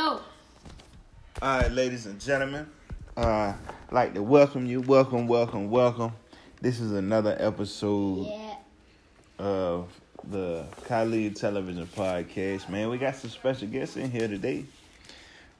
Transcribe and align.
Hello. 0.00 0.20
All 1.42 1.60
right, 1.60 1.72
ladies 1.72 2.06
and 2.06 2.20
gentlemen, 2.20 2.68
uh, 3.16 3.52
I'd 3.88 3.92
like 3.92 4.14
to 4.14 4.22
welcome 4.22 4.64
you. 4.64 4.80
Welcome, 4.80 5.26
welcome, 5.26 5.70
welcome. 5.70 6.12
This 6.60 6.78
is 6.78 6.92
another 6.92 7.36
episode 7.40 8.28
Yeah. 8.28 8.54
of 9.40 9.88
the 10.30 10.66
Khalid 10.86 11.34
Television 11.34 11.88
Podcast. 11.88 12.68
Man, 12.68 12.90
we 12.90 12.98
got 12.98 13.16
some 13.16 13.30
special 13.30 13.66
guests 13.66 13.96
in 13.96 14.12
here 14.12 14.28
today. 14.28 14.66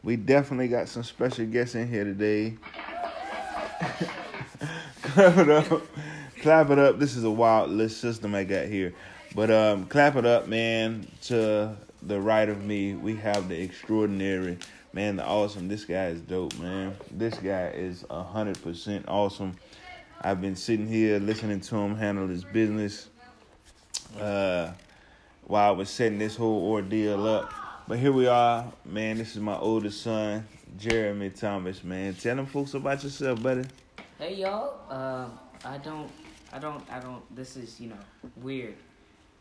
We 0.05 0.15
definitely 0.15 0.69
got 0.69 0.89
some 0.89 1.03
special 1.03 1.47
guests 1.47 1.75
in 1.75 1.89
here 1.89 2.05
today. 2.05 2.55
clap 5.03 5.37
it 5.37 5.51
up. 5.51 5.83
Clap 6.43 6.71
it 6.71 6.79
up. 6.79 7.01
This 7.01 7.17
is 7.17 7.25
a 7.25 7.31
wild 7.31 7.71
list 7.71 8.01
system 8.01 8.37
I 8.37 8.45
got 8.45 8.67
here. 8.67 8.95
But 9.35 9.51
um, 9.51 9.87
clap 9.87 10.15
it 10.15 10.25
up, 10.25 10.47
man. 10.47 11.09
To 11.23 11.77
the 12.03 12.21
right 12.21 12.49
of 12.49 12.65
me, 12.65 12.95
we 12.95 13.17
have 13.17 13.49
the 13.49 13.61
extraordinary, 13.61 14.59
man, 14.93 15.17
the 15.17 15.25
awesome. 15.25 15.69
This 15.69 15.85
guy 15.85 16.07
is 16.07 16.21
dope, 16.21 16.59
man. 16.59 16.95
This 17.11 17.35
guy 17.35 17.69
is 17.69 18.05
a 18.11 18.23
hundred 18.23 18.63
percent 18.63 19.07
awesome. 19.09 19.57
I've 20.21 20.41
been 20.41 20.57
sitting 20.57 20.89
here 20.89 21.19
listening 21.19 21.61
to 21.61 21.77
him 21.77 21.97
handle 21.97 22.27
his 22.27 22.45
business 22.45 23.09
uh, 24.21 24.73
while 25.45 25.69
I 25.69 25.71
was 25.71 25.91
setting 25.91 26.19
this 26.19 26.37
whole 26.37 26.71
ordeal 26.71 27.27
up. 27.27 27.53
But 27.87 27.99
here 27.99 28.13
we 28.13 28.27
are, 28.27 28.71
man. 28.85 29.19
This 29.19 29.35
is 29.35 29.41
my 29.41 29.57
oldest 29.57 30.03
son, 30.03 30.47
Jeremy 30.77 31.31
Thomas, 31.31 31.83
man. 31.83 32.15
Tell 32.15 32.37
them 32.37 32.47
folks 32.47 32.75
about 32.75 33.03
yourself, 33.03 33.43
buddy. 33.43 33.65
Hey 34.19 34.35
y'all, 34.35 34.81
uh, 34.91 35.29
I 35.65 35.79
don't, 35.79 36.11
I 36.53 36.59
don't, 36.59 36.83
I 36.91 37.01
don't. 37.01 37.23
This 37.35 37.57
is 37.57 37.81
you 37.81 37.89
know 37.91 37.99
weird, 38.43 38.75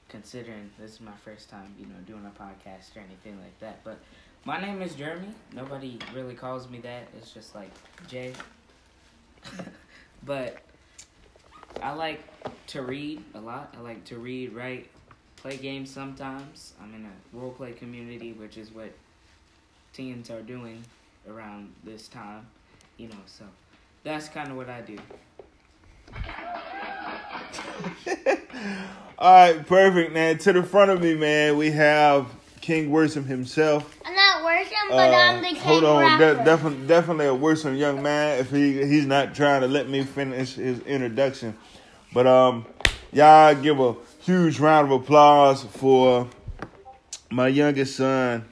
considering 0.10 0.70
this 0.80 0.94
is 0.94 1.02
my 1.02 1.16
first 1.24 1.50
time 1.50 1.74
you 1.78 1.86
know 1.86 1.96
doing 2.06 2.26
a 2.26 2.42
podcast 2.42 2.96
or 2.96 3.00
anything 3.00 3.38
like 3.42 3.60
that. 3.60 3.84
But 3.84 4.00
my 4.46 4.62
name 4.62 4.82
is 4.82 4.96
Jeremy. 4.96 5.30
Nobody 5.54 6.00
really 6.14 6.34
calls 6.34 6.70
me 6.70 6.80
that. 6.80 7.08
It's 7.18 7.32
just 7.32 7.56
like 7.56 7.72
Jay. 8.08 8.34
but 10.26 10.58
I 11.82 11.94
like 11.94 12.22
to 12.68 12.82
read 12.82 13.24
a 13.36 13.40
lot. 13.40 13.74
I 13.78 13.82
like 13.82 14.04
to 14.06 14.18
read, 14.18 14.54
write, 14.54 14.90
play 15.36 15.58
games 15.58 15.90
sometimes. 15.90 16.74
I'm 16.82 16.94
in 16.94 17.06
a 17.06 17.38
role 17.38 17.52
play 17.52 17.74
community, 17.74 18.34
which 18.34 18.58
is 18.58 18.72
what 18.72 18.92
teens 19.94 20.30
are 20.30 20.42
doing 20.42 20.84
around 21.30 21.74
this 21.84 22.08
time. 22.08 22.48
You 22.98 23.10
know, 23.10 23.24
so 23.26 23.46
that's 24.04 24.28
kind 24.28 24.50
of 24.50 24.58
what 24.58 24.70
I 24.70 24.82
do. 24.82 24.98
All 29.20 29.34
right, 29.34 29.66
perfect, 29.66 30.14
man. 30.14 30.38
To 30.40 30.54
the 30.54 30.64
front 30.64 30.92
of 30.92 31.02
me, 31.02 31.16
man, 31.16 31.58
we 31.58 31.72
have 31.72 32.28
King 32.62 32.92
Worrisome 32.92 33.26
himself. 33.26 33.98
I'm 34.06 34.16
not 34.16 34.44
working, 34.44 34.78
but 34.90 34.96
Uh, 35.14 35.16
I'm 35.16 35.42
the 35.42 35.48
king 35.50 35.56
hold 35.58 35.84
on, 35.84 36.20
de- 36.20 36.36
definitely, 36.44 36.88
definitely 36.88 37.26
a 37.26 37.34
worrisome 37.34 37.76
young 37.76 38.04
man. 38.04 38.40
If 38.40 38.52
he 38.52 38.86
he's 38.86 39.06
not 39.06 39.34
trying 39.36 39.62
to 39.62 39.68
let 39.68 39.90
me 39.90 40.04
finish 40.04 40.54
his 40.56 40.80
introduction, 40.82 41.58
but 42.14 42.28
um, 42.28 42.66
y'all 43.12 43.56
give 43.56 43.80
a 43.80 43.96
huge 44.22 44.60
round 44.60 44.92
of 44.92 45.02
applause 45.02 45.64
for 45.64 46.28
my 47.32 47.48
youngest 47.48 47.96
son. 47.96 48.46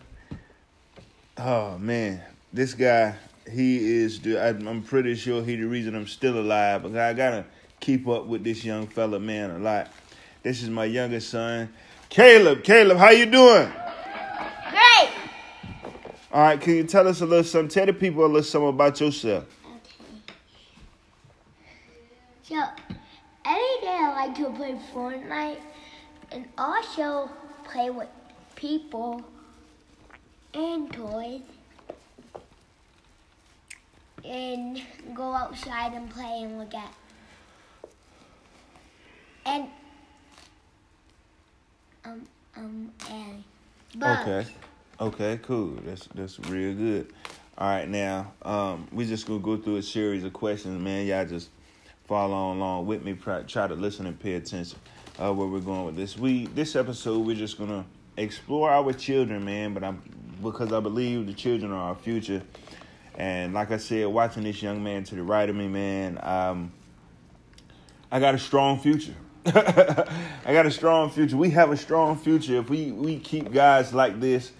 Oh 1.37 1.77
man, 1.77 2.21
this 2.53 2.73
guy, 2.73 3.15
he 3.51 3.77
is. 4.01 4.19
the- 4.21 4.39
I- 4.39 4.49
I'm 4.49 4.81
pretty 4.81 5.15
sure 5.15 5.43
he 5.43 5.55
the 5.55 5.63
reason 5.65 5.95
I'm 5.95 6.07
still 6.07 6.39
alive. 6.39 6.83
But 6.83 6.95
I 6.97 7.13
gotta 7.13 7.45
keep 7.79 8.07
up 8.07 8.25
with 8.25 8.43
this 8.43 8.63
young 8.63 8.87
fella, 8.87 9.19
man, 9.19 9.51
a 9.51 9.59
lot. 9.59 9.91
This 10.43 10.61
is 10.61 10.69
my 10.69 10.85
youngest 10.85 11.29
son, 11.29 11.69
Caleb. 12.09 12.63
Caleb, 12.63 12.97
how 12.97 13.09
you 13.09 13.25
doing? 13.25 13.71
Great. 14.69 15.09
All 16.31 16.41
right, 16.41 16.59
can 16.59 16.75
you 16.75 16.83
tell 16.83 17.07
us 17.07 17.21
a 17.21 17.25
little 17.25 17.43
something? 17.43 17.69
Tell 17.69 17.85
the 17.85 17.93
people 17.93 18.23
a 18.23 18.27
little 18.27 18.43
something 18.43 18.69
about 18.69 18.99
yourself. 18.99 19.45
Okay. 19.65 19.79
So, 22.43 22.55
every 23.45 23.81
day 23.81 23.97
I 23.99 24.27
like 24.27 24.35
to 24.37 24.49
play 24.51 24.79
Fortnite 24.93 25.59
and 26.31 26.45
also 26.57 27.29
play 27.63 27.89
with 27.89 28.09
people 28.55 29.21
and 30.53 30.91
toys 30.91 31.41
and 34.25 34.81
go 35.13 35.33
outside 35.33 35.93
and 35.93 36.09
play 36.09 36.41
and 36.43 36.57
look 36.59 36.73
at. 36.73 36.93
And 39.45 39.67
um 42.03 42.27
um 42.55 42.91
and 43.09 43.43
bugs. 43.95 44.21
Okay. 44.27 44.49
Okay, 45.01 45.39
cool. 45.43 45.77
That's 45.85 46.07
that's 46.15 46.39
real 46.39 46.73
good. 46.73 47.11
All 47.57 47.67
right, 47.69 47.87
now 47.87 48.31
um, 48.43 48.87
we 48.91 49.05
just 49.05 49.25
gonna 49.27 49.39
go 49.39 49.57
through 49.57 49.77
a 49.77 49.83
series 49.83 50.23
of 50.23 50.31
questions, 50.31 50.81
man. 50.81 51.05
Y'all 51.05 51.25
just 51.25 51.49
follow 52.07 52.53
along 52.53 52.85
with 52.85 53.03
me. 53.03 53.13
Try, 53.13 53.43
to 53.43 53.75
listen 53.75 54.05
and 54.07 54.17
pay 54.17 54.35
attention. 54.35 54.77
Uh, 55.19 55.33
where 55.33 55.47
we're 55.47 55.59
going 55.59 55.85
with 55.85 55.95
this? 55.95 56.17
We 56.17 56.47
this 56.47 56.75
episode 56.77 57.25
we're 57.25 57.35
just 57.35 57.57
gonna 57.57 57.85
explore 58.15 58.71
our 58.71 58.93
children, 58.93 59.43
man. 59.43 59.73
But 59.73 59.83
I'm 59.83 60.01
because 60.41 60.71
I 60.71 60.79
believe 60.79 61.27
the 61.27 61.33
children 61.33 61.71
are 61.71 61.89
our 61.89 61.95
future. 61.95 62.41
And 63.17 63.53
like 63.53 63.71
I 63.71 63.77
said, 63.77 64.07
watching 64.07 64.43
this 64.43 64.61
young 64.61 64.83
man 64.83 65.03
to 65.05 65.15
the 65.15 65.23
right 65.23 65.49
of 65.49 65.55
me, 65.55 65.67
man, 65.67 66.19
um, 66.21 66.73
I 68.11 68.19
got 68.19 68.35
a 68.35 68.39
strong 68.39 68.79
future. 68.79 69.15
I 69.45 70.53
got 70.53 70.65
a 70.65 70.71
strong 70.71 71.09
future. 71.09 71.37
We 71.37 71.51
have 71.51 71.71
a 71.71 71.77
strong 71.77 72.17
future 72.17 72.57
if 72.57 72.69
we, 72.69 72.91
we 72.91 73.19
keep 73.19 73.51
guys 73.51 73.93
like 73.93 74.19
this. 74.19 74.51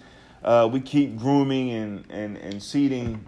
Uh, 0.42 0.68
we 0.72 0.80
keep 0.80 1.18
grooming 1.18 1.70
and, 1.70 2.04
and, 2.08 2.36
and 2.38 2.62
seeding 2.62 3.26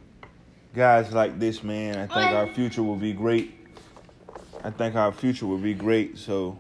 guys 0.75 1.13
like 1.13 1.39
this, 1.39 1.63
man. 1.63 1.97
I 1.97 2.07
think 2.07 2.33
our 2.33 2.47
future 2.47 2.83
will 2.83 2.97
be 2.97 3.13
great. 3.13 3.55
I 4.63 4.71
think 4.71 4.95
our 4.95 5.13
future 5.13 5.47
will 5.47 5.59
be 5.59 5.75
great. 5.75 6.17
So 6.17 6.59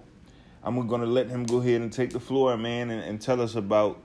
I'm 0.62 0.86
going 0.88 1.00
to 1.00 1.06
let 1.06 1.28
him 1.28 1.44
go 1.44 1.58
ahead 1.58 1.80
and 1.80 1.92
take 1.92 2.10
the 2.10 2.20
floor, 2.20 2.56
man, 2.56 2.90
and, 2.90 3.02
and 3.02 3.20
tell 3.20 3.40
us 3.40 3.54
about 3.54 3.98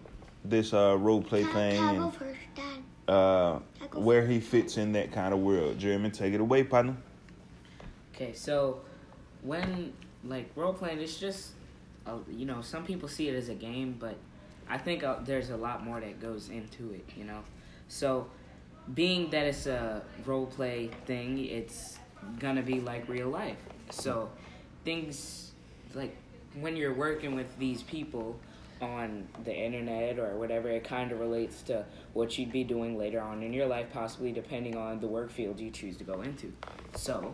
this 0.46 0.74
uh, 0.74 0.96
role 0.98 1.22
play 1.22 1.44
thing 1.44 1.82
and. 1.82 2.14
Uh, 3.08 3.60
where 3.94 4.26
he 4.26 4.40
fits 4.40 4.78
in 4.78 4.94
that 4.94 5.12
kind 5.12 5.34
of 5.34 5.40
world. 5.40 5.78
Jeremy, 5.80 6.10
take 6.10 6.34
it 6.34 6.42
away, 6.42 6.64
partner. 6.64 6.96
Okay, 8.16 8.34
so 8.34 8.82
when 9.42 9.94
like 10.24 10.50
role 10.56 10.74
playing, 10.74 11.00
it's 11.00 11.18
just 11.18 11.52
uh, 12.06 12.18
you 12.30 12.46
know 12.46 12.62
some 12.62 12.86
people 12.86 13.08
see 13.08 13.28
it 13.30 13.36
as 13.36 13.50
a 13.50 13.56
game, 13.56 13.96
but 14.00 14.16
I 14.70 14.78
think 14.78 15.04
uh, 15.04 15.18
there's 15.24 15.50
a 15.50 15.58
lot 15.58 15.84
more 15.84 16.00
that 16.00 16.22
goes 16.22 16.50
into 16.50 16.92
it. 16.92 17.06
You 17.16 17.26
know, 17.26 17.40
so 17.88 18.28
being 18.94 19.30
that 19.32 19.46
it's 19.46 19.66
a 19.68 20.04
role 20.26 20.46
play 20.46 20.90
thing, 21.06 21.46
it's 21.46 21.98
gonna 22.40 22.62
be 22.62 22.80
like 22.80 23.08
real 23.10 23.30
life. 23.30 23.58
So 23.90 24.30
things 24.86 25.52
like 25.94 26.16
when 26.60 26.76
you're 26.76 26.94
working 26.94 27.36
with 27.36 27.58
these 27.58 27.82
people 27.84 28.40
on 28.84 29.28
the 29.44 29.56
internet 29.56 30.20
or 30.20 30.38
whatever, 30.38 30.70
it 30.70 30.84
kind 30.84 31.12
of 31.12 31.20
relates 31.20 31.62
to 31.64 31.86
what 32.14 32.38
you'd 32.38 32.52
be 32.52 32.64
doing 32.64 32.98
later 32.98 33.22
on 33.22 33.42
in 33.42 33.54
your 33.54 33.66
life, 33.66 33.88
possibly 33.92 34.32
depending 34.32 34.78
on 34.78 35.00
the 35.00 35.08
work 35.08 35.32
field 35.32 35.60
you 35.60 35.72
choose 35.72 35.98
to 35.98 36.04
go 36.04 36.22
into. 36.22 36.54
So, 36.96 37.34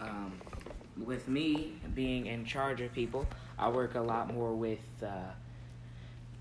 um, 0.00 0.32
with 1.04 1.28
me 1.28 1.74
being 1.94 2.26
in 2.26 2.44
charge 2.44 2.80
of 2.80 2.92
people, 2.92 3.26
I 3.58 3.68
work 3.68 3.94
a 3.94 4.00
lot 4.00 4.32
more 4.32 4.52
with 4.52 4.84
uh, 5.02 5.32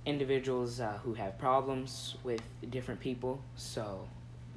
individuals 0.05 0.79
uh, 0.79 0.99
who 1.03 1.13
have 1.13 1.37
problems 1.37 2.15
with 2.23 2.41
different 2.69 2.99
people. 2.99 3.41
So, 3.55 4.07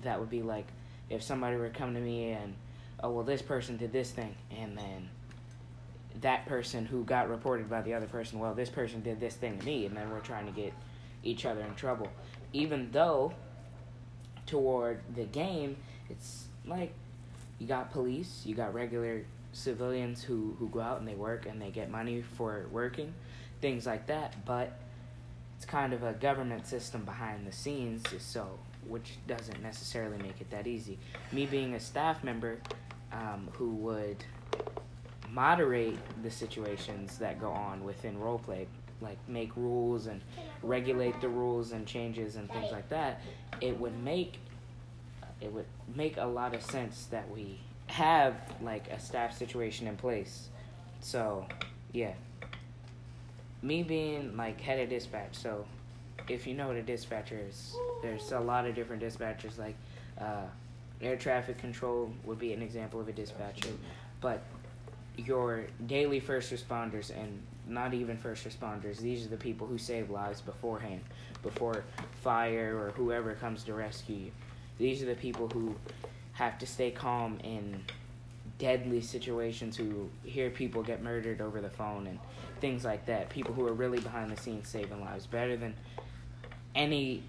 that 0.03 0.19
would 0.19 0.31
be 0.31 0.43
like 0.43 0.67
if 1.11 1.23
somebody 1.23 1.57
were 1.57 1.69
to 1.69 1.79
come 1.79 1.95
to 1.95 2.01
me 2.01 2.33
and, 2.33 2.55
oh, 3.03 3.11
well, 3.11 3.25
this 3.25 3.43
person 3.43 3.77
did 3.77 3.93
this 3.93 4.11
thing, 4.11 4.35
and 4.51 4.77
then 4.77 5.09
that 6.21 6.47
person 6.47 6.87
who 6.87 7.05
got 7.05 7.29
reported 7.29 7.69
by 7.69 7.83
the 7.83 7.95
other 7.95 8.07
person, 8.07 8.39
well, 8.39 8.55
this 8.55 8.71
person 8.71 9.03
did 9.03 9.21
this 9.21 9.35
thing 9.35 9.59
to 9.59 9.65
me, 9.65 9.87
and 9.87 9.97
then 9.97 10.11
we're 10.11 10.21
trying 10.21 10.47
to 10.47 10.53
get 10.53 10.73
each 11.23 11.45
other 11.45 11.61
in 11.61 11.75
trouble. 11.75 12.09
Even 12.53 12.91
though, 12.93 13.33
toward 14.47 15.01
the 15.15 15.25
game, 15.25 15.77
it's 16.09 16.47
like 16.65 16.93
you 17.59 17.67
got 17.67 17.91
police, 17.93 18.43
you 18.45 18.55
got 18.55 18.75
regular 18.75 19.25
civilians 19.53 20.23
who, 20.23 20.55
who 20.59 20.69
go 20.69 20.81
out 20.81 20.99
and 20.99 21.09
they 21.09 21.15
work 21.15 21.47
and 21.47 21.61
they 21.61 21.71
get 21.71 21.91
money 21.91 22.23
for 22.37 22.67
working, 22.71 23.13
things 23.61 23.87
like 23.87 24.07
that, 24.07 24.35
but 24.45 24.79
it's 25.57 25.65
kind 25.65 25.93
of 25.93 26.03
a 26.03 26.13
government 26.13 26.67
system 26.67 27.05
behind 27.05 27.47
the 27.47 27.53
scenes, 27.53 28.03
so 28.19 28.59
which 28.87 29.15
doesn't 29.27 29.63
necessarily 29.63 30.19
make 30.19 30.41
it 30.41 30.51
that 30.51 30.67
easy. 30.67 30.99
Me 31.33 31.47
being 31.47 31.75
a 31.75 31.81
staff 31.81 32.23
member 32.23 32.59
um, 33.13 33.49
who 33.53 33.71
would 33.71 34.23
moderate 35.37 35.99
the 36.23 36.31
situations 36.31 37.19
that 37.19 37.39
go 37.39 37.51
on 37.51 37.85
within 37.85 38.19
roleplay, 38.19 38.67
like 39.03 39.19
make 39.29 39.55
rules 39.55 40.07
and 40.07 40.23
regulate 40.63 41.21
the 41.21 41.29
rules 41.29 41.73
and 41.73 41.87
changes 41.87 42.37
and 42.37 42.51
things 42.51 42.73
like 42.73 42.89
that, 42.89 43.21
it 43.61 43.79
would 43.79 44.03
make 44.03 44.39
it 45.43 45.53
would 45.53 45.67
make 45.95 46.17
a 46.17 46.25
lot 46.25 46.55
of 46.55 46.63
sense 46.63 47.07
that 47.11 47.31
we 47.31 47.61
have 47.89 48.35
like 48.63 48.89
a 48.89 48.99
staff 48.99 49.37
situation 49.37 49.87
in 49.87 49.95
place. 49.97 50.49
So, 51.01 51.47
yeah. 51.93 52.15
Me 53.61 53.83
being 53.83 54.35
like 54.39 54.59
head 54.59 54.81
of 54.81 54.89
dispatch, 54.89 55.35
so 55.35 55.67
if 56.29 56.47
you 56.47 56.55
know 56.55 56.69
what 56.69 56.77
a 56.77 56.83
dispatcher 56.83 57.39
is, 57.47 57.77
there's 58.03 58.33
a 58.33 58.41
lot 58.41 58.67
of 58.67 58.75
different 58.75 59.03
dispatchers. 59.03 59.59
Like 59.59 59.77
uh, 60.19 60.47
air 61.03 61.17
traffic 61.17 61.59
control 61.59 62.11
would 62.25 62.39
be 62.39 62.55
an 62.55 62.63
example 62.63 63.01
of 63.01 63.09
a 63.09 63.13
dispatcher, 63.13 63.69
but 64.23 64.43
your 65.17 65.67
daily 65.87 66.21
first 66.21 66.53
responders 66.53 67.11
and 67.11 67.41
not 67.69 67.95
even 67.95 68.17
first 68.17 68.47
responders. 68.49 68.99
These 68.99 69.27
are 69.27 69.29
the 69.29 69.37
people 69.37 69.67
who 69.67 69.79
save 69.79 70.11
lives 70.11 70.41
beforehand, 70.41 71.03
before 71.43 71.85
fire 72.23 72.77
or 72.79 72.91
whoever 72.91 73.35
comes 73.35 73.65
to 73.65 73.75
rescue 73.75 74.17
you. 74.17 74.31
These 74.79 75.03
are 75.03 75.07
the 75.07 75.15
people 75.15 75.49
who 75.49 75.75
have 76.33 76.59
to 76.59 76.67
stay 76.67 76.91
calm 76.91 77.39
in 77.43 77.83
deadly 78.59 79.01
situations, 79.01 79.77
who 79.77 80.09
hear 80.23 80.51
people 80.51 80.83
get 80.83 81.03
murdered 81.03 81.41
over 81.41 81.61
the 81.61 81.71
phone 81.71 82.07
and 82.07 82.19
things 82.61 82.85
like 82.85 83.07
that. 83.07 83.31
People 83.31 83.55
who 83.55 83.67
are 83.67 83.73
really 83.73 84.01
behind 84.01 84.31
the 84.31 84.41
scenes 84.41 84.69
saving 84.69 85.01
lives 85.01 85.27
better 85.27 85.57
than 85.57 85.75
any 86.75 87.23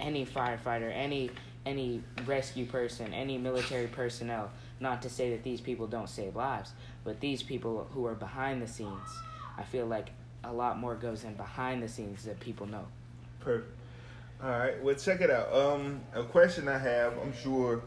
any 0.00 0.24
firefighter, 0.24 0.90
any 0.94 1.30
any 1.66 2.02
rescue 2.26 2.66
person, 2.66 3.12
any 3.12 3.36
military 3.38 3.86
personnel. 3.86 4.50
Not 4.80 5.02
to 5.02 5.10
say 5.10 5.30
that 5.30 5.42
these 5.42 5.60
people 5.60 5.86
don't 5.86 6.08
save 6.08 6.36
lives, 6.36 6.72
but 7.08 7.20
these 7.20 7.42
people 7.42 7.88
who 7.94 8.04
are 8.04 8.14
behind 8.14 8.60
the 8.60 8.66
scenes, 8.66 9.08
I 9.56 9.62
feel 9.62 9.86
like 9.86 10.10
a 10.44 10.52
lot 10.52 10.78
more 10.78 10.94
goes 10.94 11.24
in 11.24 11.32
behind 11.32 11.82
the 11.82 11.88
scenes 11.88 12.22
that 12.24 12.38
people 12.38 12.66
know. 12.66 12.84
Perfect. 13.40 13.74
All 14.44 14.50
right. 14.50 14.82
Well, 14.82 14.94
check 14.94 15.22
it 15.22 15.30
out. 15.30 15.50
Um, 15.50 16.02
a 16.14 16.22
question 16.22 16.68
I 16.68 16.76
have. 16.76 17.14
I'm 17.16 17.32
sure 17.32 17.80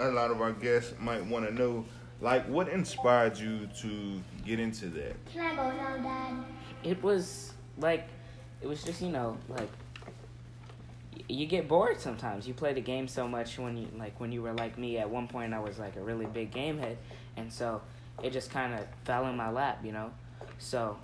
a 0.00 0.08
lot 0.08 0.32
of 0.32 0.40
our 0.40 0.50
guests 0.50 0.92
might 0.98 1.24
want 1.24 1.46
to 1.46 1.54
know. 1.54 1.84
Like, 2.20 2.48
what 2.48 2.68
inspired 2.68 3.38
you 3.38 3.68
to 3.80 4.20
get 4.44 4.58
into 4.58 4.86
that? 4.86 5.14
Can 5.32 5.40
I 5.40 5.54
go 5.54 5.70
now, 5.76 5.96
Dad? 5.98 6.44
It 6.82 7.00
was 7.00 7.52
like, 7.78 8.08
it 8.60 8.66
was 8.66 8.82
just 8.82 9.00
you 9.00 9.10
know 9.10 9.38
like. 9.48 9.70
You 11.28 11.46
get 11.46 11.68
bored 11.68 12.00
sometimes. 12.00 12.48
You 12.48 12.54
play 12.54 12.72
the 12.72 12.80
game 12.80 13.06
so 13.06 13.28
much 13.28 13.56
when 13.56 13.76
you 13.76 13.86
like 13.96 14.18
when 14.18 14.32
you 14.32 14.42
were 14.42 14.52
like 14.52 14.78
me. 14.78 14.98
At 14.98 15.08
one 15.08 15.28
point, 15.28 15.54
I 15.54 15.60
was 15.60 15.78
like 15.78 15.94
a 15.94 16.00
really 16.00 16.26
big 16.26 16.50
game 16.50 16.78
head, 16.78 16.98
and 17.36 17.52
so 17.52 17.82
it 18.22 18.32
just 18.32 18.50
kind 18.50 18.74
of 18.74 18.80
fell 19.04 19.26
in 19.26 19.36
my 19.36 19.50
lap, 19.50 19.80
you 19.84 19.92
know. 19.92 20.10
So 20.58 20.96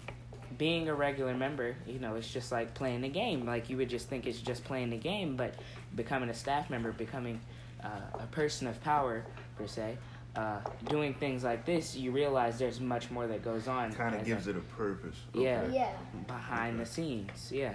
being 0.58 0.88
a 0.88 0.94
regular 0.94 1.34
member, 1.34 1.76
you 1.86 1.98
know, 1.98 2.14
it's 2.16 2.28
just 2.30 2.52
like 2.52 2.74
playing 2.74 3.00
the 3.02 3.08
game. 3.08 3.44
Like 3.46 3.68
you 3.70 3.76
would 3.76 3.88
just 3.88 4.08
think 4.08 4.26
it's 4.26 4.40
just 4.40 4.64
playing 4.64 4.90
the 4.90 4.96
game, 4.96 5.36
but 5.36 5.54
becoming 5.94 6.28
a 6.28 6.34
staff 6.34 6.70
member, 6.70 6.92
becoming 6.92 7.40
uh, 7.82 7.88
a 8.20 8.26
person 8.26 8.66
of 8.66 8.80
power 8.82 9.24
per 9.56 9.66
se, 9.66 9.96
uh, 10.36 10.58
doing 10.88 11.14
things 11.14 11.44
like 11.44 11.64
this, 11.64 11.94
you 11.96 12.10
realize 12.10 12.58
there's 12.58 12.80
much 12.80 13.10
more 13.10 13.26
that 13.26 13.42
goes 13.44 13.68
on. 13.68 13.92
Kind 13.92 14.14
of 14.16 14.24
gives 14.24 14.46
a- 14.46 14.50
it 14.50 14.56
a 14.56 14.60
purpose. 14.60 15.16
Yeah. 15.32 15.60
Okay. 15.62 15.74
Yeah. 15.76 15.92
behind 16.26 16.80
the 16.80 16.86
scenes. 16.86 17.50
Yeah. 17.52 17.74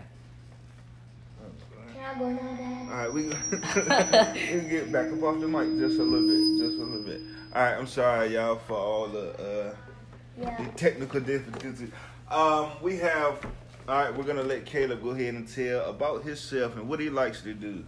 Can 1.94 2.04
I 2.16 2.20
go 2.20 2.30
now, 2.30 2.56
Dad? 2.56 2.92
All 2.92 2.98
right, 2.98 3.14
we 3.14 3.24
we 4.64 4.70
get 4.70 4.92
back 4.92 5.12
up 5.12 5.24
off 5.24 5.40
the 5.40 5.48
mic 5.48 5.78
just 5.80 6.00
a 6.00 6.04
little 6.04 6.28
bit, 6.28 6.68
just 6.68 6.80
a 6.80 6.84
little 6.84 7.04
bit. 7.04 7.22
All 7.56 7.62
right, 7.64 7.74
I'm 7.78 7.88
sorry 7.88 8.34
y'all 8.36 8.56
for 8.58 8.76
all 8.78 9.08
the 9.08 9.32
uh, 9.70 9.76
Yeah. 10.40 10.64
the 10.64 10.70
technical 10.78 11.20
difficulties. 11.20 11.90
Um, 12.30 12.70
we 12.82 12.98
have. 12.98 13.44
All 13.88 13.96
right, 14.04 14.16
we're 14.16 14.24
gonna 14.24 14.44
let 14.44 14.66
Caleb 14.68 15.02
go 15.02 15.10
ahead 15.10 15.34
and 15.34 15.48
tell 15.48 15.90
about 15.90 16.24
himself 16.24 16.76
and 16.76 16.88
what 16.88 17.00
he 17.00 17.10
likes 17.10 17.42
to 17.42 17.54
do. 17.56 17.84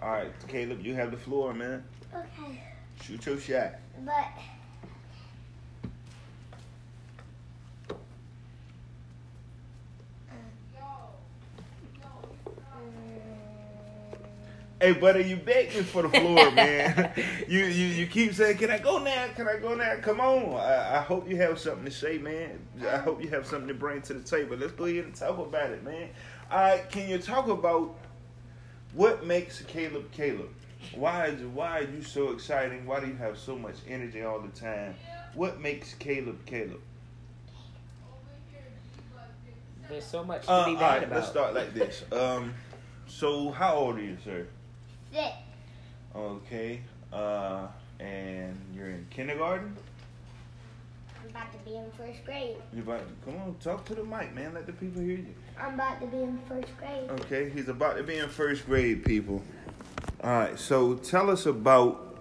All 0.00 0.10
right, 0.10 0.32
Caleb, 0.46 0.84
you 0.84 0.94
have 0.94 1.10
the 1.10 1.16
floor, 1.16 1.52
man. 1.52 1.82
Okay. 2.14 2.60
Shoot 3.02 3.26
your 3.26 3.38
shot. 3.38 3.72
But 4.04 4.28
Hey, 14.82 14.94
buddy, 14.94 15.22
you 15.22 15.36
begged 15.36 15.76
me 15.76 15.82
for 15.82 16.02
the 16.02 16.08
floor, 16.08 16.50
man. 16.56 17.12
you, 17.46 17.60
you 17.60 17.86
you 17.86 18.06
keep 18.08 18.34
saying, 18.34 18.56
"Can 18.58 18.68
I 18.68 18.78
go 18.78 18.98
now? 18.98 19.28
Can 19.36 19.46
I 19.46 19.56
go 19.58 19.76
now?" 19.76 19.94
Come 20.02 20.20
on. 20.20 20.54
I, 20.56 20.96
I 20.98 21.00
hope 21.02 21.30
you 21.30 21.36
have 21.36 21.60
something 21.60 21.84
to 21.84 21.90
say, 21.92 22.18
man. 22.18 22.58
I 22.84 22.96
hope 22.96 23.22
you 23.22 23.28
have 23.30 23.46
something 23.46 23.68
to 23.68 23.74
bring 23.74 24.02
to 24.02 24.14
the 24.14 24.20
table. 24.24 24.56
Let's 24.56 24.72
go 24.72 24.86
ahead 24.86 25.04
and 25.04 25.14
talk 25.14 25.38
about 25.38 25.70
it, 25.70 25.84
man. 25.84 26.08
All 26.50 26.58
right, 26.58 26.90
can 26.90 27.08
you 27.08 27.18
talk 27.18 27.46
about 27.46 27.94
what 28.94 29.24
makes 29.24 29.62
Caleb 29.62 30.10
Caleb? 30.10 30.50
Why 30.96 31.26
is 31.26 31.40
why 31.44 31.78
are 31.78 31.82
you 31.84 32.02
so 32.02 32.32
exciting? 32.32 32.84
Why 32.84 32.98
do 32.98 33.06
you 33.06 33.14
have 33.18 33.38
so 33.38 33.56
much 33.56 33.76
energy 33.88 34.24
all 34.24 34.40
the 34.40 34.48
time? 34.48 34.96
What 35.34 35.60
makes 35.60 35.94
Caleb 35.94 36.44
Caleb? 36.44 36.80
There's 39.88 40.04
so 40.04 40.24
much 40.24 40.42
to 40.46 40.50
Uh, 40.50 40.64
be 40.66 40.70
all 40.74 40.80
mad 40.80 40.88
right, 40.88 41.02
about. 41.04 41.16
let's 41.18 41.28
start 41.28 41.54
like 41.54 41.72
this. 41.72 42.02
Um, 42.10 42.52
so 43.06 43.52
how 43.52 43.76
old 43.76 43.98
are 43.98 44.02
you, 44.02 44.16
sir? 44.24 44.44
Six. 45.12 45.32
Okay. 46.14 46.80
Uh, 47.12 47.66
and 48.00 48.58
you're 48.74 48.88
in 48.88 49.06
kindergarten. 49.10 49.76
I'm 51.22 51.30
about 51.30 51.52
to 51.52 51.58
be 51.58 51.76
in 51.76 51.90
first 51.92 52.24
grade. 52.24 52.56
You're 52.72 52.82
about 52.82 53.06
to, 53.06 53.30
come 53.30 53.40
on, 53.40 53.54
talk 53.62 53.84
to 53.86 53.94
the 53.94 54.04
mic, 54.04 54.34
man. 54.34 54.54
Let 54.54 54.66
the 54.66 54.72
people 54.72 55.02
hear 55.02 55.18
you. 55.18 55.34
I'm 55.58 55.74
about 55.74 56.00
to 56.00 56.06
be 56.06 56.18
in 56.18 56.38
first 56.48 56.76
grade. 56.78 57.08
Okay, 57.10 57.50
he's 57.50 57.68
about 57.68 57.96
to 57.96 58.02
be 58.02 58.18
in 58.18 58.28
first 58.28 58.66
grade, 58.66 59.04
people. 59.04 59.42
All 60.24 60.30
right. 60.30 60.58
So 60.58 60.94
tell 60.94 61.30
us 61.30 61.46
about 61.46 62.18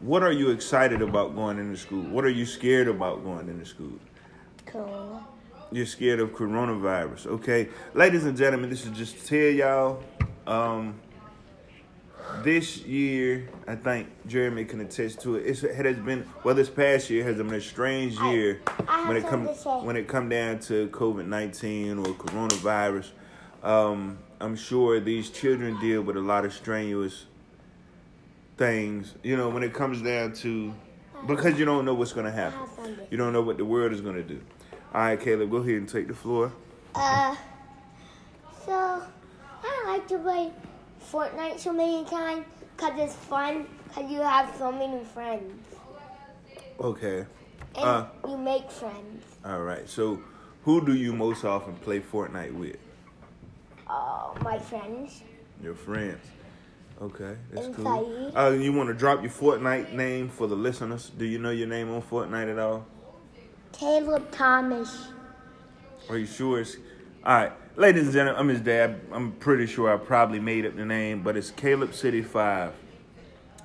what 0.00 0.22
are 0.22 0.32
you 0.32 0.50
excited 0.50 1.02
about 1.02 1.34
going 1.34 1.58
into 1.58 1.76
school? 1.76 2.02
What 2.02 2.24
are 2.24 2.30
you 2.30 2.46
scared 2.46 2.88
about 2.88 3.24
going 3.24 3.48
into 3.48 3.64
school? 3.64 3.98
Cool. 4.66 5.22
You're 5.72 5.86
scared 5.86 6.20
of 6.20 6.30
coronavirus. 6.30 7.26
Okay, 7.26 7.68
ladies 7.94 8.24
and 8.24 8.36
gentlemen, 8.36 8.68
this 8.68 8.84
is 8.84 8.96
just 8.96 9.18
to 9.18 9.26
tell 9.26 9.38
y'all. 9.38 10.02
Um, 10.46 11.00
this 12.42 12.78
year, 12.78 13.48
I 13.66 13.74
think 13.76 14.08
Jeremy 14.26 14.64
can 14.64 14.80
attest 14.80 15.20
to 15.22 15.36
it. 15.36 15.46
It's, 15.46 15.62
it 15.62 15.74
has 15.86 15.96
been 15.96 16.28
well. 16.44 16.54
This 16.54 16.70
past 16.70 17.10
year 17.10 17.24
has 17.24 17.36
been 17.36 17.52
a 17.52 17.60
strange 17.60 18.18
year 18.18 18.60
I 18.88 18.98
have 18.98 19.08
when 19.08 19.16
it 19.16 19.26
come 19.26 19.46
something 19.46 19.54
to 19.54 19.60
say. 19.60 19.86
when 19.86 19.96
it 19.96 20.08
come 20.08 20.28
down 20.28 20.58
to 20.60 20.88
COVID 20.88 21.26
nineteen 21.26 21.98
or 21.98 22.06
coronavirus. 22.06 23.10
Um, 23.62 24.18
I'm 24.40 24.56
sure 24.56 24.98
these 24.98 25.30
children 25.30 25.78
deal 25.80 26.02
with 26.02 26.16
a 26.16 26.20
lot 26.20 26.44
of 26.44 26.52
strenuous 26.52 27.26
things. 28.56 29.14
You 29.22 29.36
know, 29.36 29.48
when 29.48 29.62
it 29.62 29.72
comes 29.72 30.02
down 30.02 30.32
to 30.34 30.74
because 31.26 31.58
you 31.58 31.64
don't 31.64 31.84
know 31.84 31.94
what's 31.94 32.12
going 32.12 32.26
to 32.26 32.32
happen. 32.32 32.98
You 33.10 33.16
don't 33.16 33.32
know 33.32 33.42
what 33.42 33.56
the 33.56 33.64
world 33.64 33.92
is 33.92 34.00
going 34.00 34.16
to 34.16 34.22
do. 34.22 34.40
All 34.94 35.02
right, 35.02 35.20
Caleb, 35.20 35.50
go 35.50 35.58
ahead 35.58 35.74
and 35.74 35.88
take 35.88 36.08
the 36.08 36.14
floor. 36.14 36.52
Uh, 36.94 37.34
so 38.66 39.02
I 39.64 39.84
like 39.86 40.08
to 40.08 40.18
play 40.18 40.50
Fortnite 41.10 41.58
so 41.58 41.72
many 41.72 42.04
times 42.04 42.44
because 42.76 42.98
it's 42.98 43.14
fun 43.14 43.66
because 43.88 44.10
you 44.10 44.20
have 44.20 44.54
so 44.58 44.72
many 44.72 45.04
friends 45.04 45.64
Okay. 46.80 47.26
and 47.76 47.84
Uh. 47.84 48.06
you 48.28 48.36
make 48.38 48.70
friends. 48.70 49.24
All 49.44 49.62
right. 49.62 49.88
So, 49.88 50.20
who 50.64 50.84
do 50.84 50.94
you 50.94 51.12
most 51.12 51.44
often 51.44 51.74
play 51.76 52.00
Fortnite 52.00 52.54
with? 52.54 52.76
Uh, 53.88 54.30
my 54.42 54.58
friends. 54.58 55.22
Your 55.62 55.74
friends. 55.74 56.24
Okay, 57.00 57.36
that's 57.50 57.66
And 57.66 57.74
cool. 57.76 58.32
Uh, 58.36 58.50
you 58.50 58.72
want 58.72 58.88
to 58.88 58.94
drop 58.94 59.22
your 59.22 59.30
Fortnite 59.30 59.92
name 59.92 60.28
for 60.28 60.46
the 60.46 60.54
listeners? 60.54 61.10
Do 61.18 61.24
you 61.24 61.38
know 61.38 61.50
your 61.50 61.66
name 61.66 61.90
on 61.92 62.00
Fortnite 62.00 62.50
at 62.52 62.58
all? 62.60 62.86
Caleb 63.72 64.30
Thomas. 64.30 65.08
Are 66.08 66.16
you 66.18 66.26
sure 66.26 66.60
it's 66.60 66.76
all 67.24 67.36
right, 67.36 67.52
ladies 67.76 68.02
and 68.02 68.12
gentlemen? 68.12 68.40
I'm 68.40 68.48
his 68.48 68.60
dad. 68.60 69.00
I'm 69.12 69.30
pretty 69.30 69.66
sure 69.66 69.94
I 69.94 69.96
probably 69.96 70.40
made 70.40 70.66
up 70.66 70.74
the 70.74 70.84
name, 70.84 71.22
but 71.22 71.36
it's 71.36 71.52
Caleb 71.52 71.94
City 71.94 72.20
Five. 72.20 72.72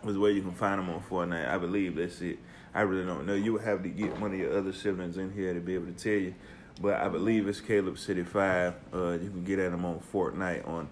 Is 0.05 0.15
where 0.15 0.29
you 0.29 0.43
can 0.43 0.51
find 0.51 0.79
him 0.79 0.91
on 0.91 1.01
Fortnite. 1.01 1.49
I 1.49 1.57
believe 1.57 1.95
that's 1.95 2.21
it. 2.21 2.37
I 2.75 2.81
really 2.81 3.03
don't 3.03 3.25
know. 3.25 3.33
You 3.33 3.53
would 3.53 3.63
have 3.63 3.81
to 3.81 3.89
get 3.89 4.15
one 4.19 4.31
of 4.31 4.39
your 4.39 4.55
other 4.55 4.71
siblings 4.71 5.17
in 5.17 5.33
here 5.33 5.55
to 5.55 5.59
be 5.59 5.73
able 5.73 5.87
to 5.87 5.93
tell 5.93 6.21
you, 6.21 6.35
but 6.79 7.01
I 7.01 7.07
believe 7.07 7.47
it's 7.47 7.59
Caleb 7.59 7.97
City 7.97 8.23
Five. 8.23 8.75
Uh, 8.93 9.13
you 9.13 9.31
can 9.31 9.43
get 9.43 9.57
at 9.57 9.73
him 9.73 9.85
on 9.85 10.01
Fortnite. 10.13 10.67
On, 10.67 10.87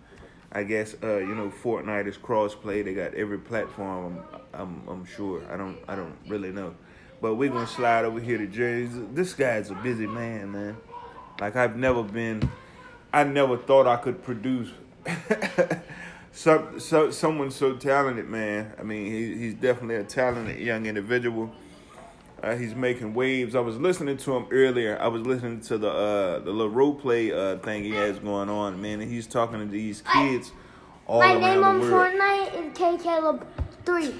I 0.51 0.63
guess 0.63 0.95
uh, 1.03 1.17
you 1.17 1.35
know 1.35 1.51
Fortnite 1.51 2.07
is 2.07 2.17
crossplay. 2.17 2.83
They 2.83 2.95
got 2.95 3.13
every 3.13 3.37
platform. 3.37 4.23
I'm, 4.33 4.41
I'm, 4.59 4.87
I'm 4.87 5.05
sure. 5.05 5.43
I 5.51 5.55
don't, 5.55 5.77
I 5.87 5.95
don't 5.95 6.17
really 6.27 6.51
know. 6.51 6.73
But 7.21 7.35
we're 7.35 7.51
gonna 7.51 7.67
slide 7.67 8.05
over 8.05 8.19
here 8.19 8.39
to 8.39 8.47
Jerry. 8.47 8.89
This 9.13 9.35
guy's 9.35 9.69
a 9.69 9.75
busy 9.75 10.07
man, 10.07 10.51
man. 10.51 10.77
Like 11.39 11.55
I've 11.55 11.75
never 11.75 12.03
been, 12.03 12.49
I 13.11 13.23
never 13.23 13.57
thought 13.57 13.87
I 13.87 13.97
could 13.97 14.23
produce 14.23 14.71
some, 16.31 16.79
so, 16.79 17.11
someone 17.11 17.51
so 17.51 17.75
talented, 17.75 18.29
man. 18.29 18.73
I 18.79 18.83
mean, 18.83 19.05
he, 19.11 19.35
he's 19.37 19.53
definitely 19.53 19.95
a 19.95 20.03
talented 20.03 20.59
young 20.59 20.85
individual. 20.85 21.51
Uh, 22.41 22.55
he's 22.55 22.75
making 22.75 23.13
waves. 23.13 23.55
I 23.55 23.59
was 23.59 23.77
listening 23.77 24.17
to 24.17 24.35
him 24.35 24.47
earlier. 24.51 24.99
I 24.99 25.07
was 25.07 25.21
listening 25.23 25.61
to 25.61 25.77
the 25.77 25.89
uh, 25.89 26.39
the 26.39 26.51
little 26.51 26.69
role 26.69 26.93
play 26.93 27.31
uh, 27.31 27.57
thing 27.59 27.83
he 27.83 27.91
has 27.91 28.19
going 28.19 28.49
on, 28.49 28.81
man. 28.81 29.01
And 29.01 29.11
he's 29.11 29.25
talking 29.25 29.59
to 29.59 29.65
these 29.65 30.03
kids 30.13 30.51
all 31.07 31.19
my 31.19 31.33
around 31.33 31.41
name 31.41 31.63
on 31.63 31.79
the 31.79 31.91
world. 31.91 32.13
Fortnite 32.13 32.71
is 32.71 32.77
K 32.77 32.97
Caleb 32.97 33.47
3. 33.85 34.13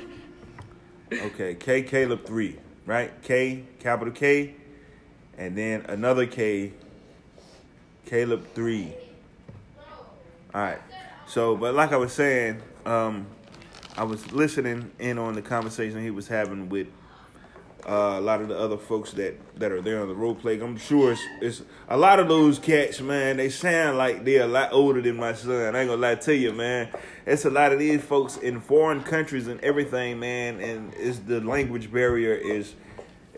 Okay, 1.13 1.55
K 1.55 1.83
Caleb 1.83 2.25
three, 2.25 2.57
right? 2.85 3.11
K 3.21 3.63
capital 3.79 4.13
K, 4.13 4.55
and 5.37 5.57
then 5.57 5.85
another 5.87 6.25
K, 6.25 6.73
Caleb 8.05 8.45
three. 8.53 8.93
All 10.53 10.61
right. 10.61 10.79
So, 11.27 11.55
but 11.55 11.73
like 11.73 11.91
I 11.91 11.97
was 11.97 12.13
saying, 12.13 12.61
um, 12.85 13.25
I 13.97 14.03
was 14.03 14.31
listening 14.31 14.91
in 14.99 15.17
on 15.17 15.33
the 15.33 15.41
conversation 15.41 16.01
he 16.01 16.11
was 16.11 16.27
having 16.27 16.69
with 16.69 16.87
uh, 17.87 18.15
a 18.17 18.21
lot 18.21 18.41
of 18.41 18.47
the 18.47 18.57
other 18.57 18.77
folks 18.77 19.11
that, 19.13 19.39
that 19.59 19.71
are 19.71 19.81
there 19.81 20.01
on 20.01 20.07
the 20.07 20.15
role 20.15 20.35
play. 20.35 20.59
I'm 20.59 20.77
sure 20.77 21.11
it's, 21.11 21.21
it's 21.41 21.61
a 21.87 21.97
lot 21.97 22.19
of 22.19 22.27
those 22.27 22.57
cats, 22.59 22.99
man. 22.99 23.37
They 23.37 23.49
sound 23.49 23.97
like 23.97 24.25
they're 24.25 24.43
a 24.43 24.47
lot 24.47 24.71
older 24.71 25.01
than 25.01 25.17
my 25.17 25.33
son. 25.33 25.75
I 25.75 25.81
ain't 25.81 25.89
gonna 25.89 26.01
lie 26.01 26.15
to 26.15 26.35
you, 26.35 26.51
man. 26.51 26.89
It's 27.25 27.45
a 27.45 27.49
lot 27.49 27.73
of 27.73 27.79
these 27.79 28.01
folks 28.01 28.37
in 28.37 28.59
foreign 28.61 29.01
countries 29.01 29.47
and 29.47 29.59
everything, 29.61 30.19
man. 30.19 30.59
And 30.59 30.93
it's 30.95 31.19
the 31.19 31.41
language 31.41 31.91
barrier 31.91 32.33
is 32.33 32.75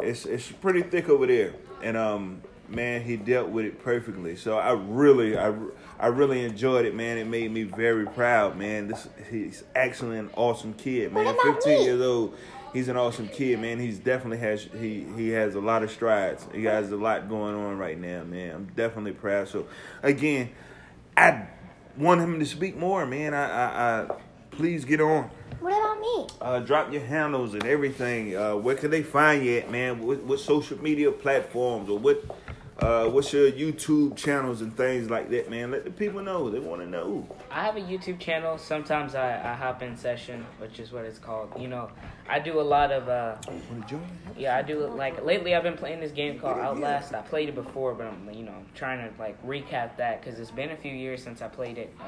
it's 0.01 0.25
it's 0.25 0.51
pretty 0.51 0.81
thick 0.81 1.09
over 1.09 1.25
there. 1.25 1.53
And 1.83 1.97
um, 1.97 2.41
man, 2.69 3.03
he 3.03 3.17
dealt 3.17 3.50
with 3.50 3.65
it 3.65 3.83
perfectly. 3.83 4.36
So 4.36 4.57
I 4.57 4.74
really, 4.74 5.38
I, 5.38 5.53
I 6.00 6.07
really 6.07 6.43
enjoyed 6.43 6.86
it, 6.86 6.95
man. 6.95 7.17
It 7.17 7.27
made 7.27 7.51
me 7.51 7.63
very 7.63 8.05
proud, 8.05 8.57
man. 8.57 8.88
This 8.88 9.07
he's 9.29 9.63
actually 9.75 10.17
an 10.19 10.29
awesome 10.36 10.74
kid, 10.74 11.13
man. 11.13 11.36
15 11.43 11.77
me? 11.79 11.83
years 11.83 12.01
old. 12.01 12.36
He's 12.74 12.89
an 12.89 12.97
awesome 12.97 13.27
kid, 13.29 13.59
man. 13.59 13.79
He's 13.79 13.97
definitely 13.97 14.39
has 14.39 14.67
he 14.79 15.05
he 15.15 15.29
has 15.29 15.55
a 15.55 15.62
lot 15.62 15.83
of 15.83 15.91
strides. 15.91 16.45
He 16.53 16.65
has 16.65 16.91
a 16.91 16.97
lot 16.97 17.29
going 17.29 17.55
on 17.55 17.77
right 17.77 18.00
now, 18.00 18.24
man. 18.24 18.55
I'm 18.55 18.65
definitely 18.75 19.13
proud. 19.13 19.47
So 19.47 19.67
again, 20.03 20.50
I 21.15 21.47
want 21.97 22.21
him 22.21 22.39
to 22.39 22.45
speak 22.45 22.75
more, 22.77 23.05
man. 23.05 23.33
I 23.33 23.50
I, 23.50 24.01
I 24.01 24.15
please 24.51 24.86
get 24.86 25.00
on. 25.00 25.29
What 25.59 25.74
about 25.74 26.00
me? 26.00 26.27
Uh, 26.41 26.59
drop 26.59 26.91
your 26.91 27.01
handles 27.01 27.53
and 27.53 27.65
everything. 27.65 28.36
Uh, 28.36 28.55
where 28.55 28.75
can 28.75 28.91
they 28.91 29.03
find 29.03 29.45
you 29.45 29.57
at, 29.57 29.71
man? 29.71 30.05
What, 30.05 30.24
what 30.24 30.39
social 30.39 30.81
media 30.81 31.12
platforms 31.12 31.89
or 31.89 31.97
what? 31.97 32.24
Uh, 32.79 33.07
what's 33.10 33.34
your 33.34 33.51
YouTube 33.51 34.15
channels 34.15 34.62
and 34.62 34.75
things 34.77 35.10
like 35.10 35.31
that, 35.31 35.50
man? 35.50 35.72
Let 35.72 35.84
the 35.84 35.89
people 35.89 36.22
know. 36.22 36.48
They 36.51 36.60
want 36.60 36.79
to 36.81 36.88
know. 36.88 37.27
I 37.50 37.65
have 37.65 37.75
a 37.75 37.81
YouTube 37.81 38.19
channel. 38.19 38.60
Sometimes 38.60 39.15
I, 39.15 39.34
I 39.34 39.55
hop 39.55 39.81
in 39.81 39.98
session, 39.98 40.46
which 40.60 40.79
is 40.79 40.91
what 40.91 41.03
it's 41.03 41.17
called. 41.17 41.51
You 41.60 41.69
know, 41.69 41.89
I 42.29 42.38
do 42.38 42.60
a 42.60 42.62
lot 42.62 42.91
of 42.91 43.10
uh, 43.10 43.38
Want 43.48 43.88
to 43.88 43.96
join? 43.96 44.07
yeah, 44.38 44.55
I 44.55 44.62
do 44.62 44.86
like 44.86 45.25
lately. 45.25 45.55
I've 45.55 45.63
been 45.63 45.77
playing 45.77 46.01
this 46.01 46.12
game 46.12 46.39
called 46.39 46.60
Outlast. 46.60 47.15
I 47.15 47.22
played 47.22 47.50
it 47.50 47.55
before, 47.55 47.96
but 47.96 48.05
I'm 48.05 48.31
you 48.31 48.43
know 48.43 48.63
trying 48.75 49.10
to 49.10 49.19
like 49.19 49.43
recap 49.43 49.98
that 49.98 50.24
because 50.24 50.39
it's 50.39 50.51
been 50.51 50.69
a 50.69 50.77
few 50.77 50.93
years 50.93 51.24
since 51.24 51.41
I 51.41 51.48
played 51.48 51.79
it, 51.79 51.96
uh, 52.00 52.03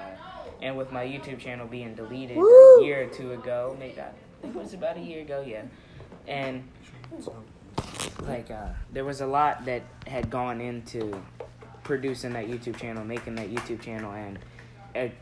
and 0.61 0.77
with 0.77 0.91
my 0.91 1.03
YouTube 1.03 1.39
channel 1.39 1.65
being 1.65 1.95
deleted 1.95 2.37
Woo! 2.37 2.77
a 2.79 2.83
year 2.83 3.03
or 3.03 3.07
two 3.07 3.31
ago, 3.31 3.75
maybe 3.79 3.99
I 3.99 4.11
think 4.43 4.55
it 4.55 4.59
was 4.59 4.75
about 4.75 4.97
a 4.97 5.01
year 5.01 5.21
ago, 5.21 5.43
yeah, 5.45 5.63
and 6.27 6.63
like 8.21 8.51
uh, 8.51 8.69
there 8.91 9.05
was 9.05 9.21
a 9.21 9.27
lot 9.27 9.65
that 9.65 9.83
had 10.07 10.29
gone 10.29 10.61
into 10.61 11.21
producing 11.83 12.33
that 12.33 12.47
YouTube 12.47 12.77
channel, 12.77 13.03
making 13.03 13.35
that 13.35 13.49
YouTube 13.49 13.81
channel, 13.81 14.11
and 14.13 14.39
it 14.93 15.15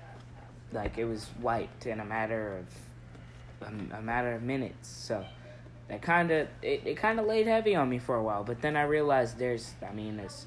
like 0.73 0.97
it 0.97 1.05
was 1.05 1.29
wiped 1.41 1.85
in 1.85 1.99
a 1.99 2.05
matter 2.05 2.63
of 3.61 3.67
a, 3.69 3.97
a 3.97 4.01
matter 4.01 4.33
of 4.33 4.43
minutes. 4.43 4.89
So 4.89 5.23
that 5.87 6.01
kind 6.01 6.31
of 6.31 6.47
it, 6.61 6.81
it 6.85 6.97
kind 6.97 7.19
of 7.19 7.25
laid 7.25 7.47
heavy 7.47 7.75
on 7.75 7.89
me 7.89 7.99
for 7.99 8.15
a 8.15 8.23
while. 8.23 8.43
But 8.43 8.61
then 8.61 8.75
I 8.75 8.83
realized 8.83 9.37
there's 9.37 9.73
I 9.87 9.93
mean 9.93 10.17
there's, 10.17 10.45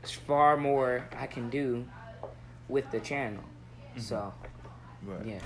there's 0.00 0.12
far 0.12 0.56
more 0.56 1.08
I 1.16 1.26
can 1.26 1.50
do 1.50 1.84
with 2.68 2.90
the 2.90 3.00
channel. 3.00 3.44
So 3.96 4.32
Right. 5.06 5.26
yeah. 5.26 5.38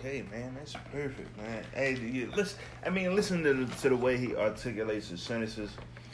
Okay, 0.00 0.24
man, 0.30 0.54
that's 0.54 0.72
perfect, 0.90 1.36
man. 1.36 1.62
Hey, 1.74 1.94
you, 1.94 2.32
listen. 2.34 2.58
I 2.86 2.88
mean, 2.88 3.14
listen 3.14 3.42
to 3.42 3.52
the, 3.52 3.76
to 3.82 3.90
the 3.90 3.96
way 3.96 4.16
he 4.16 4.34
articulates 4.34 5.10
his 5.10 5.20
sentences, 5.20 5.72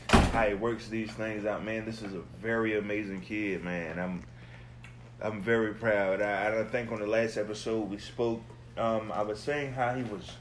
how 0.08 0.48
he 0.48 0.54
works 0.54 0.88
these 0.88 1.12
things 1.12 1.46
out, 1.46 1.64
man. 1.64 1.84
This 1.84 2.02
is 2.02 2.12
a 2.12 2.22
very 2.42 2.78
amazing 2.78 3.20
kid, 3.20 3.62
man. 3.62 4.00
I'm 4.00 4.24
I'm 5.22 5.40
very 5.40 5.72
proud. 5.72 6.20
I, 6.20 6.62
I 6.62 6.64
think 6.64 6.90
on 6.90 6.98
the 6.98 7.06
last 7.06 7.36
episode 7.36 7.88
we 7.88 7.98
spoke. 7.98 8.42
Um, 8.76 9.12
I 9.12 9.22
was 9.22 9.38
saying 9.38 9.72
how 9.72 9.94
he 9.94 10.02
was 10.02 10.32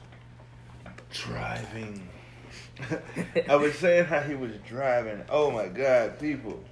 driving. 1.12 2.08
I 3.48 3.54
was 3.54 3.76
saying 3.76 4.06
how 4.06 4.22
he 4.22 4.34
was 4.34 4.56
driving. 4.66 5.22
Oh 5.28 5.52
my 5.52 5.68
God, 5.68 6.18
people! 6.18 6.64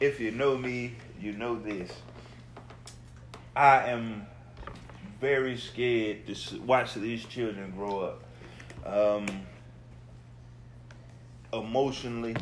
If 0.00 0.18
you 0.18 0.32
know 0.32 0.58
me, 0.58 0.96
you 1.20 1.34
know 1.34 1.54
this. 1.56 1.92
I 3.54 3.90
am 3.90 4.26
very 5.20 5.56
scared 5.56 6.26
to 6.26 6.60
watch 6.60 6.94
these 6.94 7.24
children 7.24 7.72
grow 7.72 8.00
up. 8.00 8.22
Um, 8.86 9.26
emotionally, 11.52 12.36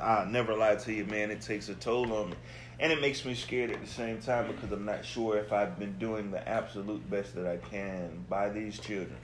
I'll 0.00 0.26
never 0.26 0.54
lie 0.56 0.76
to 0.76 0.92
you, 0.92 1.04
man. 1.04 1.30
It 1.30 1.40
takes 1.40 1.68
a 1.68 1.74
toll 1.74 2.12
on 2.12 2.30
me, 2.30 2.36
and 2.80 2.92
it 2.92 3.00
makes 3.00 3.24
me 3.24 3.34
scared 3.34 3.70
at 3.70 3.80
the 3.80 3.86
same 3.90 4.20
time 4.20 4.48
because 4.48 4.72
I'm 4.72 4.84
not 4.84 5.04
sure 5.04 5.38
if 5.38 5.52
I've 5.52 5.78
been 5.78 5.98
doing 5.98 6.30
the 6.30 6.46
absolute 6.48 7.08
best 7.10 7.34
that 7.34 7.46
I 7.46 7.56
can 7.56 8.24
by 8.28 8.48
these 8.48 8.78
children, 8.78 9.16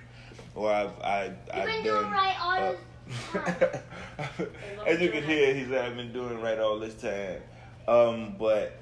or 0.55 0.73
I've 0.73 1.01
I, 1.01 1.33
I've 1.53 1.67
been 1.67 1.85
done. 1.85 2.03
doing 2.03 2.11
right 2.11 2.37
all 2.41 2.59
uh, 2.59 2.73
this 2.73 2.81
As 4.87 5.01
you 5.01 5.11
can 5.11 5.23
hear, 5.25 5.55
he 5.55 5.65
said 5.65 5.85
I've 5.85 5.97
been 5.97 6.13
doing 6.13 6.41
right 6.41 6.59
all 6.59 6.79
this 6.79 6.95
time, 6.95 7.41
um, 7.89 8.37
but 8.39 8.77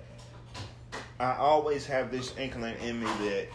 I 1.19 1.35
always 1.37 1.87
have 1.87 2.11
this 2.11 2.37
inkling 2.37 2.77
in 2.81 3.01
me 3.01 3.07
that 3.07 3.49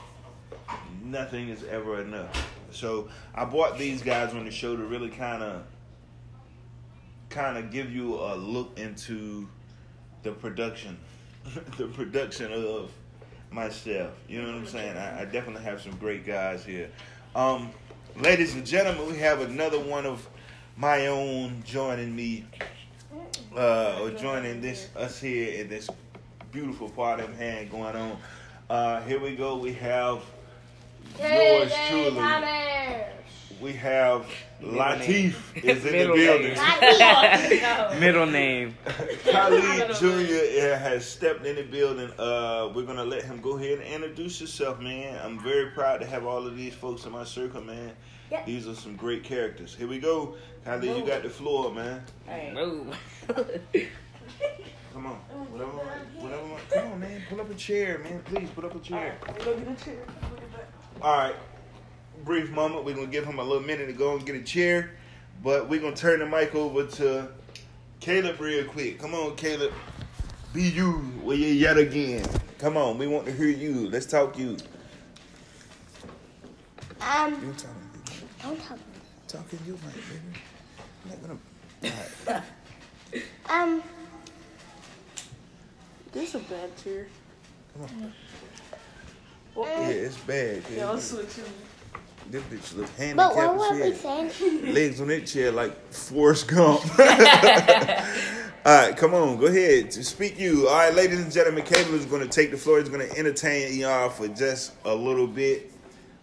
nothing 1.12 1.50
is 1.50 1.64
ever 1.64 2.02
enough. 2.02 2.50
So 2.72 3.08
I 3.34 3.46
brought 3.46 3.78
these 3.78 4.02
guys 4.02 4.34
on 4.34 4.46
the 4.46 4.52
show 4.52 4.76
to 4.76 4.84
really 4.84 5.10
kind 5.10 5.42
of, 5.42 5.64
kind 7.30 7.58
of 7.58 7.72
give 7.72 7.92
you 7.92 8.16
a 8.16 8.36
look 8.36 8.78
into 8.78 9.48
the 10.24 10.32
production, 10.32 10.98
the 11.78 11.88
production 11.88 12.52
of 12.52 12.92
myself. 13.52 14.12
You 14.28 14.42
know 14.42 14.48
what 14.48 14.56
I'm 14.56 14.68
saying? 14.68 14.98
I, 14.98 15.22
I 15.22 15.26
definitely 15.26 15.64
have 15.64 15.82
some 15.82 15.96
great 15.96 16.26
guys 16.26 16.66
here. 16.66 16.90
Um, 17.36 17.72
ladies 18.18 18.56
and 18.56 18.66
gentlemen, 18.66 19.08
we 19.08 19.18
have 19.20 19.42
another 19.42 19.80
one 19.80 20.06
of 20.06 20.28
my 20.76 21.08
own 21.08 21.64
joining 21.66 22.16
me, 22.16 22.46
uh, 23.56 24.00
or 24.02 24.12
joining 24.12 24.62
this 24.62 24.90
us 24.96 25.20
here 25.20 25.62
in 25.62 25.70
this 25.70 25.90
beautiful 26.52 26.90
part 26.90 27.20
of 27.20 27.36
hand 27.38 27.72
going 27.72 27.96
on. 27.96 28.18
Uh, 28.70 29.02
here 29.04 29.20
we 29.20 29.36
go. 29.36 29.58
We 29.58 29.74
have 29.74 30.22
yours 31.20 31.74
truly. 31.90 32.22
We 33.60 33.74
have 33.74 34.28
Middle 34.62 34.78
Latif 34.78 35.08
name. 35.08 35.34
is 35.56 35.86
in 35.86 35.92
the 35.92 36.14
building. 36.14 36.54
name. 36.54 38.00
Middle 38.00 38.26
name. 38.28 38.76
Khalid 39.24 39.96
Jr. 39.96 40.76
has 40.76 41.10
stepped 41.10 41.46
in 41.46 41.56
the 41.56 41.64
building. 41.64 42.12
Uh, 42.20 42.72
we're 42.76 42.86
gonna 42.86 43.04
let 43.04 43.24
him 43.24 43.42
go 43.42 43.58
ahead 43.58 43.80
and 43.80 43.88
introduce 44.04 44.40
yourself, 44.42 44.80
man. 44.80 45.20
I'm 45.24 45.40
very 45.40 45.72
proud 45.72 46.02
to 46.02 46.06
have 46.06 46.26
all 46.26 46.46
of 46.46 46.56
these 46.56 46.76
folks 46.76 47.06
in 47.06 47.12
my 47.12 47.24
circle, 47.24 47.62
man. 47.62 47.94
Yep. 48.30 48.46
These 48.46 48.68
are 48.68 48.76
some 48.76 48.96
great 48.96 49.24
characters. 49.24 49.74
Here 49.74 49.88
we 49.88 50.00
go, 50.00 50.36
Khalid. 50.66 50.98
You 50.98 51.06
got 51.06 51.24
the 51.24 51.30
floor, 51.30 51.74
man. 51.74 52.04
Move. 52.54 52.96
Come 54.94 55.06
on, 55.06 55.16
whatever, 55.52 55.72
whatever. 56.20 56.44
Come 56.72 56.92
on, 56.94 57.00
man. 57.00 57.22
Pull 57.30 57.42
up 57.42 57.50
a 57.50 57.54
chair, 57.56 58.00
man. 58.00 58.22
Please 58.26 58.50
put 58.50 58.66
up 58.66 58.76
a 58.76 58.80
chair. 58.80 59.18
All 59.28 59.34
right. 59.34 60.37
All 61.01 61.16
right, 61.18 61.36
brief 62.25 62.50
moment. 62.51 62.84
We're 62.84 62.96
gonna 62.96 63.08
give 63.08 63.25
him 63.25 63.39
a 63.39 63.44
little 63.44 63.62
minute 63.63 63.86
to 63.88 63.94
go 63.94 64.16
and 64.16 64.25
get 64.25 64.36
a 64.36 64.42
chair, 64.42 64.92
but 65.44 65.70
we're 65.70 65.80
gonna 65.80 65.96
turn 65.96 66.20
the 66.20 66.25
mic 66.25 66.56
over 66.56 66.86
to 66.86 67.27
Caleb 68.00 68.39
real 68.39 68.66
quick. 68.66 69.00
Come 69.00 69.13
on, 69.13 69.36
Caleb. 69.36 69.74
Be 70.54 70.63
you. 70.63 71.12
Well, 71.22 71.38
you 71.38 71.48
yet 71.48 71.77
again. 71.77 72.27
Come 72.58 72.77
on. 72.77 72.98
We 72.98 73.06
want 73.06 73.25
to 73.25 73.32
hear 73.32 73.48
you. 73.48 73.89
Let's 73.89 74.06
talk 74.08 74.38
you. 74.39 74.58
Um, 77.01 77.34
You 77.34 77.54
talking? 77.54 77.70
don't 78.42 78.63
talk. 78.63 78.80
Talking 79.27 79.60
you, 79.68 79.74
mic, 79.86 79.94
baby. 79.94 80.39
I'm 81.04 81.12
not 81.12 81.22
gonna. 81.22 81.94
All 82.27 82.34
right. 83.13 83.24
Um, 83.50 83.84
This 86.12 86.30
is 86.30 86.36
a 86.36 86.39
bad 86.39 86.75
chair. 86.84 87.06
Come 87.74 87.84
on. 87.84 88.13
Well, 89.58 89.82
Yeah, 89.82 89.88
it's 89.90 90.18
bad. 90.18 90.62
yeah, 90.74 90.86
I'll 90.88 90.94
Kid. 90.96 91.04
switch 91.04 91.38
you. 91.38 91.44
This 92.30 92.44
bitch 92.44 92.76
look 92.78 92.88
but 93.16 93.36
what 93.36 93.58
handicapped 93.58 93.58
were 93.80 93.86
we 93.86 93.94
saying? 93.96 94.74
Legs 94.74 95.02
on 95.02 95.08
that 95.08 95.26
chair 95.26 95.52
like 95.52 95.92
Forrest 95.92 96.48
Gump. 96.48 96.82
All 98.66 98.76
right, 98.86 98.98
come 98.98 99.14
on, 99.14 99.38
go 99.38 99.46
ahead. 99.46 99.92
To 99.92 100.04
speak 100.04 100.38
you. 100.38 100.68
All 100.68 100.76
right, 100.76 100.94
ladies 100.94 101.22
and 101.22 101.32
gentlemen, 101.32 101.64
Caleb 101.64 101.94
is 101.94 102.06
going 102.06 102.22
to 102.22 102.28
take 102.28 102.52
the 102.52 102.58
floor. 102.58 102.80
He's 102.80 102.90
going 102.90 103.08
to 103.08 103.18
entertain 103.18 103.80
y'all 103.80 104.10
for 104.10 104.28
just 104.28 104.74
a 104.84 104.94
little 104.94 105.26
bit. 105.28 105.72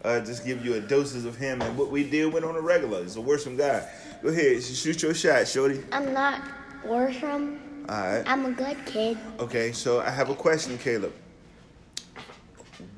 Uh, 0.04 0.20
just 0.20 0.44
give 0.44 0.62
you 0.64 0.74
a 0.74 0.80
doses 0.80 1.24
of 1.24 1.36
him 1.36 1.62
and 1.62 1.76
what 1.78 1.90
we 1.90 2.04
deal 2.08 2.28
with 2.28 2.44
on 2.44 2.54
a 2.54 2.60
regular. 2.60 3.02
He's 3.02 3.16
a 3.16 3.20
worrisome 3.22 3.56
guy. 3.56 3.88
Go 4.22 4.28
ahead, 4.28 4.62
shoot 4.62 5.02
your 5.02 5.14
shot, 5.14 5.48
shorty. 5.48 5.82
I'm 5.90 6.12
not 6.12 6.42
worrisome. 6.84 7.84
All 7.88 7.96
right. 7.96 8.22
I'm 8.26 8.44
a 8.44 8.52
good 8.52 8.76
kid. 8.84 9.16
Okay, 9.40 9.72
so 9.72 10.00
I 10.00 10.10
have 10.10 10.28
a 10.28 10.34
question, 10.34 10.76
Caleb. 10.76 11.14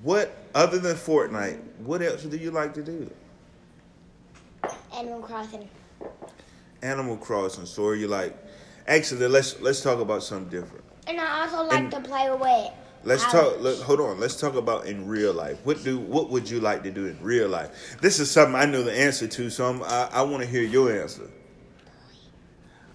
What 0.07 0.37
other 0.55 0.79
than 0.79 0.95
Fortnite, 0.95 1.59
what 1.81 2.01
else 2.01 2.23
do 2.23 2.37
you 2.37 2.53
like 2.53 2.73
to 2.75 2.83
do? 2.85 3.11
Animal 4.97 5.21
Crossing. 5.21 5.69
Animal 6.81 7.17
Crossing. 7.17 7.67
So 7.67 7.87
are 7.87 7.97
you 7.97 8.07
like? 8.07 8.33
Actually, 8.87 9.27
let's 9.27 9.61
let's 9.61 9.81
talk 9.83 9.99
about 9.99 10.23
something 10.23 10.49
different. 10.49 10.85
And 11.09 11.21
I 11.21 11.43
also 11.43 11.65
like 11.65 11.79
And- 11.81 11.91
to 11.91 12.01
play 12.03 12.31
with 12.31 12.71
Let's 13.03 13.25
Ouch. 13.25 13.33
talk. 13.33 13.61
Look, 13.61 13.81
hold 13.81 13.99
on. 14.01 14.21
Let's 14.21 14.37
talk 14.41 14.55
about 14.55 14.87
in 14.87 15.09
real 15.09 15.33
life. 15.33 15.59
What 15.65 15.83
do 15.83 15.99
what 15.99 16.31
would 16.31 16.49
you 16.49 16.61
like 16.61 16.85
to 16.85 16.93
do 16.93 17.07
in 17.07 17.19
real 17.21 17.49
life? 17.49 17.97
This 18.01 18.21
is 18.21 18.31
something 18.31 18.55
I 18.55 18.65
know 18.67 18.85
the 18.85 18.97
answer 18.97 19.27
to, 19.27 19.51
so 19.51 19.67
I'm, 19.69 19.83
I 19.83 20.09
I 20.13 20.23
want 20.23 20.45
to 20.45 20.49
hear 20.49 20.63
your 20.63 20.93
answer. 21.03 21.29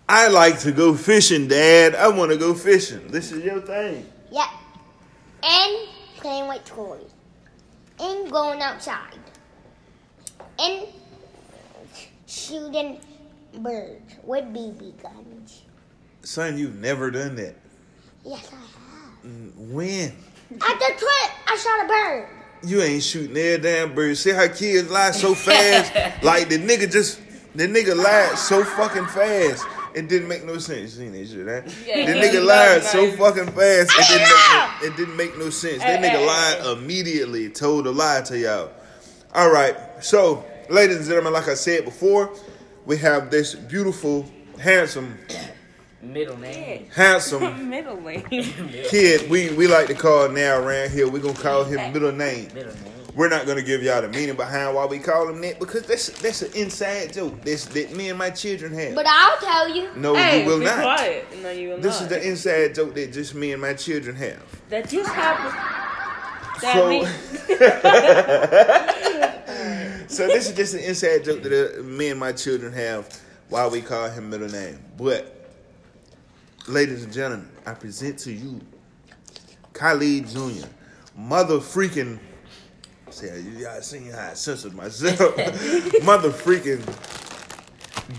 I 0.08 0.30
like 0.30 0.60
to 0.62 0.72
go 0.72 0.96
fishing, 0.96 1.50
Dad. 1.50 1.94
I 1.94 2.08
want 2.08 2.32
to 2.32 2.38
go 2.38 2.54
fishing. 2.54 3.10
This 3.10 3.34
is 3.34 3.44
your 3.44 3.60
thing. 3.60 4.06
Yeah. 4.32 4.48
And 5.44 5.90
playing 6.22 6.48
with 6.48 6.64
toys. 6.66 7.10
And 8.00 8.32
going 8.32 8.62
outside. 8.62 9.20
And 10.58 10.88
shooting 12.26 13.00
birds 13.60 14.16
with 14.24 14.46
BB 14.46 15.02
guns. 15.02 15.64
Son, 16.22 16.58
you've 16.58 16.76
never 16.76 17.12
done 17.12 17.36
that. 17.36 17.56
Yes, 18.24 18.50
I 18.54 18.56
have. 18.56 19.26
Mm, 19.26 19.56
when? 19.72 20.16
At 20.54 20.80
the 20.80 20.94
trip, 20.98 21.32
I 21.48 21.58
shot 21.58 21.86
a 21.86 21.88
bird. 21.88 22.30
You 22.64 22.82
ain't 22.82 23.04
shooting 23.04 23.34
that 23.34 23.62
damn 23.64 23.96
bird. 23.96 24.18
See 24.18 24.32
how 24.32 24.48
kids 24.48 24.90
lie 24.90 25.12
so 25.12 25.34
fast? 25.34 26.24
like 26.24 26.50
the 26.50 26.60
nigga 26.60 26.92
just 26.92 27.20
the 27.56 27.68
nigga 27.68 27.96
lied 27.96 28.38
so 28.38 28.64
fucking 28.64 29.08
fast. 29.08 29.66
It 29.94 30.08
didn't 30.08 30.28
make 30.28 30.46
no 30.46 30.58
sense. 30.58 30.98
You 30.98 31.12
seen 31.12 31.12
that 31.12 31.28
shit, 31.28 31.48
huh? 31.48 31.84
Yeah, 31.86 32.06
the 32.06 32.20
nigga 32.20 32.46
lied 32.46 32.82
know, 32.82 32.88
so 32.88 33.06
nice. 33.06 33.18
fucking 33.18 33.52
fast. 33.54 33.92
It 33.92 34.08
didn't, 34.08 34.22
make 34.22 34.30
no, 34.30 34.36
ah! 34.36 34.80
it 34.84 34.98
didn't 34.98 35.18
make 35.18 35.38
no 35.38 35.50
sense. 35.50 35.84
That 35.84 36.04
eh, 36.04 36.08
nigga 36.08 36.20
hey, 36.20 36.28
lied 36.28 36.58
eh, 36.66 36.72
immediately. 36.74 37.50
Told 37.50 37.88
a 37.88 37.92
lie 37.92 38.22
to 38.22 38.38
y'all. 38.38 38.72
All 39.34 39.52
right. 39.52 39.76
So, 40.02 40.46
ladies 40.70 40.98
and 40.98 41.06
gentlemen, 41.06 41.34
like 41.34 41.48
I 41.48 41.54
said 41.54 41.86
before, 41.86 42.34
we 42.86 42.98
have 42.98 43.30
this 43.30 43.56
beautiful, 43.56 44.26
handsome, 44.60 45.18
Middle 46.02 46.38
name. 46.38 46.88
handsome 46.96 47.70
Middle 47.70 48.02
name. 48.02 48.24
kid. 48.24 49.30
We 49.30 49.54
we 49.54 49.68
like 49.68 49.88
to 49.88 49.94
call 49.94 50.30
now 50.30 50.58
around 50.60 50.92
here. 50.92 51.10
We're 51.10 51.20
gonna 51.22 51.34
call 51.36 51.64
him 51.64 51.94
middle 51.94 52.12
name. 52.12 52.48
Middle 52.54 52.74
name. 52.74 52.94
We're 53.14 53.28
not 53.30 53.46
gonna 53.46 53.62
give 53.62 53.84
y'all 53.84 54.02
the 54.02 54.08
meaning 54.08 54.36
behind 54.38 54.74
why 54.74 54.86
we 54.86 54.98
call 55.00 55.28
him 55.30 55.42
that 55.42 55.60
because 55.60 55.84
that's 55.84 56.08
that's 56.22 56.42
an 56.44 56.54
inside 56.54 57.14
joke. 57.14 57.42
That's 57.44 57.66
that 57.66 57.94
me 57.96 58.10
and 58.10 58.18
my 58.18 58.30
children 58.30 58.74
have. 58.74 58.96
But 58.96 59.06
I'll 59.08 59.38
tell 59.38 59.68
you. 59.70 59.90
no, 59.96 60.16
hey, 60.16 60.44
you 60.44 60.48
will 60.50 60.60
be 60.60 60.66
not. 60.66 60.82
quiet. 60.82 61.26
No, 61.44 61.50
you 61.52 61.70
will 61.70 61.78
This 61.80 62.00
not. 62.00 62.04
is 62.04 62.08
the 62.18 62.28
inside 62.30 62.74
joke 62.76 62.94
that 62.96 63.12
just 63.12 63.36
me 63.36 63.52
and 63.52 63.62
my 63.62 63.74
children 63.74 64.16
have. 64.16 64.42
that 64.70 64.88
just 64.90 65.10
happened. 65.12 65.56
That 66.62 66.74
So- 66.76 66.90
means- 66.90 67.10
So 70.12 70.28
this 70.28 70.50
is 70.50 70.56
just 70.56 70.74
an 70.74 70.82
inside 70.82 71.24
joke 71.24 71.42
that 71.44 71.80
uh, 71.80 71.84
me 71.84 72.10
and 72.10 72.20
my 72.20 72.34
children 72.34 72.74
have 72.74 73.08
why 73.50 73.66
we 73.68 73.82
call 73.82 74.10
him 74.10 74.30
middle 74.30 74.50
name. 74.50 74.78
But, 74.98 75.50
ladies 76.68 77.04
and 77.06 77.14
gentlemen, 77.14 77.50
I 77.66 77.74
present 77.74 78.20
to 78.20 78.32
you 78.34 78.60
Khalid 79.74 80.28
Jr. 80.28 80.68
Mother 81.16 81.60
freaking. 81.60 82.20
See, 83.12 83.28
y'all 83.58 83.82
seen 83.82 84.10
how 84.10 84.30
I 84.30 84.34
censored 84.36 84.74
myself. 84.74 85.36
Mother 86.04 86.30
freaking 86.30 86.82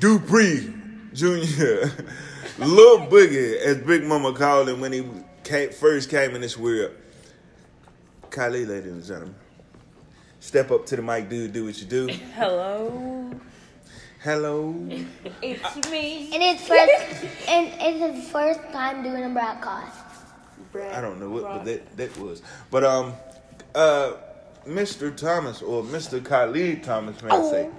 Dupree 0.00 0.72
Jr. 1.14 1.88
Lil 2.58 3.06
Boogie, 3.06 3.56
as 3.56 3.78
Big 3.78 4.04
Mama 4.04 4.34
called 4.34 4.68
him 4.68 4.80
when 4.80 4.92
he 4.92 5.06
came, 5.44 5.70
first 5.70 6.10
came 6.10 6.34
in 6.34 6.42
this 6.42 6.58
world. 6.58 6.92
Kylie, 8.28 8.68
ladies 8.68 8.92
and 8.92 9.04
gentlemen. 9.04 9.34
Step 10.40 10.70
up 10.70 10.84
to 10.86 10.96
the 10.96 11.02
mic, 11.02 11.30
dude. 11.30 11.54
Do 11.54 11.64
what 11.64 11.80
you 11.80 11.86
do. 11.86 12.08
Hello, 12.34 13.30
Hello. 14.22 14.74
it's 15.40 15.90
me. 15.90 16.30
And 16.34 16.42
it's 16.42 16.68
first 16.68 17.48
and 17.48 17.72
it's 17.80 18.16
his 18.16 18.30
first 18.30 18.60
time 18.72 19.02
doing 19.02 19.24
a 19.24 19.30
broadcast. 19.30 19.96
I 20.74 21.00
don't 21.00 21.18
know 21.18 21.30
what, 21.30 21.44
what 21.44 21.64
that, 21.64 21.96
that 21.96 22.16
was. 22.18 22.42
But 22.70 22.84
um 22.84 23.14
uh 23.74 24.12
Mr. 24.66 25.14
Thomas 25.16 25.62
or 25.62 25.82
Mr. 25.82 26.24
Khalid 26.24 26.82
Thomas 26.82 27.20
may 27.22 27.30
I 27.30 27.50
say. 27.50 27.70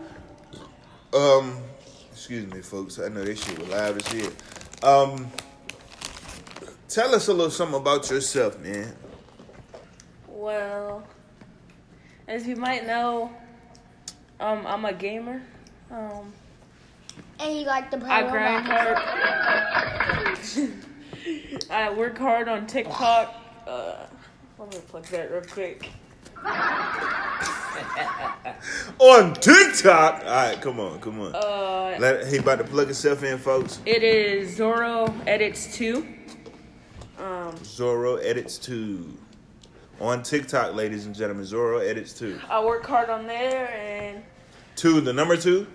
Um 1.13 1.57
excuse 2.11 2.51
me 2.53 2.61
folks, 2.61 2.99
I 2.99 3.07
know 3.09 3.23
this 3.23 3.43
shit 3.43 3.57
was 3.59 3.69
loud 3.69 3.97
as 3.97 4.07
shit. 4.07 4.33
Um 4.83 5.27
tell 6.87 7.13
us 7.15 7.27
a 7.27 7.33
little 7.33 7.51
something 7.51 7.79
about 7.79 8.09
yourself, 8.09 8.59
man. 8.59 8.93
Well, 10.27 11.03
as 12.27 12.45
you 12.47 12.55
might 12.55 12.85
know, 12.85 13.31
um, 14.39 14.65
I'm 14.67 14.83
a 14.85 14.93
gamer. 14.93 15.41
Um, 15.89 16.33
And 17.39 17.57
you 17.57 17.65
like 17.65 17.89
to 17.91 17.97
play 17.97 18.09
I 18.09 18.29
grind 18.29 18.67
rockets. 18.67 20.55
hard. 20.55 20.71
I 21.69 21.93
work 21.93 22.17
hard 22.17 22.49
on 22.49 22.67
TikTok. 22.67 23.33
Uh, 23.65 24.05
let 24.59 24.73
me 24.73 24.79
plug 24.87 25.05
that 25.05 25.31
real 25.31 25.41
quick. 25.43 25.89
On 28.99 29.33
TikTok. 29.33 30.21
Alright, 30.23 30.61
come 30.61 30.79
on, 30.79 30.99
come 30.99 31.19
on. 31.21 31.35
Uh, 31.35 31.97
Let, 31.99 32.27
he 32.27 32.37
about 32.37 32.59
to 32.59 32.63
plug 32.63 32.87
himself 32.87 33.23
in, 33.23 33.37
folks. 33.37 33.79
it 33.85 34.03
is 34.03 34.55
Zoro 34.55 35.13
Edits 35.27 35.75
2. 35.75 36.07
Um, 37.19 37.53
Zorro 37.57 38.19
edits 38.23 38.57
two. 38.57 39.13
On 40.01 40.23
TikTok, 40.23 40.73
ladies 40.73 41.05
and 41.05 41.15
gentlemen, 41.15 41.45
Zorro 41.45 41.87
edits 41.87 42.11
two. 42.11 42.37
I 42.49 42.61
work 42.63 42.85
hard 42.85 43.09
on 43.09 43.27
there, 43.27 43.69
and 43.71 44.23
Two, 44.75 44.99
the 44.99 45.13
number 45.13 45.37
two? 45.37 45.67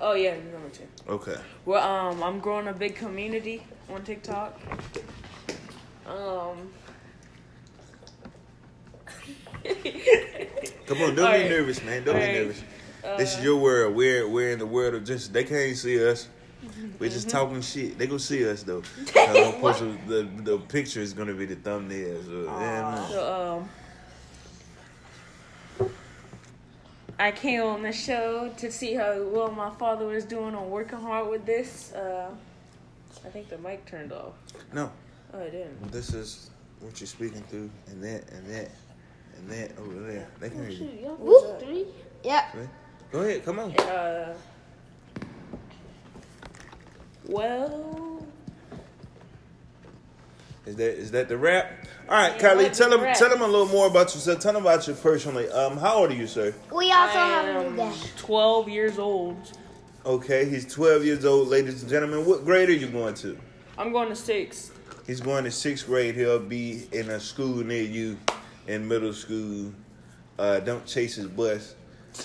oh 0.00 0.14
yeah, 0.14 0.36
number 0.52 0.68
two. 0.72 0.86
Okay. 1.08 1.36
Well, 1.66 1.82
um, 1.86 2.22
I'm 2.22 2.38
growing 2.38 2.68
a 2.68 2.72
big 2.72 2.94
community 2.94 3.64
on 3.90 4.04
TikTok. 4.04 4.58
Um. 6.06 6.70
Come 10.86 10.98
on, 11.02 11.14
don't 11.14 11.16
be 11.16 11.22
Alright. 11.22 11.50
nervous, 11.50 11.82
man. 11.82 12.04
Don't 12.04 12.14
be 12.16 12.20
Alright. 12.22 12.34
nervous. 12.36 12.62
this 13.18 13.34
Uh, 13.34 13.38
is 13.38 13.44
your 13.44 13.56
world. 13.56 13.94
We're 13.94 14.28
we're 14.28 14.52
in 14.52 14.58
the 14.58 14.66
world 14.66 14.94
of 14.94 15.04
just 15.04 15.32
they 15.32 15.44
can't 15.44 15.76
see 15.76 16.04
us. 16.08 16.28
We're 16.98 17.10
just 17.10 17.28
talking 17.28 17.60
shit. 17.60 17.98
They 17.98 18.06
gonna 18.06 18.18
see 18.18 18.48
us 18.48 18.62
though. 18.62 18.82
Post 19.60 19.80
the 20.06 20.28
the 20.42 20.58
picture 20.58 21.00
is 21.00 21.12
gonna 21.12 21.34
be 21.34 21.46
the 21.46 21.56
thumbnail. 21.56 22.22
So, 22.24 22.44
yeah. 22.44 23.08
So, 23.08 23.68
um, 25.80 25.88
I 27.18 27.30
came 27.32 27.62
on 27.62 27.82
the 27.82 27.92
show 27.92 28.50
to 28.58 28.70
see 28.70 28.94
how 28.94 29.22
well 29.22 29.50
my 29.50 29.70
father 29.78 30.06
was 30.06 30.24
doing 30.24 30.54
on 30.54 30.70
working 30.70 30.98
hard 30.98 31.30
with 31.30 31.46
this. 31.46 31.92
Uh, 31.92 32.30
I 33.24 33.28
think 33.30 33.48
the 33.48 33.58
mic 33.58 33.86
turned 33.86 34.12
off. 34.12 34.34
No, 34.72 34.92
Oh, 35.32 35.38
it 35.40 35.50
didn't. 35.52 35.90
this 35.90 36.12
is 36.12 36.50
what 36.80 37.00
you're 37.00 37.06
speaking 37.06 37.42
through, 37.48 37.70
and 37.88 38.02
that 38.04 38.30
and 38.32 38.46
that 38.54 38.70
and 39.38 39.50
that 39.50 39.78
over 39.78 40.00
there. 40.10 40.28
They 40.40 40.48
can 40.50 40.60
hear 40.62 40.70
you. 40.70 40.76
Shoot, 40.76 41.02
Whoop. 41.18 41.18
was 41.20 41.62
three. 41.62 41.86
Yep. 42.24 42.44
Go 43.12 43.20
ahead, 43.20 43.44
come 43.44 43.58
on. 43.60 43.76
Uh, 43.78 44.34
well, 47.28 48.24
Is 50.64 50.76
that 50.76 50.98
is 50.98 51.10
that 51.12 51.28
the 51.28 51.36
rap? 51.36 51.70
All 52.08 52.14
right, 52.16 52.40
Yeah, 52.40 52.54
Kylie, 52.54 52.76
tell 52.76 52.90
them 52.90 53.00
rap. 53.02 53.16
tell 53.16 53.28
them 53.30 53.42
a 53.42 53.46
little 53.46 53.66
more 53.66 53.86
about 53.88 54.14
yourself. 54.14 54.40
Tell 54.40 54.52
them 54.52 54.62
about 54.62 54.86
you 54.86 54.94
personally. 54.94 55.48
Um, 55.50 55.76
how 55.76 55.96
old 55.96 56.10
are 56.10 56.14
you, 56.14 56.26
sir? 56.26 56.54
We 56.72 56.90
also 56.92 57.18
I 57.18 57.28
have 57.28 57.66
a 57.66 57.70
new 57.70 57.82
am 57.82 57.94
12 58.16 58.68
years 58.68 58.98
old. 58.98 59.36
Okay, 60.04 60.48
he's 60.48 60.72
12 60.72 61.04
years 61.04 61.24
old, 61.24 61.48
ladies 61.48 61.82
and 61.82 61.90
gentlemen. 61.90 62.24
What 62.24 62.44
grade 62.44 62.68
are 62.68 62.72
you 62.74 62.86
going 62.86 63.14
to? 63.14 63.36
I'm 63.76 63.90
going 63.92 64.08
to 64.08 64.16
six. 64.16 64.70
He's 65.06 65.20
going 65.20 65.44
to 65.44 65.50
sixth 65.50 65.86
grade. 65.86 66.14
He'll 66.14 66.38
be 66.38 66.86
in 66.92 67.10
a 67.10 67.18
school 67.18 67.56
near 67.64 67.82
you 67.82 68.16
in 68.66 68.86
middle 68.88 69.12
school. 69.12 69.72
Uh, 70.38 70.60
don't 70.60 70.84
chase 70.86 71.16
his 71.16 71.26
bus. 71.26 71.74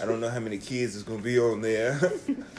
I 0.01 0.06
don't 0.06 0.21
know 0.21 0.30
how 0.30 0.39
many 0.39 0.58
kids 0.58 0.95
is 0.95 1.04
gonna 1.04 1.21
be 1.21 1.38
on 1.39 1.62
there, 1.62 1.99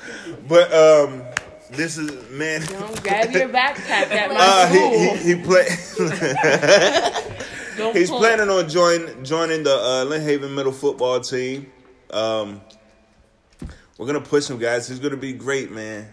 but 0.49 0.73
um, 0.73 1.23
this 1.71 1.97
is 1.97 2.29
man. 2.31 2.61
Don't 2.67 3.03
grab 3.03 3.31
your 3.33 3.49
backpack 3.49 4.11
at 4.11 4.31
my 4.31 4.37
Uh, 4.39 4.69
school. 4.69 4.91
he 4.91 5.09
he, 5.17 5.35
he 5.35 5.43
play. 5.43 5.65
He's 7.95 8.11
pull- 8.11 8.19
planning 8.19 8.51
on 8.51 8.69
join 8.69 9.25
joining 9.25 9.63
the 9.63 9.75
uh, 9.75 10.05
Lynn 10.05 10.21
Haven 10.23 10.55
middle 10.55 10.73
football 10.73 11.21
team. 11.21 11.73
Um, 12.11 12.61
we're 13.97 14.07
gonna 14.07 14.21
push 14.21 14.49
him, 14.49 14.59
guys. 14.59 14.87
He's 14.89 14.99
gonna 14.99 15.17
be 15.17 15.33
great, 15.33 15.71
man. 15.73 16.09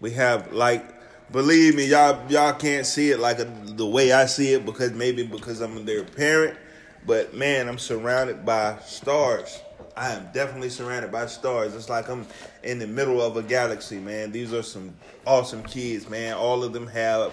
We 0.00 0.10
have 0.12 0.52
like, 0.52 0.84
believe 1.30 1.76
me, 1.76 1.86
y'all 1.86 2.20
y'all 2.30 2.54
can't 2.54 2.84
see 2.86 3.10
it 3.12 3.20
like 3.20 3.38
a, 3.38 3.44
the 3.44 3.86
way 3.86 4.10
I 4.12 4.26
see 4.26 4.52
it 4.52 4.66
because 4.66 4.90
maybe 4.92 5.22
because 5.24 5.60
I'm 5.60 5.84
their 5.84 6.02
parent, 6.02 6.58
but 7.06 7.34
man, 7.34 7.68
I'm 7.68 7.78
surrounded 7.78 8.44
by 8.44 8.78
stars. 8.84 9.60
I 9.96 10.12
am 10.12 10.28
definitely 10.34 10.68
surrounded 10.70 11.10
by 11.10 11.26
stars. 11.26 11.74
It's 11.74 11.88
like 11.88 12.08
I'm 12.08 12.26
in 12.62 12.78
the 12.78 12.86
middle 12.86 13.22
of 13.22 13.36
a 13.36 13.42
galaxy, 13.42 13.98
man. 13.98 14.30
These 14.32 14.52
are 14.52 14.62
some 14.62 14.94
awesome 15.26 15.62
kids, 15.62 16.08
man. 16.08 16.34
All 16.34 16.62
of 16.64 16.72
them 16.72 16.86
have 16.88 17.32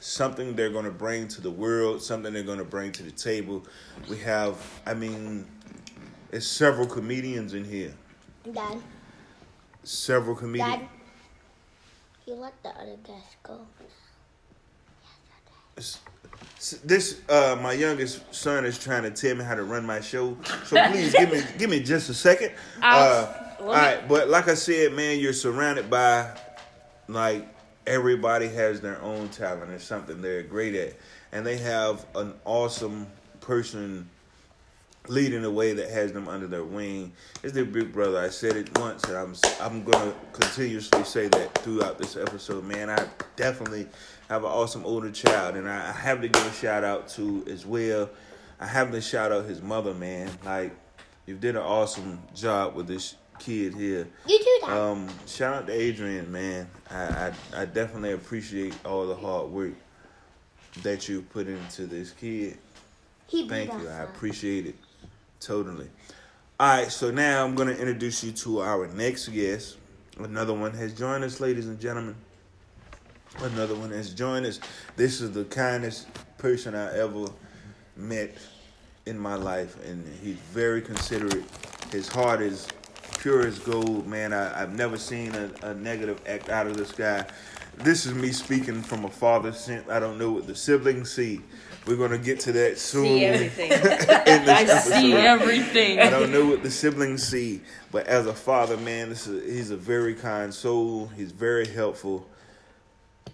something 0.00 0.56
they're 0.56 0.70
going 0.70 0.84
to 0.84 0.90
bring 0.90 1.28
to 1.28 1.40
the 1.40 1.50
world, 1.50 2.02
something 2.02 2.32
they're 2.32 2.42
going 2.42 2.58
to 2.58 2.64
bring 2.64 2.90
to 2.92 3.02
the 3.04 3.10
table. 3.12 3.64
We 4.08 4.18
have, 4.18 4.56
I 4.84 4.94
mean, 4.94 5.46
there's 6.30 6.46
several 6.48 6.86
comedians 6.88 7.54
in 7.54 7.64
here. 7.64 7.94
Dad, 8.50 8.78
Several 9.84 10.34
comedians. 10.34 10.80
Dad, 10.80 10.88
you 12.26 12.34
let 12.34 12.60
the 12.64 12.70
other 12.70 12.96
guest 13.04 13.36
go. 13.44 13.60
s- 15.76 15.94
s- 15.96 15.98
this 16.84 17.20
uh 17.28 17.58
my 17.60 17.72
youngest 17.72 18.22
son 18.34 18.64
is 18.64 18.78
trying 18.78 19.02
to 19.02 19.10
tell 19.10 19.34
me 19.34 19.44
how 19.44 19.54
to 19.54 19.64
run 19.64 19.84
my 19.84 20.00
show. 20.00 20.36
So 20.64 20.82
please 20.90 21.12
give 21.12 21.30
me 21.30 21.42
give 21.58 21.70
me 21.70 21.80
just 21.80 22.08
a 22.08 22.14
second. 22.14 22.52
Uh, 22.80 23.32
me- 23.60 23.66
right, 23.66 24.08
but 24.08 24.28
like 24.28 24.48
I 24.48 24.54
said, 24.54 24.92
man, 24.92 25.18
you're 25.18 25.32
surrounded 25.32 25.90
by 25.90 26.30
like 27.08 27.46
everybody 27.86 28.48
has 28.48 28.80
their 28.80 29.00
own 29.02 29.28
talent 29.28 29.70
and 29.70 29.80
something 29.80 30.20
they're 30.22 30.42
great 30.42 30.74
at, 30.74 30.94
and 31.32 31.44
they 31.44 31.56
have 31.58 32.06
an 32.14 32.34
awesome 32.44 33.06
person 33.40 34.08
leading 35.08 35.42
the 35.42 35.50
way 35.50 35.72
that 35.72 35.90
has 35.90 36.12
them 36.12 36.28
under 36.28 36.46
their 36.46 36.64
wing. 36.64 37.12
It's 37.42 37.52
their 37.52 37.64
big 37.64 37.92
brother. 37.92 38.18
I 38.18 38.28
said 38.28 38.56
it 38.56 38.78
once, 38.78 39.02
and 39.04 39.16
I'm 39.16 39.34
I'm 39.60 39.82
gonna 39.84 40.14
continuously 40.32 41.04
say 41.04 41.28
that 41.28 41.56
throughout 41.58 41.98
this 41.98 42.16
episode. 42.16 42.64
Man, 42.64 42.88
I 42.88 43.04
definitely 43.36 43.88
have 44.32 44.44
an 44.44 44.50
awesome 44.50 44.86
older 44.86 45.10
child, 45.10 45.56
and 45.56 45.68
I 45.68 45.92
have 45.92 46.22
to 46.22 46.28
give 46.28 46.46
a 46.46 46.52
shout 46.52 46.84
out 46.84 47.06
to 47.10 47.44
as 47.48 47.66
well. 47.66 48.08
I 48.58 48.66
have 48.66 48.90
to 48.92 49.00
shout 49.02 49.30
out 49.30 49.44
his 49.44 49.60
mother, 49.60 49.92
man. 49.92 50.30
Like 50.42 50.74
you 51.26 51.36
did 51.36 51.54
an 51.54 51.62
awesome 51.62 52.18
job 52.34 52.74
with 52.74 52.86
this 52.86 53.16
kid 53.38 53.74
here. 53.74 54.08
You 54.26 54.38
do 54.38 54.58
that. 54.62 54.70
Um, 54.70 55.08
shout 55.26 55.54
out 55.54 55.66
to 55.66 55.72
Adrian, 55.74 56.32
man. 56.32 56.66
I, 56.90 56.96
I 56.96 57.32
I 57.54 57.64
definitely 57.66 58.12
appreciate 58.12 58.74
all 58.86 59.06
the 59.06 59.14
hard 59.14 59.50
work 59.50 59.74
that 60.82 61.10
you 61.10 61.20
put 61.20 61.46
into 61.46 61.86
this 61.86 62.12
kid. 62.12 62.56
he 63.26 63.46
Thank 63.46 63.70
you. 63.70 63.86
I 63.86 64.04
appreciate 64.04 64.64
it 64.64 64.76
totally. 65.40 65.90
All 66.58 66.78
right, 66.78 66.90
so 66.90 67.10
now 67.10 67.44
I'm 67.44 67.54
gonna 67.54 67.72
introduce 67.72 68.24
you 68.24 68.32
to 68.32 68.62
our 68.62 68.86
next 68.86 69.28
guest. 69.28 69.76
Another 70.18 70.54
one 70.54 70.72
has 70.72 70.94
joined 70.94 71.22
us, 71.22 71.38
ladies 71.38 71.66
and 71.68 71.78
gentlemen. 71.78 72.14
Another 73.40 73.74
one 73.74 73.90
has 73.90 74.12
joined 74.12 74.46
us. 74.46 74.60
This 74.96 75.20
is 75.20 75.32
the 75.32 75.44
kindest 75.44 76.06
person 76.38 76.74
I 76.74 76.96
ever 76.98 77.26
met 77.96 78.36
in 79.06 79.18
my 79.18 79.34
life, 79.34 79.76
and 79.84 80.04
he's 80.22 80.36
very 80.36 80.82
considerate. 80.82 81.44
His 81.90 82.08
heart 82.08 82.40
is 82.40 82.68
pure 83.18 83.46
as 83.46 83.58
gold, 83.58 84.06
man. 84.06 84.32
I, 84.32 84.62
I've 84.62 84.74
never 84.74 84.96
seen 84.96 85.34
a, 85.34 85.50
a 85.62 85.74
negative 85.74 86.20
act 86.26 86.50
out 86.50 86.66
of 86.66 86.76
this 86.76 86.92
guy. 86.92 87.24
This 87.78 88.06
is 88.06 88.14
me 88.14 88.32
speaking 88.32 88.82
from 88.82 89.04
a 89.04 89.10
father 89.10 89.52
sense. 89.52 89.88
I 89.88 89.98
don't 89.98 90.18
know 90.18 90.30
what 90.30 90.46
the 90.46 90.54
siblings 90.54 91.10
see. 91.10 91.40
We're 91.86 91.96
gonna 91.96 92.18
get 92.18 92.38
to 92.40 92.52
that 92.52 92.78
soon. 92.78 93.04
See 93.04 93.24
everything. 93.24 93.72
I 94.48 94.64
see 94.78 95.14
everything. 95.14 95.98
I 95.98 96.10
don't 96.10 96.30
know 96.30 96.46
what 96.46 96.62
the 96.62 96.70
siblings 96.70 97.26
see, 97.26 97.60
but 97.90 98.06
as 98.06 98.26
a 98.26 98.34
father, 98.34 98.76
man, 98.76 99.08
this 99.08 99.26
is, 99.26 99.50
he's 99.50 99.70
a 99.70 99.76
very 99.76 100.14
kind 100.14 100.52
soul. 100.54 101.06
He's 101.16 101.32
very 101.32 101.66
helpful. 101.66 102.28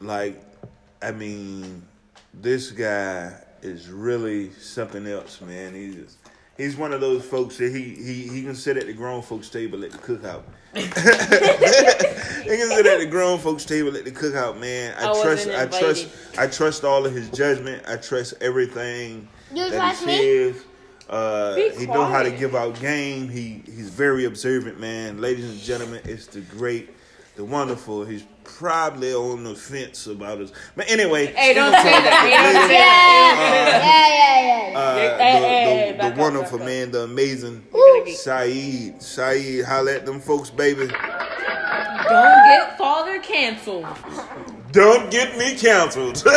Like, 0.00 0.40
I 1.02 1.12
mean, 1.12 1.82
this 2.34 2.70
guy 2.70 3.34
is 3.62 3.88
really 3.88 4.52
something 4.52 5.06
else, 5.06 5.40
man. 5.40 5.74
He's 5.74 5.94
just, 5.94 6.18
he's 6.56 6.76
one 6.76 6.92
of 6.92 7.00
those 7.00 7.24
folks 7.24 7.56
that 7.58 7.74
he 7.74 7.94
he 7.94 8.28
he 8.28 8.42
can 8.42 8.54
sit 8.54 8.76
at 8.76 8.86
the 8.86 8.92
grown 8.92 9.22
folks 9.22 9.48
table 9.48 9.84
at 9.84 9.90
the 9.90 9.98
cookout. 9.98 10.42
he 10.74 10.82
can 12.56 12.68
sit 12.68 12.86
at 12.86 13.00
the 13.00 13.08
grown 13.10 13.38
folks 13.38 13.64
table 13.64 13.96
at 13.96 14.04
the 14.04 14.10
cookout, 14.10 14.58
man. 14.58 14.94
I, 14.98 15.06
I 15.06 15.10
wasn't 15.10 15.52
trust 15.52 15.74
I 15.74 15.78
trust. 15.80 16.08
I 16.38 16.46
trust 16.46 16.84
all 16.84 17.04
of 17.04 17.12
his 17.12 17.30
judgment. 17.30 17.82
I 17.88 17.96
trust 17.96 18.34
everything 18.40 19.28
You 19.52 19.70
that 19.70 19.76
trust 19.76 20.00
he 20.04 20.52
me? 20.52 20.54
Uh, 21.08 21.56
he 21.56 21.86
know 21.86 22.04
how 22.04 22.22
to 22.22 22.30
give 22.30 22.54
out 22.54 22.78
game. 22.80 23.28
He 23.30 23.62
he's 23.64 23.88
very 23.88 24.26
observant, 24.26 24.78
man. 24.78 25.20
Ladies 25.20 25.48
and 25.50 25.58
gentlemen, 25.58 26.02
it's 26.04 26.26
the 26.26 26.40
great, 26.42 26.90
the 27.34 27.44
wonderful. 27.44 28.04
He's 28.04 28.24
probably 28.56 29.12
on 29.14 29.44
the 29.44 29.54
fence 29.54 30.06
about 30.06 30.40
us, 30.40 30.52
but 30.76 30.90
anyway. 30.90 31.26
Hey, 31.26 31.54
don't 31.54 31.72
say 31.72 31.82
that. 31.82 32.06
about 32.06 32.24
Hey, 32.26 32.30
don't 32.30 32.54
that 32.54 32.68
say 32.68 32.78
later. 32.78 32.82
Yeah, 33.88 34.08
yeah, 34.08 34.68
yeah, 34.68 34.70
yeah. 34.70 34.78
Uh, 34.78 34.94
Hey, 34.94 35.08
the, 35.08 35.16
hey, 35.22 35.92
hey, 35.92 35.96
the, 36.10 36.14
the 36.14 36.20
wonderful 36.20 36.58
up. 36.60 36.64
man, 36.66 36.90
the 36.90 37.02
amazing 37.02 37.64
You're 37.72 37.94
gonna 37.98 38.04
get- 38.10 38.16
Saeed. 38.18 39.02
Saeed, 39.02 39.64
holla 39.64 39.94
at 39.94 40.06
them 40.06 40.20
folks, 40.20 40.50
baby. 40.50 40.86
Don't 40.86 42.44
get 42.48 42.78
father 42.78 43.18
canceled. 43.20 43.86
Don't 44.72 45.10
get 45.10 45.36
me 45.36 45.54
canceled. 45.56 46.22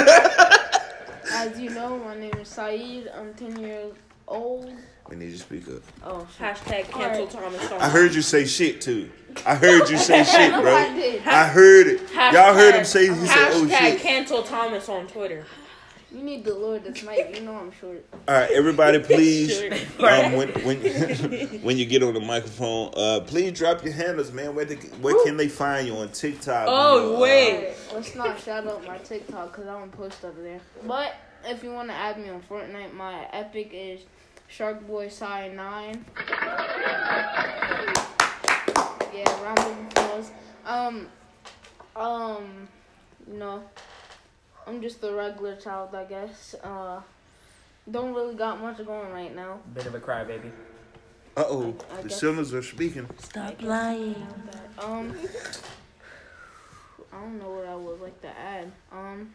As 1.33 1.59
you 1.59 1.69
know, 1.69 1.97
my 1.97 2.15
name 2.15 2.33
is 2.39 2.47
Saeed. 2.49 3.09
I'm 3.15 3.33
10 3.33 3.57
years 3.59 3.93
old. 4.27 4.69
we 5.09 5.15
need 5.15 5.27
you 5.27 5.31
to 5.33 5.37
speak 5.39 5.67
up. 5.69 5.81
Oh. 6.03 6.27
Hashtag 6.39 6.89
cancel 6.91 7.27
Thomas. 7.27 7.71
I 7.71 7.89
heard 7.89 8.13
you 8.13 8.21
say 8.21 8.45
shit 8.45 8.81
too. 8.81 9.09
I 9.45 9.55
heard 9.55 9.89
you 9.89 9.97
say 9.97 10.23
shit, 10.23 10.51
bro. 10.51 10.73
I 10.75 10.93
did. 10.93 11.27
I 11.27 11.47
heard 11.47 11.87
it. 11.87 12.01
Y'all 12.13 12.53
heard 12.53 12.75
him 12.75 12.85
say 12.85 13.07
he 13.07 13.13
said, 13.27 13.51
"Oh 13.53 13.65
Hashtag 13.65 13.79
shit." 13.91 13.99
cancel 14.01 14.43
Thomas 14.43 14.87
on 14.89 15.07
Twitter. 15.07 15.45
You 16.13 16.21
need 16.23 16.43
the 16.43 16.53
Lord 16.53 16.83
this 16.83 17.03
night. 17.03 17.33
You 17.35 17.41
know 17.41 17.53
I'm 17.55 17.71
short. 17.71 18.03
All 18.27 18.35
right, 18.35 18.51
everybody, 18.51 18.99
please. 19.03 19.57
Sure. 19.59 19.73
Um, 20.07 20.33
when 20.33 20.49
when 20.65 20.77
when 21.63 21.77
you 21.77 21.85
get 21.85 22.03
on 22.03 22.13
the 22.13 22.19
microphone, 22.19 22.91
uh, 22.97 23.21
please 23.25 23.53
drop 23.57 23.83
your 23.85 23.93
handles, 23.93 24.31
man. 24.33 24.53
Where 24.53 24.65
the, 24.65 24.75
where 24.99 25.23
can 25.23 25.37
they 25.37 25.47
find 25.47 25.87
you 25.87 25.95
on 25.95 26.09
TikTok? 26.09 26.65
Oh, 26.69 27.15
Uh, 27.15 27.19
wait. 27.19 27.55
Alright, 27.55 27.77
let's 27.93 28.15
not 28.15 28.39
shout 28.41 28.67
out 28.67 28.85
my 28.85 28.97
TikTok 28.97 29.51
because 29.53 29.67
I 29.67 29.79
don't 29.79 29.91
post 29.91 30.25
up 30.25 30.35
there. 30.43 30.59
But 30.85 31.15
if 31.45 31.63
you 31.63 31.71
want 31.71 31.87
to 31.89 31.95
add 31.95 32.17
me 32.19 32.27
on 32.29 32.41
Fortnite, 32.41 32.93
my 32.93 33.25
epic 33.31 33.69
is 33.73 34.01
Sharkboy 34.53 35.09
Sai 35.09 35.47
9. 35.47 36.05
Yeah, 39.21 39.43
round 39.43 39.59
of 39.59 39.87
applause. 39.87 40.31
Um, 40.65 41.07
um, 41.95 42.67
you 43.31 43.37
know, 43.37 43.63
I'm 44.65 44.81
just 44.81 45.03
a 45.03 45.13
regular 45.13 45.55
child, 45.57 45.93
I 45.93 46.05
guess. 46.05 46.55
Uh, 46.63 47.01
don't 47.89 48.13
really 48.15 48.33
got 48.35 48.59
much 48.59 48.77
going 48.85 49.11
right 49.11 49.35
now. 49.35 49.59
Bit 49.73 49.85
of 49.85 49.95
a 49.95 49.99
crybaby. 49.99 50.51
Uh 51.37 51.43
oh, 51.47 51.75
I 51.93 52.01
the 52.01 52.09
guess- 52.09 52.19
cylinders 52.19 52.53
are 52.53 52.63
speaking. 52.63 53.07
Stop 53.19 53.61
lying. 53.61 54.15
Um, 54.79 55.15
I 57.13 57.21
don't 57.21 57.37
know 57.39 57.51
what 57.51 57.65
I 57.67 57.75
would 57.75 58.01
like 58.01 58.19
to 58.21 58.27
add. 58.29 58.71
Um, 58.91 59.33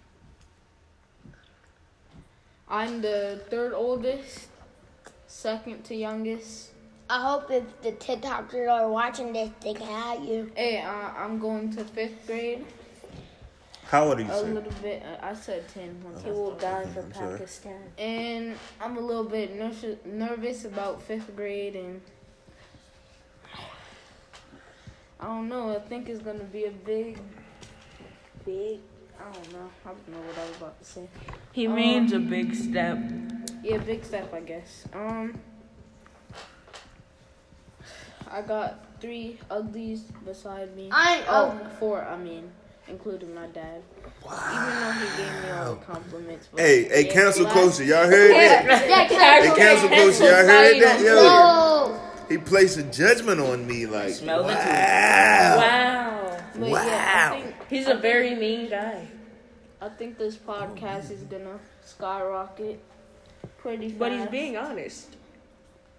I'm 2.69 3.01
the 3.03 3.41
third 3.49 3.73
oldest, 3.73 4.49
second 5.29 5.85
to 5.85 5.95
youngest. 5.95 6.71
I 7.09 7.21
hope 7.23 7.51
if 7.51 7.65
the 7.83 7.93
TikTokers 7.93 8.69
are 8.71 8.91
watching 8.91 9.33
this, 9.33 9.51
they 9.61 9.75
can 9.75 9.87
have 9.87 10.25
you. 10.25 10.51
Hey, 10.57 10.81
uh, 10.81 10.91
I'm 10.91 11.39
going 11.39 11.71
to 11.77 11.85
fifth 11.85 12.27
grade. 12.27 12.65
How 13.85 14.09
old 14.09 14.19
are 14.19 14.23
you, 14.23 14.31
A 14.31 14.41
sir? 14.41 14.47
little 14.49 14.73
bit. 14.83 15.03
Uh, 15.05 15.25
I 15.25 15.35
said 15.35 15.69
ten. 15.69 16.03
One 16.03 16.21
He 16.25 16.31
will 16.31 16.57
die 16.57 16.85
for 16.87 17.01
I'm 17.03 17.15
sorry. 17.15 17.39
Pakistan. 17.39 17.81
And 17.97 18.57
I'm 18.81 18.97
a 18.97 19.01
little 19.01 19.23
bit 19.25 19.55
nervous, 19.55 19.97
nervous 20.05 20.65
about 20.65 21.01
fifth 21.03 21.35
grade, 21.37 21.77
and 21.77 22.01
I 25.21 25.27
don't 25.27 25.49
know. 25.49 25.75
I 25.77 25.79
think 25.79 26.09
it's 26.09 26.21
gonna 26.23 26.43
be 26.45 26.65
a 26.65 26.71
big, 26.73 27.19
big. 28.45 28.81
I 29.19 29.33
don't 29.33 29.53
know. 29.53 29.71
I 29.85 29.89
don't 29.89 30.09
know 30.09 30.19
what 30.27 30.39
I 30.39 30.49
was 30.49 30.57
about 30.57 30.79
to 30.81 30.85
say. 30.85 31.09
He 31.53 31.69
Um, 31.69 31.77
means 31.77 32.13
a 32.13 32.19
big 32.19 32.55
step. 32.55 32.99
Yeah, 33.63 33.79
big 33.79 34.05
step, 34.05 34.35
I 34.35 34.41
guess. 34.41 34.87
Um, 34.93 35.39
I 38.31 38.43
got 38.43 38.85
three 39.01 39.39
uglies 39.51 40.03
beside 40.25 40.75
me. 40.77 40.89
I 40.93 41.23
oh, 41.29 41.59
four. 41.79 42.03
I 42.03 42.17
mean, 42.17 42.51
including 42.89 43.35
my 43.35 43.47
dad. 43.49 43.83
Wow. 44.25 44.33
Even 44.53 44.81
though 44.81 44.93
he 44.93 45.23
gave 45.23 45.43
me 45.45 45.51
all 45.51 45.75
the 45.75 45.85
compliments. 45.85 46.49
but- 46.51 46.61
Hey, 46.61 46.85
hey, 46.85 47.07
Yeah, 47.07 47.13
cancel 47.13 47.45
last- 47.45 47.55
culture. 47.55 47.85
Y'all 47.85 48.05
heard 48.07 48.31
that? 48.33 48.65
Yeah, 48.65 49.41
Hey, 49.41 49.55
cancel 49.57 49.89
culture. 49.89 50.25
Y'all 50.25 50.47
heard 50.47 50.83
that? 50.83 51.01
Yo, 51.01 51.15
No. 51.15 52.01
he 52.29 52.39
placed 52.39 52.79
a 52.79 52.83
judgment 52.85 53.41
on 53.41 53.67
me. 53.67 53.87
Like, 53.87 54.11
Smell 54.15 54.39
the 54.45 54.55
wow. 54.55 55.57
Wow. 55.57 56.39
But 56.59 56.71
Wow. 56.71 56.85
yeah, 56.87 57.31
I 57.33 57.41
think 57.41 57.55
He's 57.69 57.87
a 57.89 57.95
very 57.97 58.35
mean 58.35 58.71
guy. 58.71 59.07
I 59.81 59.89
think 59.91 60.19
this 60.19 60.37
podcast 60.37 61.11
is 61.11 61.23
gonna 61.25 61.59
skyrocket 61.85 62.81
pretty 63.59 63.89
fast. 63.89 63.99
But 63.99 64.13
he's 64.13 64.27
being 64.29 64.57
honest. 64.57 65.17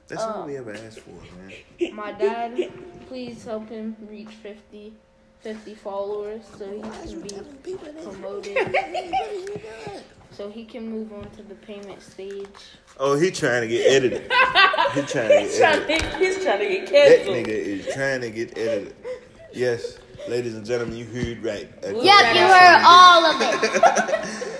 That's 0.08 0.24
all 0.24 0.44
Uh, 0.44 0.46
we 0.48 0.58
ever 0.58 0.74
asked 0.74 1.00
for, 1.02 1.12
man. 1.12 1.96
My 1.96 2.12
dad, 2.14 2.72
please 3.08 3.44
help 3.44 3.70
him 3.70 3.96
reach 4.10 4.30
50, 4.42 4.94
50 5.42 5.76
followers 5.76 6.42
so 6.58 6.66
he 6.72 6.82
can 6.82 7.58
be 7.64 7.76
promoted. 8.04 8.58
so 10.32 10.50
he 10.50 10.66
can 10.66 10.90
move 10.90 11.12
on 11.14 11.30
to 11.32 11.44
the 11.44 11.56
payment 11.56 12.02
stage. 12.02 12.48
Oh, 13.00 13.16
he 13.18 13.32
trying 13.32 13.62
to 13.62 13.68
get 13.68 13.92
edited. 13.92 14.22
He 14.24 14.28
trying 15.02 15.30
to 15.30 15.40
He's 15.42 15.58
get 15.58 15.60
trying 15.60 15.92
edited. 15.92 16.12
to, 16.12 16.18
he's 16.18 16.44
trying 16.44 16.60
to 16.60 16.68
get 16.70 16.90
canceled. 16.90 17.36
That 17.36 17.46
nigga 17.46 17.48
is 17.50 17.94
trying 17.94 18.22
to 18.22 18.32
get 18.32 18.58
edited. 18.58 18.96
Yes, 19.54 19.98
ladies 20.28 20.56
and 20.56 20.66
gentlemen, 20.66 20.98
you 20.98 21.06
heard 21.06 21.44
right. 21.44 21.70
Yep, 21.84 21.94
you 21.94 22.42
heard 22.42 22.82
all 22.86 23.26
of 23.26 23.42
it. 23.42 24.44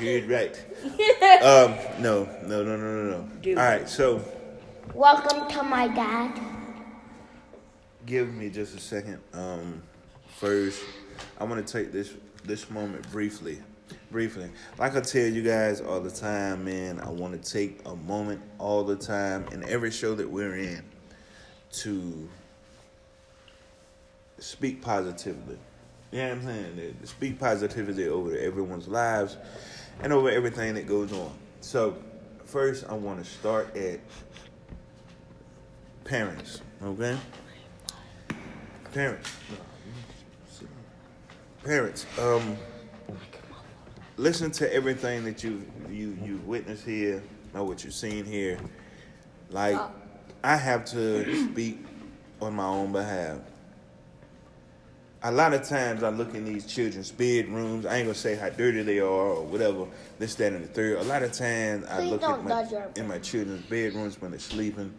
You 0.00 0.20
heard 0.20 0.28
right. 0.30 0.64
Um, 1.42 1.74
no, 2.02 2.24
no, 2.46 2.62
no, 2.62 2.76
no, 2.76 2.76
no, 2.76 3.26
no. 3.44 3.50
All 3.50 3.66
right, 3.68 3.88
so 3.88 4.22
Welcome 4.94 5.48
to 5.50 5.62
my 5.62 5.88
dad. 5.88 6.40
give 8.06 8.32
me 8.32 8.50
just 8.50 8.76
a 8.76 8.80
second. 8.80 9.20
Um, 9.32 9.82
first, 10.36 10.82
I 11.38 11.44
want 11.44 11.64
to 11.64 11.72
take 11.72 11.92
this 11.92 12.14
this 12.44 12.70
moment 12.70 13.10
briefly 13.10 13.58
briefly, 14.10 14.50
like 14.78 14.96
I 14.96 15.00
tell 15.00 15.26
you 15.26 15.42
guys 15.42 15.80
all 15.80 16.00
the 16.00 16.10
time, 16.10 16.64
man, 16.64 17.00
I 17.00 17.10
want 17.10 17.42
to 17.42 17.50
take 17.50 17.80
a 17.86 17.94
moment 17.96 18.40
all 18.58 18.84
the 18.84 18.96
time 18.96 19.46
in 19.52 19.64
every 19.68 19.90
show 19.90 20.14
that 20.14 20.28
we're 20.28 20.56
in 20.56 20.82
to 21.72 22.28
speak 24.38 24.82
positively. 24.82 25.58
You 26.10 26.18
know 26.18 26.28
what 26.28 26.38
I'm 26.38 26.44
saying? 26.44 26.96
To 27.00 27.06
Speak 27.06 27.38
positivity 27.38 28.08
over 28.08 28.36
everyone's 28.36 28.88
lives 28.88 29.36
and 30.00 30.12
over 30.12 30.30
everything 30.30 30.74
that 30.74 30.86
goes 30.86 31.12
on. 31.12 31.32
So, 31.60 31.96
first, 32.44 32.86
I 32.88 32.94
want 32.94 33.22
to 33.22 33.30
start 33.30 33.76
at 33.76 34.00
parents, 36.08 36.62
okay? 36.82 37.16
Parents. 38.94 39.30
Parents, 41.62 42.06
um, 42.18 42.56
listen 44.16 44.50
to 44.52 44.72
everything 44.74 45.22
that 45.24 45.44
you 45.44 45.62
you 45.90 46.16
you 46.24 46.40
witness 46.46 46.82
here, 46.82 47.22
know 47.52 47.64
what 47.64 47.84
you've 47.84 47.92
seen 47.92 48.24
here. 48.24 48.58
Like, 49.50 49.78
I 50.42 50.56
have 50.56 50.86
to 50.86 51.50
speak 51.50 51.84
on 52.40 52.54
my 52.54 52.64
own 52.64 52.92
behalf. 52.92 53.38
A 55.24 55.32
lot 55.32 55.52
of 55.52 55.64
times 55.64 56.04
I 56.04 56.10
look 56.10 56.34
in 56.34 56.44
these 56.44 56.64
children's 56.64 57.10
bedrooms. 57.10 57.84
I 57.84 57.96
ain't 57.96 58.06
gonna 58.06 58.14
say 58.14 58.34
how 58.34 58.48
dirty 58.48 58.82
they 58.82 59.00
are 59.00 59.04
or 59.04 59.44
whatever. 59.44 59.86
This, 60.18 60.36
that, 60.36 60.52
and 60.52 60.64
the 60.64 60.68
third. 60.68 60.98
A 60.98 61.02
lot 61.02 61.22
of 61.22 61.32
times 61.32 61.84
I 61.86 61.96
Please 61.96 62.10
look 62.10 62.22
at 62.22 62.44
my, 62.44 62.66
in 62.96 63.08
my 63.08 63.18
children's 63.18 63.66
bedrooms 63.66 64.20
when 64.22 64.30
they're 64.30 64.40
sleeping. 64.40 64.94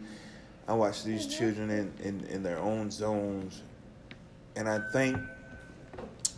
I 0.68 0.74
watch 0.74 1.04
these 1.04 1.26
children 1.26 1.70
in, 1.70 1.92
in, 2.02 2.24
in 2.26 2.42
their 2.42 2.58
own 2.58 2.90
zones, 2.90 3.62
and 4.56 4.68
I 4.68 4.80
think 4.92 5.18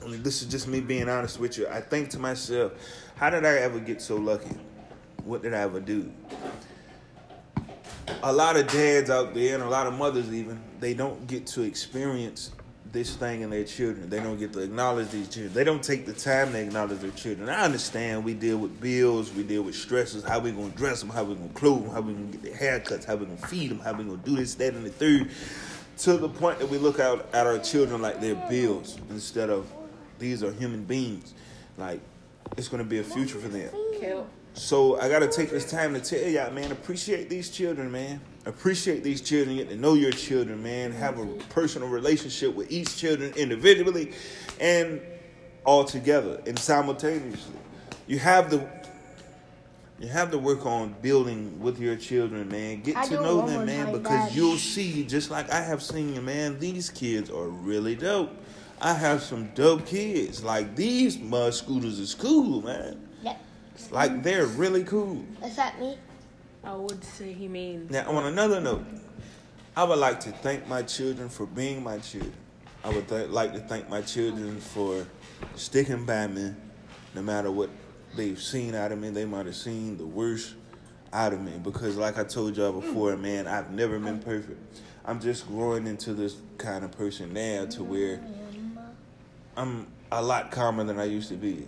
I 0.02 0.08
mean, 0.08 0.22
this 0.22 0.42
is 0.42 0.48
just 0.48 0.66
me 0.66 0.80
being 0.80 1.08
honest 1.08 1.38
with 1.38 1.58
you. 1.58 1.68
I 1.68 1.80
think 1.80 2.10
to 2.10 2.18
myself, 2.18 2.72
how 3.14 3.30
did 3.30 3.44
I 3.44 3.58
ever 3.58 3.78
get 3.78 4.02
so 4.02 4.16
lucky? 4.16 4.56
What 5.24 5.42
did 5.42 5.54
I 5.54 5.60
ever 5.60 5.80
do? 5.80 6.10
A 8.24 8.32
lot 8.32 8.56
of 8.56 8.66
dads 8.66 9.10
out 9.10 9.32
there, 9.34 9.54
and 9.54 9.62
a 9.62 9.68
lot 9.68 9.86
of 9.86 9.94
mothers 9.94 10.32
even, 10.32 10.60
they 10.80 10.94
don't 10.94 11.26
get 11.26 11.46
to 11.48 11.62
experience 11.62 12.50
this 12.92 13.16
thing 13.16 13.40
in 13.40 13.50
their 13.50 13.64
children. 13.64 14.10
They 14.10 14.20
don't 14.20 14.38
get 14.38 14.52
to 14.52 14.60
acknowledge 14.60 15.08
these 15.10 15.28
children. 15.28 15.54
They 15.54 15.64
don't 15.64 15.82
take 15.82 16.04
the 16.04 16.12
time 16.12 16.52
to 16.52 16.60
acknowledge 16.60 16.98
their 16.98 17.10
children. 17.12 17.48
I 17.48 17.62
understand 17.64 18.22
we 18.22 18.34
deal 18.34 18.58
with 18.58 18.80
bills, 18.80 19.32
we 19.32 19.42
deal 19.42 19.62
with 19.62 19.74
stresses, 19.74 20.22
how 20.22 20.40
we 20.40 20.52
gonna 20.52 20.68
dress 20.70 21.00
them, 21.00 21.08
how 21.08 21.24
we 21.24 21.34
gonna 21.34 21.48
clothe 21.54 21.84
them, 21.84 21.92
how 21.92 22.02
we 22.02 22.12
gonna 22.12 22.26
get 22.26 22.42
their 22.42 22.54
haircuts, 22.54 23.04
how 23.06 23.16
we 23.16 23.24
gonna 23.24 23.46
feed 23.46 23.70
them, 23.70 23.78
how 23.78 23.92
we 23.94 24.04
gonna 24.04 24.18
do 24.18 24.36
this, 24.36 24.54
that, 24.56 24.74
and 24.74 24.84
the 24.84 24.90
third. 24.90 25.30
To 25.98 26.16
the 26.16 26.28
point 26.28 26.58
that 26.58 26.68
we 26.68 26.78
look 26.78 27.00
out 27.00 27.28
at 27.34 27.46
our 27.46 27.58
children 27.58 28.02
like 28.02 28.20
they're 28.20 28.34
bills 28.50 28.98
instead 29.10 29.48
of 29.48 29.70
these 30.18 30.42
are 30.42 30.52
human 30.52 30.84
beings. 30.84 31.32
Like 31.78 32.00
it's 32.58 32.68
gonna 32.68 32.84
be 32.84 32.98
a 32.98 33.04
future 33.04 33.38
for 33.38 33.48
them. 33.48 33.70
Kill. 33.98 34.26
So 34.54 35.00
I 35.00 35.08
gotta 35.08 35.28
take 35.28 35.50
this 35.50 35.70
time 35.70 35.94
to 35.94 36.00
tell 36.00 36.28
y'all, 36.28 36.50
man, 36.52 36.72
appreciate 36.72 37.30
these 37.30 37.48
children, 37.48 37.90
man. 37.90 38.20
Appreciate 38.44 39.02
these 39.02 39.20
children, 39.20 39.56
get 39.56 39.68
to 39.70 39.76
know 39.76 39.94
your 39.94 40.10
children, 40.10 40.62
man. 40.62 40.92
Have 40.92 41.18
a 41.18 41.26
personal 41.50 41.88
relationship 41.88 42.54
with 42.54 42.70
each 42.70 42.96
children 42.96 43.32
individually 43.36 44.12
and 44.60 45.00
all 45.64 45.84
together 45.84 46.40
and 46.46 46.58
simultaneously. 46.58 47.54
You 48.06 48.18
have 48.18 48.50
the 48.50 48.68
you 50.00 50.08
have 50.08 50.32
to 50.32 50.38
work 50.38 50.66
on 50.66 50.96
building 51.00 51.60
with 51.60 51.78
your 51.78 51.94
children, 51.94 52.48
man. 52.48 52.80
Get 52.80 52.96
I 52.96 53.06
to 53.06 53.14
know 53.14 53.46
them, 53.46 53.66
man, 53.66 53.92
because 53.92 54.28
Dad. 54.28 54.34
you'll 54.34 54.56
see, 54.56 55.04
just 55.04 55.30
like 55.30 55.48
I 55.50 55.60
have 55.60 55.80
seen, 55.80 56.22
man, 56.24 56.58
these 56.58 56.90
kids 56.90 57.30
are 57.30 57.46
really 57.46 57.94
dope. 57.94 58.32
I 58.80 58.94
have 58.94 59.22
some 59.22 59.50
dope 59.54 59.86
kids. 59.86 60.42
Like 60.42 60.74
these 60.74 61.20
mud 61.20 61.54
scooters 61.54 62.00
is 62.00 62.16
cool, 62.16 62.62
man. 62.62 63.00
Yep. 63.78 63.92
Like 63.92 64.22
they're 64.22 64.46
really 64.46 64.84
cool. 64.84 65.24
Is 65.44 65.56
that 65.56 65.80
me? 65.80 65.96
I 66.64 66.74
would 66.74 67.02
say 67.02 67.32
he 67.32 67.48
means. 67.48 67.90
Now, 67.90 68.10
on 68.10 68.26
another 68.26 68.60
note, 68.60 68.84
I 69.76 69.84
would 69.84 69.98
like 69.98 70.20
to 70.20 70.30
thank 70.30 70.68
my 70.68 70.82
children 70.82 71.28
for 71.28 71.46
being 71.46 71.82
my 71.82 71.98
children. 71.98 72.34
I 72.84 72.90
would 72.90 73.08
th- 73.08 73.30
like 73.30 73.52
to 73.54 73.60
thank 73.60 73.88
my 73.88 74.02
children 74.02 74.60
for 74.60 75.06
sticking 75.56 76.04
by 76.04 76.26
me, 76.26 76.54
no 77.14 77.22
matter 77.22 77.50
what 77.50 77.70
they've 78.16 78.40
seen 78.40 78.74
out 78.74 78.92
of 78.92 78.98
me. 78.98 79.10
They 79.10 79.24
might 79.24 79.46
have 79.46 79.56
seen 79.56 79.96
the 79.96 80.06
worst 80.06 80.54
out 81.12 81.32
of 81.32 81.40
me 81.40 81.52
because, 81.62 81.96
like 81.96 82.18
I 82.18 82.24
told 82.24 82.56
y'all 82.56 82.72
before, 82.72 83.16
man, 83.16 83.46
I've 83.46 83.70
never 83.72 83.98
been 83.98 84.18
perfect. 84.20 84.60
I'm 85.04 85.20
just 85.20 85.48
growing 85.48 85.86
into 85.86 86.14
this 86.14 86.36
kind 86.58 86.84
of 86.84 86.92
person 86.92 87.32
now 87.32 87.66
to 87.66 87.82
where 87.82 88.20
I'm 89.56 89.88
a 90.12 90.22
lot 90.22 90.50
calmer 90.50 90.84
than 90.84 90.98
I 90.98 91.04
used 91.04 91.28
to 91.30 91.36
be. 91.36 91.66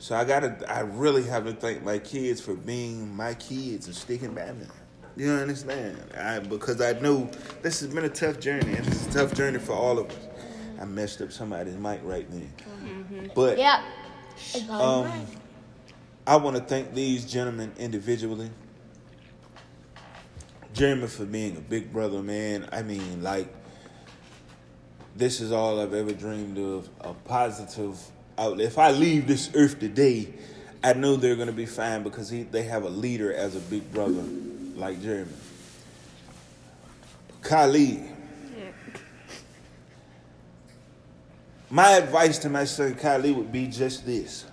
So 0.00 0.16
I 0.16 0.24
gotta, 0.24 0.56
I 0.66 0.80
really 0.80 1.24
have 1.24 1.44
to 1.44 1.52
thank 1.52 1.84
my 1.84 1.98
kids 1.98 2.40
for 2.40 2.54
being 2.54 3.14
my 3.14 3.34
kids 3.34 3.86
and 3.86 3.94
sticking 3.94 4.32
by 4.32 4.50
me. 4.52 4.64
You 5.14 5.30
understand? 5.32 6.02
I, 6.16 6.38
because 6.38 6.80
I 6.80 6.92
know 7.00 7.30
this 7.60 7.80
has 7.80 7.92
been 7.92 8.06
a 8.06 8.08
tough 8.08 8.40
journey, 8.40 8.76
and 8.76 8.86
it's 8.86 9.06
a 9.08 9.12
tough 9.12 9.34
journey 9.34 9.58
for 9.58 9.72
all 9.74 9.98
of 9.98 10.08
us. 10.08 10.16
I 10.80 10.86
messed 10.86 11.20
up 11.20 11.30
somebody's 11.30 11.76
mic 11.76 12.00
right 12.02 12.26
then, 12.30 13.30
but 13.34 13.58
Yep. 13.58 13.80
It's 14.54 14.70
all 14.70 15.04
um. 15.04 15.26
I 16.26 16.36
want 16.36 16.56
to 16.56 16.62
thank 16.62 16.94
these 16.94 17.30
gentlemen 17.30 17.70
individually. 17.76 18.50
Jeremy 20.72 21.08
for 21.08 21.26
being 21.26 21.58
a 21.58 21.60
big 21.60 21.92
brother, 21.92 22.22
man. 22.22 22.66
I 22.72 22.82
mean, 22.82 23.22
like, 23.22 23.52
this 25.14 25.42
is 25.42 25.52
all 25.52 25.78
I've 25.78 25.92
ever 25.92 26.12
dreamed 26.12 26.56
of 26.56 26.88
a 27.02 27.12
positive 27.12 27.98
outlet. 28.40 28.66
If 28.66 28.78
I 28.78 28.90
leave 28.90 29.26
this 29.26 29.50
earth 29.54 29.78
today, 29.78 30.28
I 30.82 30.94
know 30.94 31.16
they're 31.16 31.36
going 31.36 31.48
to 31.48 31.52
be 31.52 31.66
fine 31.66 32.02
because 32.02 32.30
he, 32.30 32.42
they 32.44 32.62
have 32.62 32.84
a 32.84 32.88
leader 32.88 33.32
as 33.32 33.54
a 33.54 33.60
big 33.60 33.92
brother 33.92 34.24
like 34.74 35.02
Jeremy. 35.02 35.32
Khalid. 37.42 38.16
My 41.72 41.92
advice 41.92 42.38
to 42.38 42.48
my 42.48 42.64
son 42.64 42.94
Kylie 42.94 43.34
would 43.34 43.52
be 43.52 43.68
just 43.68 44.04
this. 44.04 44.44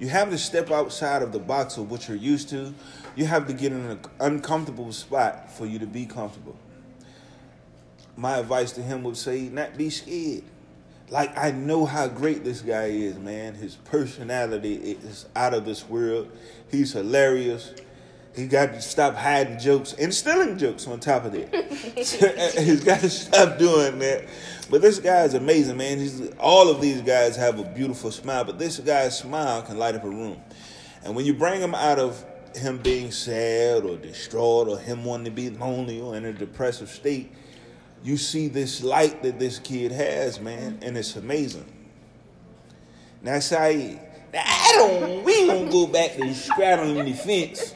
You 0.00 0.08
have 0.08 0.30
to 0.30 0.38
step 0.38 0.72
outside 0.72 1.22
of 1.22 1.30
the 1.30 1.38
box 1.38 1.76
of 1.76 1.88
what 1.88 2.08
you're 2.08 2.16
used 2.16 2.48
to. 2.48 2.74
You 3.14 3.26
have 3.26 3.46
to 3.46 3.52
get 3.52 3.70
in 3.70 3.82
an 3.82 4.00
uncomfortable 4.18 4.90
spot 4.92 5.52
for 5.52 5.66
you 5.66 5.78
to 5.78 5.86
be 5.86 6.06
comfortable. 6.06 6.56
My 8.16 8.38
advice 8.38 8.72
to 8.72 8.82
him 8.82 9.04
would 9.04 9.16
say, 9.16 9.42
not 9.42 9.76
be 9.76 9.90
scared. 9.90 10.42
Like 11.12 11.36
I 11.36 11.50
know 11.50 11.84
how 11.84 12.08
great 12.08 12.42
this 12.42 12.62
guy 12.62 12.86
is, 12.86 13.18
man. 13.18 13.52
His 13.52 13.74
personality 13.74 14.76
is 14.76 15.26
out 15.36 15.52
of 15.52 15.66
this 15.66 15.86
world. 15.86 16.30
He's 16.70 16.94
hilarious. 16.94 17.74
He 18.34 18.46
got 18.46 18.72
to 18.72 18.80
stop 18.80 19.14
hiding 19.14 19.58
jokes 19.58 19.92
and 19.92 20.14
stealing 20.14 20.56
jokes 20.56 20.88
on 20.88 21.00
top 21.00 21.26
of 21.26 21.32
that. 21.32 22.54
He's 22.64 22.82
got 22.82 23.00
to 23.00 23.10
stop 23.10 23.58
doing 23.58 23.98
that. 23.98 24.24
But 24.70 24.80
this 24.80 25.00
guy 25.00 25.24
is 25.24 25.34
amazing, 25.34 25.76
man. 25.76 25.98
He's 25.98 26.30
all 26.40 26.70
of 26.70 26.80
these 26.80 27.02
guys 27.02 27.36
have 27.36 27.58
a 27.58 27.64
beautiful 27.64 28.10
smile, 28.10 28.44
but 28.44 28.58
this 28.58 28.78
guy's 28.78 29.18
smile 29.18 29.60
can 29.60 29.76
light 29.76 29.94
up 29.94 30.04
a 30.04 30.08
room. 30.08 30.40
And 31.04 31.14
when 31.14 31.26
you 31.26 31.34
bring 31.34 31.60
him 31.60 31.74
out 31.74 31.98
of 31.98 32.24
him 32.54 32.78
being 32.78 33.10
sad 33.10 33.84
or 33.84 33.98
distraught 33.98 34.66
or 34.66 34.78
him 34.78 35.04
wanting 35.04 35.26
to 35.26 35.30
be 35.30 35.50
lonely 35.50 36.00
or 36.00 36.16
in 36.16 36.24
a 36.24 36.32
depressive 36.32 36.88
state, 36.88 37.34
you 38.04 38.16
see 38.16 38.48
this 38.48 38.82
light 38.82 39.22
that 39.22 39.38
this 39.38 39.58
kid 39.58 39.92
has, 39.92 40.40
man, 40.40 40.78
and 40.82 40.96
it's 40.96 41.16
amazing. 41.16 41.66
Now, 43.22 43.38
Saeed, 43.38 44.00
now 44.32 44.42
I 44.44 44.72
don't, 44.76 45.24
we 45.24 45.46
don't 45.46 45.70
go 45.70 45.86
back 45.86 46.16
to 46.16 46.34
straddling 46.34 47.04
the 47.04 47.12
fence. 47.12 47.74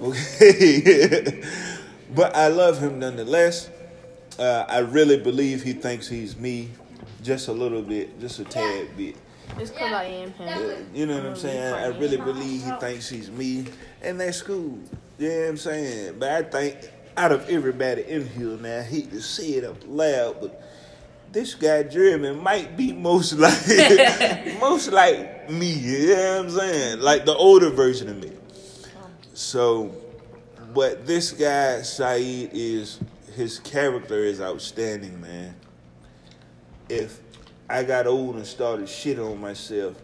Okay. 0.00 1.42
but 2.14 2.34
I 2.34 2.48
love 2.48 2.78
him 2.78 2.98
nonetheless. 2.98 3.68
Uh, 4.38 4.64
I 4.68 4.78
really 4.78 5.18
believe 5.18 5.62
he 5.62 5.74
thinks 5.74 6.08
he's 6.08 6.36
me 6.36 6.70
just 7.22 7.48
a 7.48 7.52
little 7.52 7.82
bit, 7.82 8.18
just 8.18 8.38
a 8.38 8.44
tad 8.44 8.96
bit. 8.96 9.16
It's 9.58 9.70
because 9.70 9.92
I 9.92 10.04
am 10.04 10.32
him. 10.32 10.48
Uh, 10.48 10.74
You 10.94 11.06
know 11.06 11.16
what 11.16 11.26
I'm 11.26 11.36
saying? 11.36 11.74
I 11.74 11.88
really 11.98 12.16
believe 12.16 12.64
he 12.64 12.70
thinks 12.80 13.08
he's 13.08 13.30
me, 13.30 13.66
and 14.00 14.18
that's 14.18 14.40
cool. 14.40 14.78
You 15.18 15.28
know 15.28 15.40
what 15.40 15.48
I'm 15.48 15.56
saying? 15.58 16.18
But 16.18 16.30
I 16.30 16.42
think 16.44 16.76
out 17.16 17.32
of 17.32 17.48
everybody 17.48 18.02
in 18.02 18.26
here 18.26 18.56
now, 18.56 18.78
I 18.78 18.82
hate 18.82 19.10
to 19.10 19.20
say 19.20 19.50
it 19.50 19.64
up 19.64 19.76
loud, 19.86 20.40
but 20.40 20.62
this 21.32 21.54
guy 21.54 21.82
Jeremy 21.84 22.32
might 22.32 22.76
be 22.76 22.92
most 22.92 23.32
like 23.38 23.54
most 24.60 24.92
like 24.92 25.50
me. 25.50 25.72
You 25.72 26.08
know 26.08 26.36
what 26.36 26.44
I'm 26.44 26.50
saying? 26.50 27.00
Like 27.00 27.24
the 27.24 27.34
older 27.34 27.70
version 27.70 28.08
of 28.08 28.22
me. 28.22 28.32
So, 29.34 29.94
but 30.74 31.06
this 31.06 31.32
guy 31.32 31.82
Saeed 31.82 32.50
is 32.52 33.00
his 33.36 33.58
character 33.58 34.18
is 34.18 34.40
outstanding, 34.40 35.20
man. 35.20 35.54
If 36.88 37.20
I 37.68 37.84
got 37.84 38.06
old 38.06 38.36
and 38.36 38.46
started 38.46 38.88
shit 38.88 39.18
on 39.18 39.40
myself, 39.40 39.96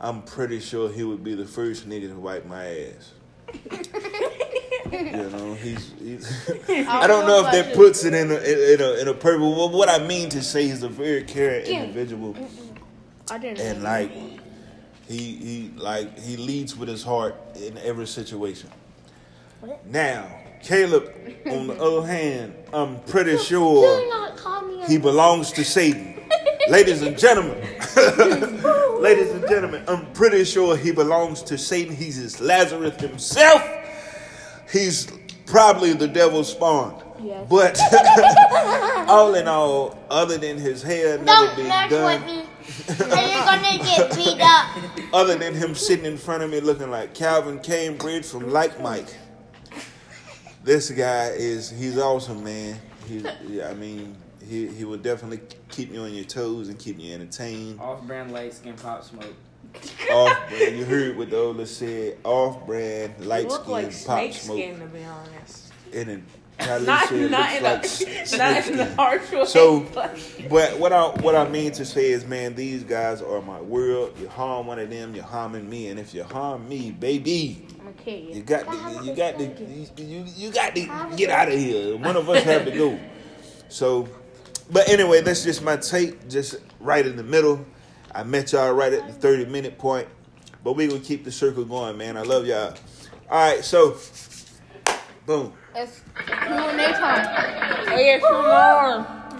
I'm 0.00 0.22
pretty 0.22 0.60
sure 0.60 0.90
he 0.90 1.04
would 1.04 1.22
be 1.22 1.34
the 1.34 1.46
first 1.46 1.88
nigga 1.88 2.08
to 2.08 2.16
wipe 2.16 2.44
my 2.44 2.66
ass. 2.66 3.12
you 5.00 5.30
know, 5.30 5.54
he's. 5.54 5.92
he's 5.98 6.48
I 6.88 7.06
don't 7.06 7.26
know 7.26 7.44
if 7.44 7.52
that 7.52 7.74
puts 7.74 8.04
it 8.04 8.14
in 8.14 8.30
a 8.30 8.36
in 8.36 8.80
a 8.80 8.92
in 9.02 9.08
a 9.08 9.14
perfect. 9.14 9.40
Well, 9.40 9.68
what 9.70 9.88
I 9.88 10.04
mean 10.06 10.28
to 10.30 10.42
say, 10.42 10.64
he's 10.68 10.82
a 10.82 10.88
very 10.88 11.22
caring 11.24 11.66
individual, 11.66 12.36
I 13.30 13.38
didn't. 13.38 13.60
and 13.60 13.82
like 13.82 14.10
He 15.08 15.18
he 15.36 15.70
like 15.76 16.18
he 16.18 16.36
leads 16.36 16.76
with 16.76 16.88
his 16.88 17.02
heart 17.02 17.34
in 17.56 17.76
every 17.78 18.06
situation. 18.06 18.70
What? 19.60 19.84
Now, 19.86 20.26
Caleb, 20.62 21.12
on 21.46 21.66
the 21.68 21.74
other 21.74 22.06
hand, 22.16 22.54
I'm 22.72 23.00
pretty 23.00 23.32
Do 23.32 23.38
sure 23.38 24.08
not 24.08 24.36
call 24.36 24.62
me 24.62 24.82
a 24.82 24.86
he 24.86 24.98
belongs 24.98 25.52
to 25.52 25.64
Satan. 25.64 26.12
Ladies 26.68 27.02
and 27.02 27.18
gentlemen, 27.18 27.56
ladies 29.00 29.30
and 29.30 29.46
gentlemen, 29.48 29.84
I'm 29.86 30.10
pretty 30.12 30.44
sure 30.44 30.76
he 30.76 30.92
belongs 30.92 31.42
to 31.44 31.58
Satan. 31.58 31.94
He's 31.94 32.16
his 32.16 32.40
Lazarus 32.40 32.98
himself. 33.00 33.62
He's 34.70 35.10
probably 35.46 35.92
the 35.92 36.08
devil's 36.08 36.50
spawn. 36.50 37.02
Yes. 37.22 37.46
But 37.48 37.78
all 39.08 39.34
in 39.34 39.48
all, 39.48 39.98
other 40.10 40.36
than 40.36 40.58
his 40.58 40.82
hair 40.82 41.16
never 41.18 41.26
Don't 41.26 41.56
being 41.56 41.68
done, 41.68 42.22
with 42.22 42.26
me. 42.26 42.44
You're 42.98 43.44
gonna 43.44 43.78
get 43.78 44.14
beat 44.14 44.40
up. 44.40 44.76
other 45.12 45.36
than 45.36 45.54
him 45.54 45.74
sitting 45.74 46.04
in 46.04 46.16
front 46.18 46.42
of 46.42 46.50
me 46.50 46.60
looking 46.60 46.90
like 46.90 47.14
Calvin 47.14 47.60
Cambridge 47.60 48.26
from 48.26 48.50
Like 48.50 48.80
Mike. 48.80 49.14
This 50.62 50.90
guy 50.90 51.28
is 51.28 51.70
he's 51.70 51.98
awesome, 51.98 52.42
man. 52.42 52.78
He's 53.06 53.24
yeah, 53.46 53.68
I 53.68 53.74
mean, 53.74 54.16
he 54.48 54.66
he 54.68 54.84
will 54.84 54.98
definitely 54.98 55.40
keep 55.68 55.92
you 55.92 56.00
on 56.00 56.12
your 56.14 56.24
toes 56.24 56.68
and 56.68 56.78
keep 56.78 56.98
you 56.98 57.12
entertained. 57.14 57.80
Off-brand 57.80 58.32
light 58.32 58.54
skin 58.54 58.74
pop 58.74 59.04
smoke. 59.04 59.34
Off 60.10 60.48
brand, 60.48 60.76
you 60.78 60.84
heard 60.84 61.16
what 61.16 61.30
the 61.30 61.36
oldest 61.38 61.78
said. 61.78 62.18
Off 62.24 62.64
brand, 62.66 63.24
light 63.26 63.50
skin, 63.50 63.70
like 63.72 63.84
pop 63.86 63.92
snake 63.92 64.34
smoke, 64.34 64.58
skin 64.58 64.78
to 64.80 64.86
be 64.86 65.02
honest. 65.04 65.72
and 65.92 66.08
then 66.08 66.26
Khalid 66.58 66.86
Not 66.86 67.08
said, 67.08 67.30
not 67.32 67.52
in 67.56 67.64
a 67.64 67.68
like 67.68 67.84
s- 67.84 68.32
not 68.38 68.66
in 68.68 68.76
the 68.76 68.94
harsh. 68.94 69.48
So- 69.48 69.80
but- 69.92 70.16
what 70.78 70.92
I 70.92 71.06
what 71.20 71.34
I 71.34 71.48
mean 71.48 71.72
to 71.72 71.84
say 71.84 72.10
is, 72.10 72.24
man, 72.24 72.54
these 72.54 72.84
guys 72.84 73.20
are 73.22 73.40
my 73.42 73.60
world. 73.60 74.14
You 74.20 74.28
harm 74.28 74.66
one 74.68 74.78
of 74.78 74.88
them, 74.90 75.14
you're 75.14 75.24
harming 75.24 75.68
me, 75.68 75.88
and 75.88 75.98
if 75.98 76.14
you 76.14 76.22
harm 76.22 76.68
me, 76.68 76.92
baby, 76.92 77.66
I'm 77.80 77.88
a 77.88 77.92
kid. 77.92 78.34
you 78.36 78.42
got 78.42 78.70
to 78.70 79.04
you 79.04 79.14
got 79.16 79.38
to 79.38 79.44
you, 79.44 79.86
you, 79.96 80.24
you 80.36 80.50
got 80.52 80.74
to 80.76 81.16
get 81.16 81.30
out 81.30 81.48
of 81.50 81.58
here. 81.58 81.96
One 81.96 82.16
of 82.16 82.28
us 82.30 82.42
have 82.44 82.64
to 82.66 82.70
go. 82.70 82.98
So, 83.68 84.08
but 84.70 84.88
anyway, 84.88 85.20
that's 85.22 85.42
just 85.42 85.60
my 85.62 85.76
take, 85.76 86.28
just 86.28 86.54
right 86.78 87.04
in 87.04 87.16
the 87.16 87.24
middle. 87.24 87.64
I 88.14 88.22
met 88.22 88.52
y'all 88.52 88.72
right 88.72 88.92
at 88.92 89.06
the 89.08 89.12
thirty 89.12 89.44
minute 89.44 89.76
point, 89.76 90.06
but 90.62 90.74
we 90.74 90.86
gonna 90.86 91.00
keep 91.00 91.24
the 91.24 91.32
circle 91.32 91.64
going, 91.64 91.96
man. 91.96 92.16
I 92.16 92.22
love 92.22 92.46
y'all. 92.46 92.74
All 93.28 93.50
right, 93.50 93.64
so 93.64 93.96
boom. 95.26 95.52
It's 95.74 96.00
Q&A 96.26 96.92
time. 96.92 97.26
oh 97.88 97.98
yeah, 97.98 98.18
come. 98.20 98.34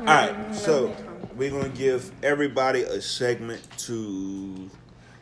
All 0.01 0.05
right, 0.07 0.55
so 0.55 0.95
we're 1.37 1.51
gonna 1.51 1.69
give 1.69 2.11
everybody 2.25 2.83
a 2.83 3.01
segment 3.01 3.63
to 3.79 4.69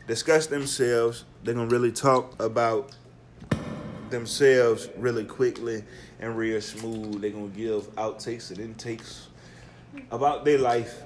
discuss 0.07 0.47
themselves. 0.47 1.25
They're 1.43 1.53
gonna 1.53 1.67
really 1.67 1.91
talk 1.91 2.41
about 2.41 2.95
themselves 4.09 4.89
really 4.97 5.25
quickly 5.25 5.83
and 6.19 6.35
real 6.35 6.59
smooth. 6.59 7.21
They're 7.21 7.29
gonna 7.29 7.47
give 7.49 7.93
outtakes 7.97 8.49
and 8.49 8.59
intakes 8.59 9.27
about 10.09 10.43
their 10.43 10.57
life 10.57 11.03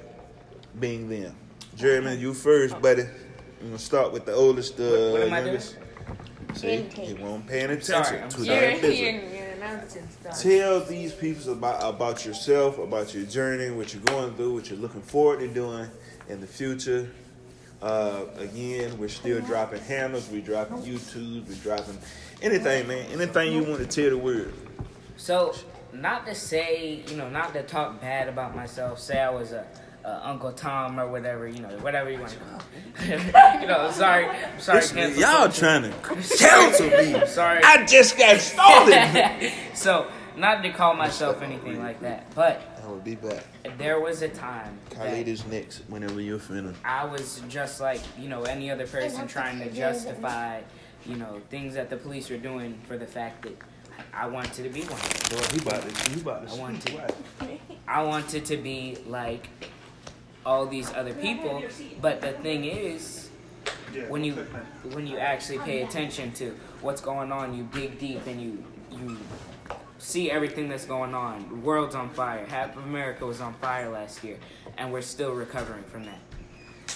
being 0.80 1.10
them. 1.10 1.36
Jeremy, 1.78 2.16
you 2.16 2.34
first, 2.34 2.82
buddy. 2.82 3.04
I'm 3.04 3.68
gonna 3.68 3.78
start 3.80 4.12
with 4.12 4.26
the 4.26 4.34
oldest, 4.34 4.80
uh, 4.80 4.84
What- 4.84 5.12
what 5.12 5.22
am 5.22 5.34
I 5.34 5.40
youngest. 5.42 5.76
See, 6.56 6.70
Intake. 6.70 7.06
he 7.06 7.13
wasn't 7.13 7.48
paying 7.48 7.70
attention 7.70 8.30
to 8.30 8.32
sorry. 8.32 8.40
that 8.40 8.40
You're, 8.40 8.72
business. 8.82 9.00
you're, 9.00 9.12
you're. 9.12 10.34
Tell 10.42 10.80
these 10.82 11.13
people 11.13 11.52
about 11.54 11.84
about 11.84 12.26
yourself, 12.26 12.80
about 12.80 13.13
your 13.13 13.26
journey, 13.26 13.70
what 13.70 13.94
you're 13.94 14.02
going 14.04 14.34
through, 14.34 14.54
what 14.54 14.70
you're 14.70 14.80
looking 14.80 15.02
forward 15.02 15.40
to 15.42 15.48
doing 15.48 15.88
in 16.30 16.42
the 16.42 16.48
future. 16.48 17.10
Uh, 17.82 18.22
again, 18.40 18.98
we're 18.98 19.08
still 19.10 19.40
dropping 19.42 19.82
handles, 19.82 20.30
we're 20.32 20.42
dropping 20.42 20.78
YouTube, 20.78 21.48
we're 21.48 21.56
dropping 21.56 21.98
anything, 22.42 22.88
man. 22.88 23.06
Anything 23.12 23.54
you 23.54 23.63
want 23.63 23.80
to 23.80 24.02
tell 24.02 24.10
the 24.10 24.18
world. 24.18 24.52
So, 25.16 25.54
not 25.94 26.26
to 26.26 26.34
say, 26.34 27.04
you 27.08 27.18
know, 27.18 27.30
not 27.30 27.54
to 27.54 27.62
talk 27.62 28.02
bad 28.02 28.30
about 28.30 28.56
myself. 28.56 29.00
Say 29.00 29.20
I 29.20 29.30
was 29.30 29.52
a, 29.52 29.66
a 30.08 30.30
Uncle 30.30 30.54
Tom 30.54 31.00
or 31.00 31.08
whatever, 31.08 31.48
you 31.48 31.60
know, 31.60 31.70
whatever 31.80 32.10
you 32.10 32.20
want 32.20 32.32
to 32.32 32.38
call. 32.39 32.62
you 33.62 33.67
know, 33.67 33.91
sorry, 33.91 34.26
I'm 34.28 34.60
sorry. 34.60 34.80
Listen, 34.80 34.98
cancel 34.98 35.22
y'all 35.22 35.38
culture. 35.38 35.60
trying 35.60 35.84
to 35.84 35.91
cancel 36.38 36.88
me. 36.89 37.15
I'm 37.15 37.28
sorry. 37.28 37.62
I 37.63 37.86
just 37.86 38.17
got 38.17 38.39
started. 38.39 39.52
so, 39.74 40.08
not 40.38 40.63
to 40.63 40.72
call 40.72 40.93
myself 40.93 41.41
anything 41.41 41.80
like 41.82 42.00
that, 42.02 42.34
but 42.34 42.62
I 42.84 42.88
will 42.88 43.00
be 43.00 43.15
back. 43.15 43.43
there 43.78 44.00
was 44.00 44.22
a 44.22 44.30
time 44.30 44.78
Khalid 44.91 45.26
that 45.26 45.28
is 45.28 45.46
next 45.48 45.80
whenever 45.89 46.22
you're 46.22 46.39
finished. 46.39 46.80
I 46.86 47.04
was 47.06 47.41
just 47.50 47.82
like, 47.82 48.02
you 48.17 48.30
know, 48.30 48.43
any 48.43 48.72
other 48.72 48.88
person 48.88 49.28
trying 49.28 49.60
to 49.60 49.70
justify, 49.72 50.62
you 51.06 51.17
know, 51.17 51.41
things 51.50 51.74
that 51.74 51.89
the 51.89 51.98
police 51.98 52.30
were 52.30 52.38
doing 52.38 52.80
for 52.88 52.98
the 52.98 53.08
fact 53.08 53.43
that 53.43 53.58
I 54.13 54.28
wanted 54.28 54.63
to 54.63 54.70
be 54.70 54.82
one. 54.84 55.02
Boy, 55.30 55.48
he 55.52 55.60
about 55.60 55.82
to, 55.82 56.10
he 56.12 56.22
about 56.22 56.48
to 56.48 56.54
I 56.54 56.60
want 56.60 56.82
speak 56.82 56.96
to. 56.96 57.02
right. 57.41 57.62
I 57.88 58.04
wanted 58.04 58.46
to 58.46 58.58
be 58.58 58.98
like 59.08 59.50
all 60.48 60.66
these 60.66 60.92
other 60.94 61.14
people, 61.14 61.62
but 62.02 62.22
the 62.22 62.32
thing 62.32 62.64
is, 62.64 63.30
when 64.08 64.24
you 64.24 64.34
when 64.94 65.06
you 65.06 65.18
actually 65.18 65.60
pay 65.60 65.82
attention 65.82 66.32
to 66.32 66.56
what's 66.82 67.02
going 67.02 67.34
on, 67.34 67.54
you 67.56 67.68
dig 67.74 68.00
deep 68.00 68.26
and 68.26 68.42
you 68.42 68.64
you 68.90 69.18
see 69.98 70.32
everything 70.32 70.70
that's 70.70 70.86
going 70.86 71.14
on. 71.14 71.50
The 71.50 71.56
world's 71.56 71.96
on 71.96 72.10
fire. 72.12 72.46
Half 72.46 72.78
of 72.78 72.84
America 72.86 73.26
was 73.26 73.42
on 73.42 73.56
fire 73.56 73.90
last 73.90 74.24
year, 74.24 74.38
and 74.78 74.94
we're 74.94 75.02
still 75.02 75.34
recovering 75.34 75.84
from 75.84 76.06
that. 76.06 76.20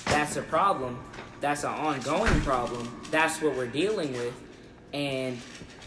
That's 0.05 0.37
a 0.37 0.43
problem. 0.43 0.97
That's 1.41 1.65
an 1.65 1.71
ongoing 1.71 2.39
problem. 2.41 3.01
That's 3.11 3.41
what 3.41 3.57
we're 3.57 3.67
dealing 3.67 4.13
with, 4.13 4.33
and 4.93 5.37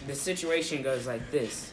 the 0.07 0.15
situation 0.15 0.83
goes 0.83 1.07
like 1.07 1.31
this. 1.31 1.73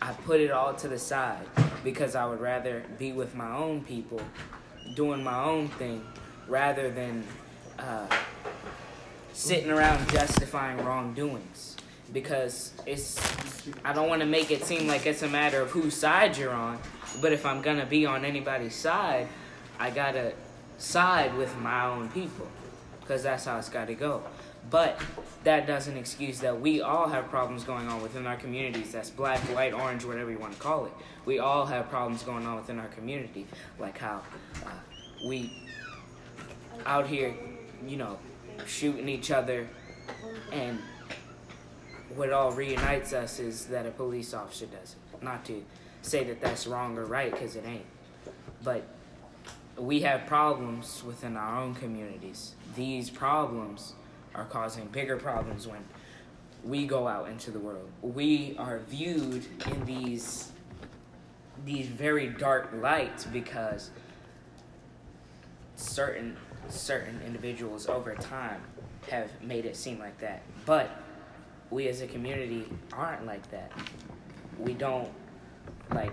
I 0.00 0.12
put 0.12 0.40
it 0.40 0.50
all 0.50 0.74
to 0.74 0.88
the 0.88 0.98
side 0.98 1.46
because 1.84 2.14
I 2.14 2.24
would 2.24 2.40
rather 2.40 2.84
be 2.98 3.12
with 3.12 3.34
my 3.34 3.54
own 3.54 3.82
people, 3.82 4.20
doing 4.94 5.22
my 5.24 5.42
own 5.44 5.68
thing, 5.68 6.04
rather 6.48 6.90
than 6.90 7.24
uh, 7.78 8.06
sitting 9.32 9.70
around 9.70 10.08
justifying 10.10 10.78
wrongdoings. 10.84 11.76
Because 12.12 12.72
it's, 12.86 13.18
I 13.84 13.92
don't 13.92 14.08
want 14.08 14.20
to 14.20 14.26
make 14.26 14.52
it 14.52 14.64
seem 14.64 14.86
like 14.86 15.06
it's 15.06 15.22
a 15.22 15.28
matter 15.28 15.60
of 15.60 15.70
whose 15.70 15.94
side 15.94 16.36
you're 16.36 16.54
on, 16.54 16.78
but 17.20 17.32
if 17.32 17.44
I'm 17.44 17.62
gonna 17.62 17.84
be 17.84 18.06
on 18.06 18.24
anybody's 18.24 18.76
side, 18.76 19.26
I 19.78 19.90
gotta 19.90 20.32
side 20.78 21.34
with 21.36 21.56
my 21.58 21.86
own 21.86 22.08
people, 22.10 22.46
because 23.00 23.24
that's 23.24 23.44
how 23.44 23.58
it's 23.58 23.68
gotta 23.68 23.94
go. 23.94 24.22
But 24.70 25.00
that 25.44 25.66
doesn't 25.66 25.96
excuse 25.96 26.40
that 26.40 26.60
we 26.60 26.80
all 26.80 27.08
have 27.08 27.28
problems 27.28 27.62
going 27.62 27.86
on 27.88 28.02
within 28.02 28.26
our 28.26 28.36
communities. 28.36 28.92
That's 28.92 29.10
black, 29.10 29.38
white, 29.54 29.72
orange, 29.72 30.04
whatever 30.04 30.30
you 30.30 30.38
want 30.38 30.54
to 30.54 30.58
call 30.58 30.86
it. 30.86 30.92
We 31.24 31.38
all 31.38 31.66
have 31.66 31.88
problems 31.88 32.22
going 32.22 32.46
on 32.46 32.56
within 32.56 32.78
our 32.78 32.88
community, 32.88 33.46
like 33.78 33.98
how 33.98 34.22
uh, 34.64 34.70
we 35.26 35.52
out 36.84 37.06
here, 37.06 37.34
you 37.86 37.96
know, 37.96 38.18
shooting 38.66 39.08
each 39.08 39.30
other, 39.30 39.68
and 40.52 40.78
what 42.14 42.32
all 42.32 42.52
reunites 42.52 43.12
us 43.12 43.38
is 43.38 43.66
that 43.66 43.86
a 43.86 43.90
police 43.90 44.34
officer 44.34 44.66
does 44.66 44.96
it. 44.96 45.22
Not 45.22 45.44
to 45.46 45.64
say 46.02 46.24
that 46.24 46.40
that's 46.40 46.66
wrong 46.66 46.96
or 46.98 47.04
right, 47.04 47.30
because 47.30 47.56
it 47.56 47.64
ain't. 47.66 47.86
But 48.62 48.84
we 49.76 50.00
have 50.00 50.26
problems 50.26 51.02
within 51.04 51.36
our 51.36 51.62
own 51.62 51.74
communities. 51.74 52.54
These 52.74 53.10
problems 53.10 53.94
are 54.36 54.44
causing 54.44 54.86
bigger 54.86 55.16
problems 55.16 55.66
when 55.66 55.84
we 56.64 56.86
go 56.86 57.08
out 57.08 57.28
into 57.28 57.50
the 57.50 57.58
world. 57.58 57.88
We 58.02 58.56
are 58.58 58.80
viewed 58.88 59.46
in 59.70 59.84
these 59.84 60.52
these 61.64 61.86
very 61.86 62.28
dark 62.28 62.70
lights 62.80 63.24
because 63.24 63.90
certain 65.76 66.36
certain 66.68 67.20
individuals 67.24 67.88
over 67.88 68.14
time 68.14 68.60
have 69.10 69.30
made 69.42 69.64
it 69.64 69.76
seem 69.76 69.98
like 69.98 70.18
that. 70.18 70.42
But 70.64 70.90
we 71.70 71.88
as 71.88 72.00
a 72.00 72.06
community 72.06 72.68
aren't 72.92 73.26
like 73.26 73.48
that. 73.50 73.72
We 74.58 74.74
don't 74.74 75.10
like 75.92 76.12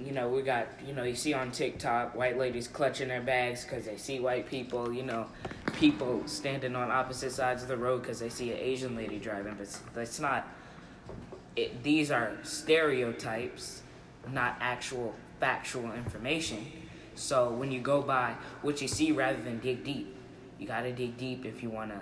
you 0.00 0.12
know, 0.12 0.28
we 0.28 0.42
got, 0.42 0.66
you 0.86 0.94
know, 0.94 1.04
you 1.04 1.14
see 1.14 1.34
on 1.34 1.50
TikTok 1.50 2.14
white 2.14 2.38
ladies 2.38 2.66
clutching 2.66 3.08
their 3.08 3.20
bags 3.20 3.64
because 3.64 3.84
they 3.84 3.96
see 3.96 4.20
white 4.20 4.48
people, 4.48 4.92
you 4.92 5.02
know, 5.02 5.26
people 5.74 6.22
standing 6.26 6.74
on 6.74 6.90
opposite 6.90 7.32
sides 7.32 7.62
of 7.62 7.68
the 7.68 7.76
road 7.76 8.02
because 8.02 8.18
they 8.18 8.28
see 8.28 8.50
an 8.50 8.58
Asian 8.58 8.96
lady 8.96 9.18
driving. 9.18 9.54
But 9.56 9.68
that's 9.94 10.18
not, 10.18 10.48
it, 11.56 11.82
these 11.82 12.10
are 12.10 12.36
stereotypes, 12.42 13.82
not 14.32 14.56
actual 14.60 15.14
factual 15.38 15.92
information. 15.92 16.66
So 17.14 17.50
when 17.50 17.70
you 17.70 17.80
go 17.80 18.02
by 18.02 18.34
what 18.62 18.80
you 18.80 18.88
see 18.88 19.12
rather 19.12 19.40
than 19.40 19.58
dig 19.58 19.84
deep, 19.84 20.16
you 20.58 20.66
got 20.66 20.82
to 20.82 20.92
dig 20.92 21.16
deep 21.16 21.44
if 21.44 21.62
you 21.62 21.70
want 21.70 21.90
to 21.90 22.00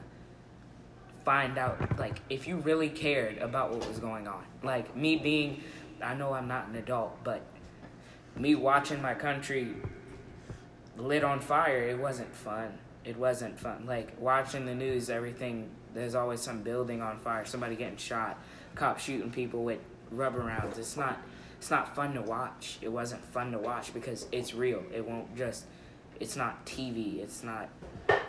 find 1.24 1.58
out, 1.58 1.98
like, 1.98 2.20
if 2.30 2.46
you 2.46 2.56
really 2.56 2.88
cared 2.88 3.38
about 3.38 3.70
what 3.70 3.86
was 3.86 3.98
going 3.98 4.26
on. 4.26 4.42
Like, 4.62 4.96
me 4.96 5.16
being, 5.16 5.62
I 6.02 6.14
know 6.14 6.32
I'm 6.32 6.48
not 6.48 6.68
an 6.68 6.76
adult, 6.76 7.22
but 7.24 7.42
me 8.36 8.54
watching 8.54 9.02
my 9.02 9.14
country 9.14 9.74
lit 10.96 11.24
on 11.24 11.40
fire, 11.40 11.82
it 11.82 11.98
wasn't 11.98 12.34
fun. 12.34 12.78
it 13.04 13.16
wasn't 13.16 13.58
fun. 13.58 13.86
Like 13.86 14.14
watching 14.20 14.66
the 14.66 14.74
news, 14.74 15.08
everything 15.10 15.70
there's 15.94 16.14
always 16.14 16.40
some 16.40 16.62
building 16.62 17.00
on 17.02 17.18
fire, 17.18 17.44
somebody 17.44 17.74
getting 17.76 17.96
shot, 17.96 18.38
cops 18.74 19.04
shooting 19.04 19.30
people 19.30 19.64
with 19.64 19.80
rubber 20.10 20.40
rounds. 20.40 20.78
It's 20.78 20.96
not 20.96 21.18
it's 21.58 21.70
not 21.70 21.94
fun 21.94 22.14
to 22.14 22.22
watch. 22.22 22.78
It 22.80 22.90
wasn't 22.90 23.24
fun 23.24 23.52
to 23.52 23.58
watch 23.58 23.92
because 23.92 24.26
it's 24.32 24.54
real. 24.54 24.82
It 24.94 25.06
won't 25.06 25.36
just 25.36 25.64
it's 26.18 26.36
not 26.36 26.64
TV. 26.66 27.20
It's 27.20 27.42
not 27.42 27.68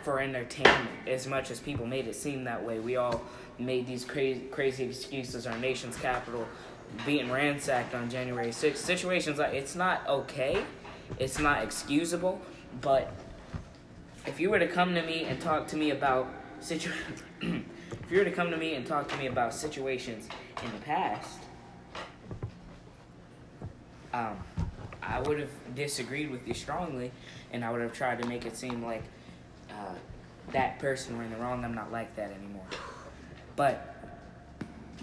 for 0.02 0.20
entertainment 0.20 0.88
as 1.06 1.26
much 1.26 1.50
as 1.50 1.60
people 1.60 1.86
made 1.86 2.06
it 2.08 2.14
seem 2.16 2.44
that 2.44 2.64
way. 2.64 2.78
We 2.78 2.96
all 2.96 3.22
made 3.58 3.86
these 3.86 4.04
crazy 4.04 4.40
crazy 4.50 4.84
excuses. 4.84 5.46
Our 5.46 5.58
nation's 5.58 5.96
capital 5.96 6.46
being 7.04 7.30
ransacked 7.30 7.94
on 7.94 8.10
January 8.10 8.48
6th. 8.48 8.76
Situations 8.76 9.38
like 9.38 9.54
it's 9.54 9.74
not 9.74 10.06
okay. 10.08 10.64
It's 11.18 11.38
not 11.38 11.62
excusable, 11.62 12.40
but 12.80 13.12
if 14.26 14.40
you 14.40 14.50
were 14.50 14.58
to 14.58 14.68
come 14.68 14.94
to 14.94 15.02
me 15.02 15.24
and 15.24 15.40
talk 15.40 15.66
to 15.68 15.76
me 15.76 15.90
about 15.90 16.32
situ 16.60 16.90
if 17.40 18.10
you 18.10 18.18
were 18.18 18.24
to 18.24 18.30
come 18.30 18.50
to 18.50 18.56
me 18.56 18.74
and 18.74 18.86
talk 18.86 19.08
to 19.08 19.16
me 19.16 19.26
about 19.26 19.52
situations 19.52 20.28
in 20.64 20.72
the 20.72 20.78
past, 20.78 21.40
um, 24.14 24.36
I 25.02 25.20
would 25.20 25.40
have 25.40 25.74
disagreed 25.74 26.30
with 26.30 26.46
you 26.46 26.54
strongly, 26.54 27.10
and 27.52 27.64
I 27.64 27.70
would 27.70 27.80
have 27.80 27.92
tried 27.92 28.22
to 28.22 28.28
make 28.28 28.46
it 28.46 28.56
seem 28.56 28.82
like 28.84 29.02
uh, 29.70 29.94
that 30.52 30.78
person 30.78 31.16
were 31.16 31.24
in 31.24 31.30
the 31.30 31.36
wrong. 31.36 31.64
I'm 31.64 31.74
not 31.74 31.90
like 31.90 32.14
that 32.16 32.30
anymore. 32.30 32.66
But 33.56 33.96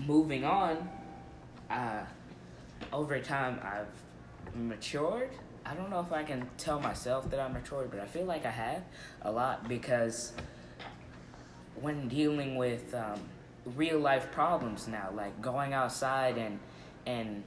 moving 0.05 0.45
on, 0.45 0.89
uh, 1.69 2.03
over 2.91 3.19
time 3.19 3.59
I've 3.63 4.55
matured. 4.55 5.29
I 5.65 5.73
don't 5.75 5.89
know 5.89 5.99
if 5.99 6.11
I 6.11 6.23
can 6.23 6.49
tell 6.57 6.79
myself 6.79 7.29
that 7.29 7.39
I'm 7.39 7.53
matured, 7.53 7.91
but 7.91 7.99
I 7.99 8.05
feel 8.05 8.25
like 8.25 8.45
I 8.45 8.51
have 8.51 8.83
a 9.21 9.31
lot 9.31 9.67
because 9.67 10.33
when 11.75 12.07
dealing 12.07 12.55
with 12.55 12.93
um, 12.93 13.19
real 13.75 13.99
life 13.99 14.31
problems 14.31 14.87
now, 14.87 15.09
like 15.15 15.41
going 15.41 15.73
outside 15.73 16.37
and 16.37 16.59
and 17.05 17.43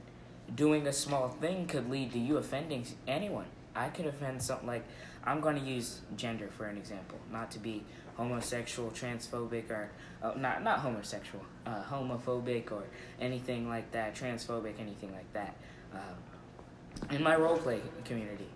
doing 0.55 0.87
a 0.87 0.93
small 0.93 1.29
thing 1.29 1.65
could 1.67 1.89
lead 1.89 2.11
to 2.11 2.19
you 2.19 2.37
offending 2.37 2.85
anyone. 3.07 3.45
I 3.75 3.89
could 3.89 4.05
offend 4.05 4.41
something 4.41 4.67
like 4.67 4.83
I'm 5.23 5.39
going 5.39 5.55
to 5.55 5.65
use 5.65 6.01
gender 6.17 6.49
for 6.55 6.65
an 6.65 6.77
example, 6.77 7.17
not 7.31 7.49
to 7.51 7.59
be 7.59 7.83
homosexual, 8.17 8.89
transphobic, 8.91 9.69
or 9.69 9.89
uh, 10.21 10.33
not 10.37 10.63
not 10.63 10.79
homosexual, 10.79 11.43
uh, 11.65 11.83
homophobic, 11.83 12.71
or 12.71 12.83
anything 13.19 13.67
like 13.67 13.91
that, 13.91 14.15
transphobic, 14.15 14.79
anything 14.79 15.11
like 15.11 15.31
that. 15.33 15.55
Um, 15.93 17.11
in 17.11 17.23
my 17.23 17.35
roleplay 17.35 17.81
community, 18.05 18.47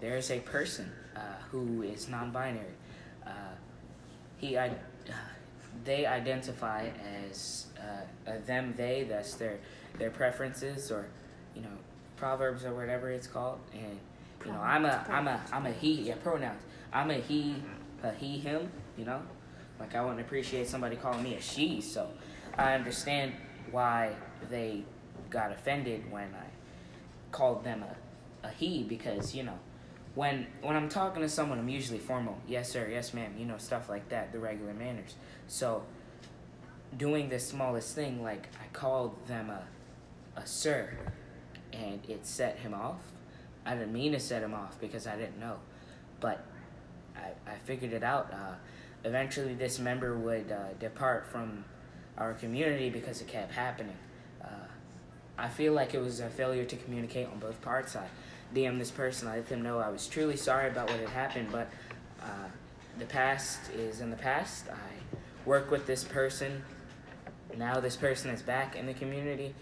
there 0.00 0.16
is 0.16 0.30
a 0.30 0.40
person 0.40 0.90
uh, 1.16 1.20
who 1.50 1.82
is 1.82 2.08
non-binary. 2.08 2.66
Uh, 3.26 3.30
he, 4.38 4.56
I, 4.56 4.70
they 5.84 6.06
identify 6.06 6.88
as 7.26 7.66
uh, 7.78 8.32
a 8.32 8.38
them, 8.40 8.74
they. 8.76 9.06
That's 9.08 9.34
their 9.34 9.58
their 9.98 10.10
preferences, 10.10 10.90
or 10.90 11.06
you 11.54 11.62
know, 11.62 11.68
proverbs 12.16 12.64
or 12.64 12.74
whatever 12.74 13.10
it's 13.10 13.26
called. 13.26 13.58
And 13.72 13.98
you 14.44 14.52
know, 14.52 14.60
I'm 14.60 14.84
a 14.84 15.04
I'm 15.08 15.28
a 15.28 15.40
I'm 15.52 15.66
a 15.66 15.72
he. 15.72 16.02
Yeah, 16.02 16.14
pronouns. 16.22 16.62
I'm 16.92 17.10
a 17.10 17.14
he, 17.14 17.56
a 18.02 18.12
he, 18.12 18.38
him. 18.38 18.70
You 18.96 19.04
know, 19.04 19.20
like 19.78 19.94
I 19.94 20.02
wouldn't 20.02 20.20
appreciate 20.20 20.68
somebody 20.68 20.96
calling 20.96 21.22
me 21.22 21.34
a 21.34 21.40
she. 21.40 21.80
So 21.80 22.08
I 22.56 22.74
understand 22.74 23.32
why 23.70 24.12
they 24.50 24.84
got 25.28 25.52
offended 25.52 26.10
when 26.10 26.34
I 26.34 26.46
called 27.32 27.64
them 27.64 27.84
a, 27.84 28.46
a 28.46 28.50
he 28.50 28.82
because 28.82 29.34
you 29.34 29.44
know 29.44 29.58
when 30.14 30.46
when 30.62 30.76
I'm 30.76 30.88
talking 30.88 31.22
to 31.22 31.28
someone 31.28 31.58
I'm 31.58 31.68
usually 31.68 31.98
formal. 31.98 32.38
Yes 32.48 32.70
sir. 32.70 32.88
Yes 32.90 33.14
ma'am. 33.14 33.34
You 33.38 33.46
know 33.46 33.58
stuff 33.58 33.88
like 33.88 34.08
that 34.08 34.32
the 34.32 34.38
regular 34.38 34.74
manners. 34.74 35.14
So 35.46 35.82
doing 36.96 37.28
the 37.28 37.38
smallest 37.38 37.94
thing 37.94 38.22
like 38.22 38.48
I 38.60 38.66
called 38.72 39.26
them 39.26 39.50
a 39.50 39.62
a 40.36 40.46
sir 40.46 40.90
and 41.72 42.00
it 42.08 42.26
set 42.26 42.58
him 42.58 42.74
off. 42.74 43.00
I 43.64 43.74
didn't 43.74 43.92
mean 43.92 44.12
to 44.12 44.20
set 44.20 44.42
him 44.42 44.54
off 44.54 44.80
because 44.80 45.06
I 45.06 45.16
didn't 45.16 45.38
know 45.38 45.58
but 46.20 46.44
I, 47.16 47.50
I 47.50 47.54
figured 47.64 47.92
it 47.92 48.02
out. 48.02 48.32
Uh, 48.32 48.54
eventually 49.04 49.54
this 49.54 49.78
member 49.78 50.16
would 50.16 50.50
uh, 50.52 50.72
depart 50.78 51.26
from 51.26 51.64
our 52.18 52.34
community 52.34 52.90
because 52.90 53.20
it 53.20 53.28
kept 53.28 53.52
happening 53.52 53.96
uh, 54.42 54.46
I 55.38 55.48
feel 55.48 55.72
like 55.72 55.94
it 55.94 56.00
was 56.00 56.20
a 56.20 56.28
failure 56.28 56.64
to 56.64 56.76
communicate 56.76 57.26
on 57.26 57.38
both 57.38 57.60
parts. 57.62 57.96
I 57.96 58.06
DM 58.54 58.78
this 58.78 58.90
person, 58.90 59.28
I 59.28 59.36
let 59.36 59.48
them 59.48 59.62
know 59.62 59.78
I 59.78 59.88
was 59.88 60.06
truly 60.06 60.36
sorry 60.36 60.68
about 60.68 60.90
what 60.90 61.00
had 61.00 61.08
happened, 61.08 61.48
but 61.50 61.68
uh, 62.22 62.48
the 62.98 63.06
past 63.06 63.70
is 63.72 64.00
in 64.00 64.10
the 64.10 64.16
past. 64.16 64.66
I 64.68 65.16
work 65.46 65.70
with 65.70 65.86
this 65.86 66.04
person. 66.04 66.62
Now 67.56 67.80
this 67.80 67.96
person 67.96 68.30
is 68.30 68.42
back 68.42 68.76
in 68.76 68.86
the 68.86 68.94
community. 68.94 69.54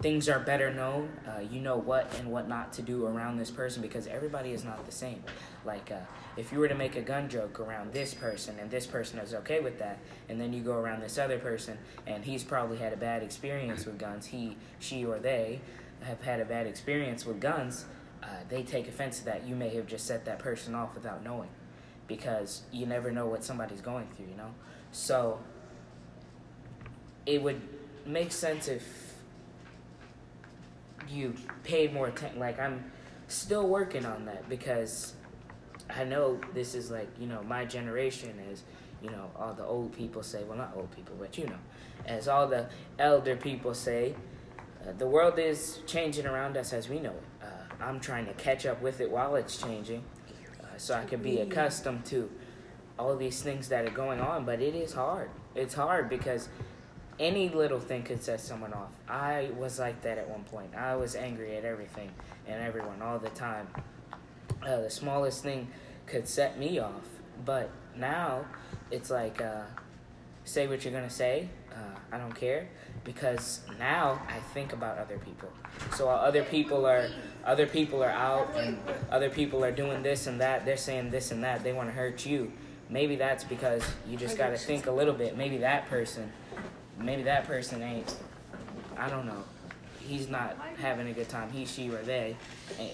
Things 0.00 0.28
are 0.28 0.38
better 0.38 0.72
known. 0.72 1.08
Uh, 1.26 1.40
you 1.40 1.58
know 1.60 1.78
what 1.78 2.12
and 2.18 2.30
what 2.30 2.48
not 2.48 2.72
to 2.74 2.82
do 2.82 3.06
around 3.06 3.38
this 3.38 3.50
person 3.50 3.80
because 3.80 4.06
everybody 4.06 4.50
is 4.50 4.62
not 4.62 4.84
the 4.84 4.92
same. 4.92 5.22
Like, 5.64 5.90
uh, 5.90 6.00
if 6.36 6.52
you 6.52 6.58
were 6.58 6.68
to 6.68 6.74
make 6.74 6.96
a 6.96 7.00
gun 7.00 7.30
joke 7.30 7.58
around 7.60 7.94
this 7.94 8.12
person 8.12 8.58
and 8.60 8.70
this 8.70 8.86
person 8.86 9.18
is 9.18 9.32
okay 9.32 9.60
with 9.60 9.78
that, 9.78 9.98
and 10.28 10.38
then 10.38 10.52
you 10.52 10.62
go 10.62 10.74
around 10.74 11.00
this 11.00 11.16
other 11.16 11.38
person 11.38 11.78
and 12.06 12.24
he's 12.24 12.44
probably 12.44 12.76
had 12.76 12.92
a 12.92 12.96
bad 12.96 13.22
experience 13.22 13.86
with 13.86 13.98
guns, 13.98 14.26
he, 14.26 14.56
she, 14.78 15.04
or 15.04 15.18
they 15.18 15.60
have 16.02 16.22
had 16.22 16.40
a 16.40 16.44
bad 16.44 16.66
experience 16.66 17.24
with 17.24 17.40
guns, 17.40 17.86
uh, 18.22 18.26
they 18.50 18.62
take 18.62 18.88
offense 18.88 19.20
to 19.20 19.24
that. 19.24 19.46
You 19.46 19.54
may 19.54 19.70
have 19.76 19.86
just 19.86 20.06
set 20.06 20.26
that 20.26 20.38
person 20.38 20.74
off 20.74 20.94
without 20.94 21.24
knowing 21.24 21.48
because 22.06 22.62
you 22.70 22.84
never 22.84 23.10
know 23.10 23.26
what 23.26 23.42
somebody's 23.42 23.80
going 23.80 24.08
through, 24.14 24.26
you 24.26 24.36
know? 24.36 24.54
So, 24.92 25.40
it 27.24 27.42
would 27.42 27.60
make 28.04 28.30
sense 28.30 28.68
if 28.68 29.05
you 31.08 31.34
paid 31.64 31.92
more 31.92 32.08
attention. 32.08 32.38
Like, 32.38 32.58
I'm 32.58 32.90
still 33.28 33.68
working 33.68 34.04
on 34.04 34.24
that 34.26 34.48
because 34.48 35.14
I 35.90 36.04
know 36.04 36.40
this 36.54 36.74
is 36.74 36.90
like, 36.90 37.08
you 37.18 37.26
know, 37.26 37.42
my 37.42 37.64
generation 37.64 38.38
is, 38.50 38.62
you 39.02 39.10
know, 39.10 39.30
all 39.36 39.52
the 39.52 39.64
old 39.64 39.92
people 39.92 40.22
say, 40.22 40.44
well, 40.44 40.58
not 40.58 40.72
old 40.76 40.90
people, 40.94 41.14
but 41.18 41.36
you 41.38 41.46
know, 41.46 41.58
as 42.06 42.28
all 42.28 42.46
the 42.48 42.68
elder 42.98 43.36
people 43.36 43.74
say, 43.74 44.14
uh, 44.86 44.92
the 44.98 45.06
world 45.06 45.38
is 45.38 45.80
changing 45.86 46.26
around 46.26 46.56
us 46.56 46.72
as 46.72 46.88
we 46.88 46.98
know 46.98 47.10
it. 47.10 47.24
Uh, 47.42 47.84
I'm 47.84 48.00
trying 48.00 48.26
to 48.26 48.32
catch 48.34 48.66
up 48.66 48.80
with 48.82 49.00
it 49.00 49.10
while 49.10 49.36
it's 49.36 49.56
changing 49.60 50.02
uh, 50.62 50.66
so 50.76 50.94
I 50.94 51.04
can 51.04 51.22
be 51.22 51.40
accustomed 51.40 52.04
to 52.06 52.30
all 52.98 53.16
these 53.16 53.42
things 53.42 53.68
that 53.68 53.84
are 53.84 53.90
going 53.90 54.20
on, 54.20 54.44
but 54.44 54.60
it 54.60 54.74
is 54.74 54.92
hard. 54.92 55.30
It's 55.54 55.74
hard 55.74 56.08
because 56.08 56.48
any 57.18 57.48
little 57.48 57.80
thing 57.80 58.02
could 58.02 58.22
set 58.22 58.40
someone 58.40 58.72
off. 58.72 58.90
I 59.08 59.50
was 59.56 59.78
like 59.78 60.02
that 60.02 60.18
at 60.18 60.28
one 60.28 60.44
point. 60.44 60.74
I 60.74 60.96
was 60.96 61.16
angry 61.16 61.56
at 61.56 61.64
everything 61.64 62.10
and 62.46 62.62
everyone 62.62 63.02
all 63.02 63.18
the 63.18 63.30
time. 63.30 63.68
Uh, 64.62 64.82
the 64.82 64.90
smallest 64.90 65.42
thing 65.42 65.68
could 66.06 66.28
set 66.28 66.58
me 66.58 66.78
off, 66.78 67.06
but 67.44 67.70
now 67.96 68.44
it's 68.90 69.10
like, 69.10 69.40
uh, 69.40 69.62
say 70.44 70.66
what 70.66 70.84
you're 70.84 70.92
gonna 70.92 71.10
say. 71.10 71.48
Uh, 71.72 71.98
I 72.12 72.18
don't 72.18 72.34
care 72.34 72.68
because 73.04 73.60
now 73.78 74.20
I 74.28 74.38
think 74.54 74.72
about 74.72 74.98
other 74.98 75.18
people. 75.18 75.50
So 75.94 76.06
while 76.06 76.18
other 76.18 76.42
people 76.42 76.86
are 76.86 77.08
other 77.44 77.66
people 77.66 78.02
are 78.02 78.10
out 78.10 78.54
and 78.56 78.78
other 79.10 79.28
people 79.30 79.64
are 79.64 79.70
doing 79.70 80.02
this 80.02 80.26
and 80.26 80.40
that, 80.40 80.64
they're 80.64 80.76
saying 80.76 81.10
this 81.10 81.30
and 81.30 81.44
that. 81.44 81.62
They 81.62 81.72
want 81.72 81.88
to 81.88 81.94
hurt 81.94 82.24
you. 82.26 82.52
Maybe 82.88 83.16
that's 83.16 83.44
because 83.44 83.82
you 84.08 84.16
just 84.16 84.38
got 84.38 84.50
to 84.50 84.58
think 84.58 84.86
a 84.86 84.90
little 84.90 85.14
bit. 85.14 85.36
Maybe 85.36 85.58
that 85.58 85.88
person 85.88 86.32
maybe 86.98 87.22
that 87.22 87.46
person 87.46 87.82
ain't 87.82 88.16
i 88.98 89.08
don't 89.08 89.26
know. 89.26 89.42
He's 90.00 90.28
not 90.28 90.56
having 90.80 91.08
a 91.08 91.12
good 91.12 91.28
time. 91.28 91.50
He 91.50 91.66
she 91.66 91.90
or 91.90 91.98
they 92.02 92.36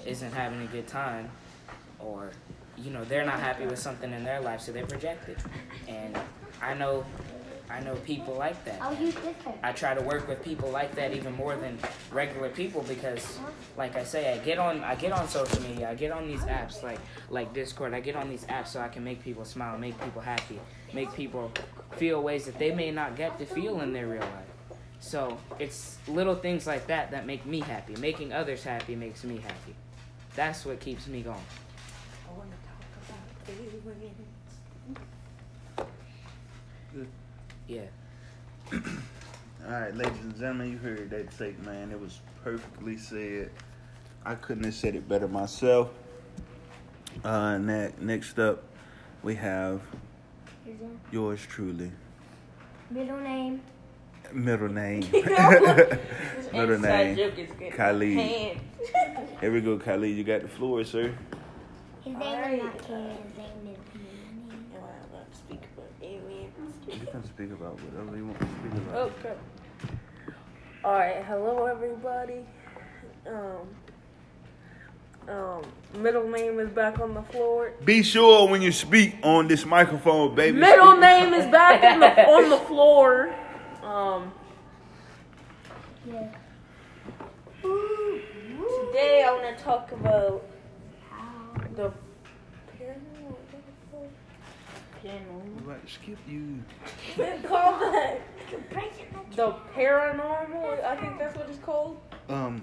isn't 0.07 0.33
having 0.33 0.63
a 0.63 0.67
good 0.67 0.87
time. 0.89 1.31
Or 1.99 2.31
you 2.79 2.91
know 2.91 3.05
they're 3.05 3.25
not 3.27 3.39
happy 3.39 3.67
with 3.67 3.79
something 3.79 4.13
in 4.13 4.25
their 4.25 4.41
life 4.41 4.63
so 4.63 4.73
they 4.73 4.83
project 4.83 5.29
it. 5.29 5.39
And 5.89 6.17
i 6.61 6.75
know 6.75 7.05
i 7.73 7.81
know 7.81 7.95
people 7.97 8.35
like 8.35 8.63
that 8.65 8.81
I'll 8.83 8.95
use 8.95 9.15
this 9.15 9.37
one. 9.45 9.55
I 9.63 9.73
try 9.73 9.95
to 9.95 10.03
work 10.03 10.27
with 10.29 10.43
people 10.43 10.71
like 10.71 10.95
that 10.97 11.15
even 11.15 11.35
more 11.35 11.57
than 11.57 11.79
regular 12.11 12.49
people 12.49 12.83
because, 12.89 13.39
uh-huh. 13.39 13.51
like 13.77 13.97
I 13.97 14.05
say, 14.05 14.33
I 14.33 14.39
get 14.39 14.59
on 14.59 14.83
I 14.83 14.95
get 14.97 15.13
on 15.13 15.29
social 15.29 15.63
media. 15.63 15.89
I 15.91 15.95
get 15.95 16.11
on 16.11 16.27
these 16.27 16.41
apps 16.41 16.83
like 16.83 16.99
like 17.31 17.53
Discord. 17.55 17.95
I 17.95 18.01
get 18.01 18.17
on 18.17 18.29
these 18.29 18.45
apps 18.45 18.69
so 18.69 18.81
I 18.81 18.89
can 18.89 19.05
make 19.05 19.23
people 19.23 19.45
smile, 19.45 19.79
make 19.79 19.99
people 20.01 20.21
happy, 20.21 20.59
make 20.93 21.13
people 21.15 21.53
feel 21.97 22.23
ways 22.23 22.45
that 22.47 22.59
they 22.59 22.75
may 22.75 22.91
not 22.91 23.17
get 23.17 23.39
to 23.39 23.47
feel 23.47 23.81
in 23.81 23.93
their 23.93 24.09
real 24.09 24.21
life. 24.21 24.79
So 25.01 25.39
it's 25.59 25.99
little 26.09 26.35
things 26.35 26.67
like 26.67 26.87
that 26.89 27.11
that 27.11 27.27
make 27.27 27.47
me 27.47 27.61
happy. 27.61 27.95
Making 27.97 28.33
others 28.33 28.65
happy 28.65 28.97
makes 28.97 29.25
me 29.25 29.39
happy. 29.39 29.75
That's 30.35 30.65
what 30.65 30.81
keeps 30.81 31.07
me 31.07 31.23
going. 31.23 31.37
I 31.37 32.37
want 32.37 32.51
to 32.51 32.57
talk 32.67 32.83
about 33.09 33.47
feelings. 33.47 33.73
Yeah. 37.69 37.83
All 38.73 38.81
right, 39.71 39.95
ladies 39.97 40.19
and 40.23 40.37
gentlemen, 40.37 40.73
you 40.73 40.79
heard 40.79 41.11
that 41.11 41.37
take, 41.39 41.61
man. 41.65 41.91
It 41.91 42.01
was 42.01 42.21
perfectly 42.43 42.97
said. 42.97 43.51
I 44.25 44.35
couldn't 44.37 44.65
have 44.65 44.75
said 44.75 44.95
it 44.95 45.09
better 45.09 45.29
myself. 45.29 45.91
Uh, 47.25 47.59
ne- 47.59 47.93
next 48.01 48.39
up, 48.39 48.63
we 49.23 49.35
have 49.37 49.81
yours 51.11 51.41
truly. 51.49 51.91
middle 52.91 53.19
name. 53.19 53.61
Middle 54.33 54.69
name. 54.69 55.01
Middle 55.13 56.73
inside 56.75 57.17
name. 57.17 57.17
joke 57.17 57.73
Khalid. 57.77 58.59
Here 59.41 59.53
we 59.53 59.61
go, 59.61 59.79
Khalid. 59.79 60.17
You 60.17 60.25
got 60.25 60.43
the 60.43 60.49
floor, 60.49 60.85
sir. 60.85 61.15
His 62.03 62.15
name 62.15 62.23
Alright. 62.23 62.55
is 62.55 62.63
not 62.65 62.79
Ken. 62.87 63.11
His 63.11 63.37
name. 63.37 63.77
Am 64.51 64.67
I 64.75 65.15
allowed 65.15 65.31
to 65.31 65.37
speak 65.37 65.63
about 65.77 65.91
aliens? 66.03 66.75
You 66.93 67.07
can 67.11 67.25
speak 67.25 67.51
about 67.53 67.81
whatever 67.81 68.17
you 68.17 68.27
want 68.27 68.39
to 68.39 68.47
speak 68.47 68.73
about. 68.73 68.97
Okay. 68.97 69.35
All 70.85 70.93
right. 70.93 71.25
Hello, 71.25 71.65
everybody. 71.65 72.45
Um. 73.27 73.69
Um. 75.29 75.63
Middle 76.03 76.29
name 76.29 76.59
is 76.61 76.69
back 76.69 76.99
on 77.01 77.15
the 77.15 77.23
floor. 77.23 77.73
Be 77.85 78.03
sure 78.03 78.49
when 78.49 78.61
you 78.61 78.73
speak 78.73 79.15
on 79.23 79.49
this 79.49 79.65
microphone, 79.65 80.35
baby. 80.35 80.59
Middle 80.59 80.99
name 80.99 81.33
is 81.33 81.47
back 81.51 81.83
on 81.83 82.01
the 82.01 82.29
on 82.29 82.51
the 82.51 82.59
floor. 82.59 83.35
Um. 83.83 84.33
Yeah. 86.07 86.29
Today 87.63 89.25
I 89.27 89.33
want 89.33 89.57
to 89.57 89.65
talk 89.65 89.93
about 89.93 90.45
How? 91.09 91.55
the 91.75 91.93
paranormal. 92.79 93.37
Paranormal. 95.03 95.42
I'm 95.73 95.79
about 95.79 95.87
to 95.87 95.95
skip 95.95 96.19
you. 96.29 96.63
Call 97.49 97.79
the 97.79 98.19
the 99.35 99.55
paranormal. 99.75 100.85
I 100.85 100.97
think 100.97 101.19
that's 101.19 101.35
what 101.35 101.49
it's 101.49 101.59
called. 101.61 101.99
Um, 102.29 102.63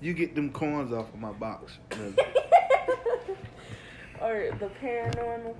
you 0.00 0.14
get 0.14 0.34
them 0.34 0.50
coins 0.50 0.92
off 0.92 1.14
of 1.14 1.20
my 1.20 1.30
box. 1.30 1.78
or 4.20 4.50
the 4.58 4.68
paranormal. 4.82 5.54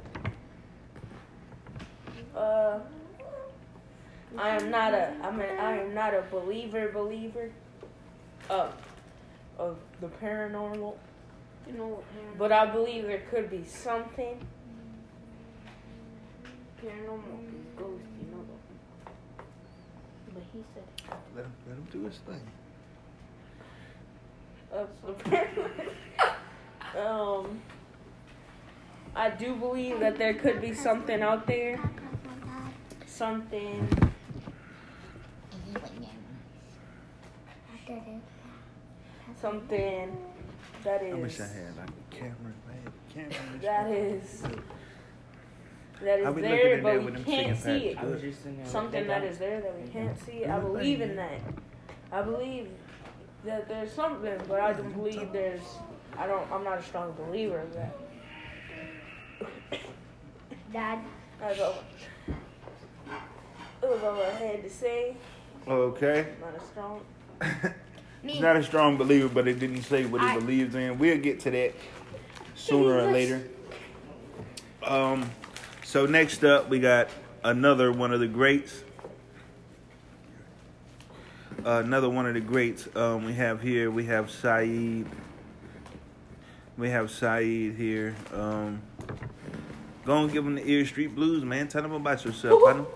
Uh, 2.35 2.81
I 4.37 4.49
am 4.49 4.69
not 4.71 4.95
a. 4.95 5.15
I 5.23 5.31
mean, 5.31 5.47
I 5.61 5.77
am 5.77 5.95
not 5.95 6.13
a 6.13 6.23
believer. 6.23 6.91
Believer. 6.93 7.53
Of 8.51 8.75
of 9.59 9.79
the 10.01 10.09
paranormal, 10.09 10.97
You 11.69 11.73
know 11.75 11.87
what 11.87 12.03
paranormal? 12.03 12.39
but 12.39 12.51
I 12.51 12.67
believe 12.67 13.05
there 13.07 13.23
could 13.31 13.49
be 13.49 13.63
something. 13.65 14.45
Paranormal 16.85 17.41
is 17.49 17.65
ghost, 17.79 18.05
you 18.21 18.27
know 18.31 18.45
that. 18.45 18.61
But 20.35 20.45
he 20.53 20.61
said 20.75 20.87
let, 21.35 21.45
him, 21.47 21.55
let 21.67 21.77
him 21.79 21.87
do 21.91 22.05
his 22.05 22.19
thing. 22.19 22.47
The 24.71 24.87
paranormal. 25.31 25.95
um, 27.47 27.63
I 29.17 29.31
do 29.31 29.55
believe 29.55 30.01
that 30.01 30.19
there 30.19 30.35
could 30.35 30.61
be 30.61 30.75
something 30.75 31.23
out 31.23 31.47
there. 31.47 31.81
Something. 33.07 33.89
Something 39.41 40.19
that 40.83 41.03
I 41.03 41.15
wish. 41.15 41.41
I 41.41 41.47
had 41.47 41.77
like 41.79 41.89
a 41.89 42.15
camera. 42.15 42.51
If 42.51 42.69
I 42.69 42.73
had 42.83 42.89
a 42.89 42.93
camera. 43.33 43.49
That 43.63 43.91
is. 43.91 44.43
That 46.05 46.23
How 46.23 46.31
is 46.31 46.37
we 46.37 46.43
there, 46.43 46.51
looking 46.53 46.83
there 46.85 47.01
but 47.01 47.15
we 47.15 47.25
can't 47.25 47.59
see 47.59 47.71
it. 47.89 47.99
I 47.99 48.05
was 48.05 48.21
just 48.21 48.41
thinking 48.41 48.67
Something 48.67 49.07
that 49.07 49.25
is 49.25 49.39
there 49.39 49.61
that 49.63 49.81
we 49.81 49.89
can't 49.89 50.19
see. 50.25 50.45
I 50.45 50.59
believe 50.61 51.01
in 51.01 51.17
that. 51.17 51.41
I 52.13 52.21
believe 52.21 52.69
that 53.45 53.69
there's 53.69 53.91
something, 53.91 54.39
but 54.47 54.61
I 54.61 54.75
don't 54.75 54.93
believe 54.93 55.33
there's. 55.33 55.63
I 56.19 56.27
don't. 56.27 56.51
I'm 56.53 56.63
not 56.63 56.79
a 56.79 56.83
strong 56.83 57.13
believer 57.13 57.61
of 57.61 57.73
that. 57.75 57.97
Dad. 60.73 60.99
That's 61.41 61.61
all. 61.61 61.83
That 63.81 63.91
was 63.91 64.03
all 64.03 64.21
I 64.23 64.31
had 64.31 64.63
to 64.63 64.71
say. 64.71 65.17
Okay. 65.67 66.27
Not 66.41 66.55
a 66.55 66.67
strong. 66.67 67.01
He's 68.23 68.41
not 68.41 68.57
a 68.57 68.63
strong 68.63 68.97
believer, 68.97 69.29
but 69.29 69.49
it 69.49 69.59
didn't 69.59 69.83
say 69.83 70.05
what 70.05 70.21
he 70.21 70.27
I- 70.27 70.39
believes 70.39 70.75
in. 70.75 70.99
We'll 70.99 71.19
get 71.19 71.41
to 71.41 71.51
that 71.51 71.75
sooner 72.55 72.99
or 72.99 73.11
later. 73.11 73.43
Um, 74.83 75.31
so 75.95 76.07
next 76.07 76.43
up, 76.43 76.69
we 76.69 76.81
got 76.81 77.09
another 77.45 77.93
one 77.93 78.13
of 78.13 78.19
the 78.19 78.27
greats. 78.27 78.83
Uh, 81.65 81.83
another 81.85 82.11
one 82.11 82.27
of 82.27 82.35
the 82.35 82.41
greats 82.41 82.89
um, 82.97 83.25
we 83.25 83.33
have 83.33 83.63
here. 83.63 83.93
We 83.93 84.05
have 84.07 84.29
Saeed. 84.29 85.07
We 86.77 86.91
have 86.91 87.13
Saeed 87.13 87.77
here. 87.77 88.17
Um, 88.33 88.83
go 90.05 90.17
and 90.17 90.33
give 90.33 90.45
him 90.45 90.57
the 90.57 90.69
Ear 90.69 90.85
Street 90.85 91.15
Blues, 91.15 91.45
man. 91.45 91.69
Tell 91.69 91.85
him 91.85 91.93
about 91.93 92.25
yourself. 92.25 92.61
partner. 92.65 92.87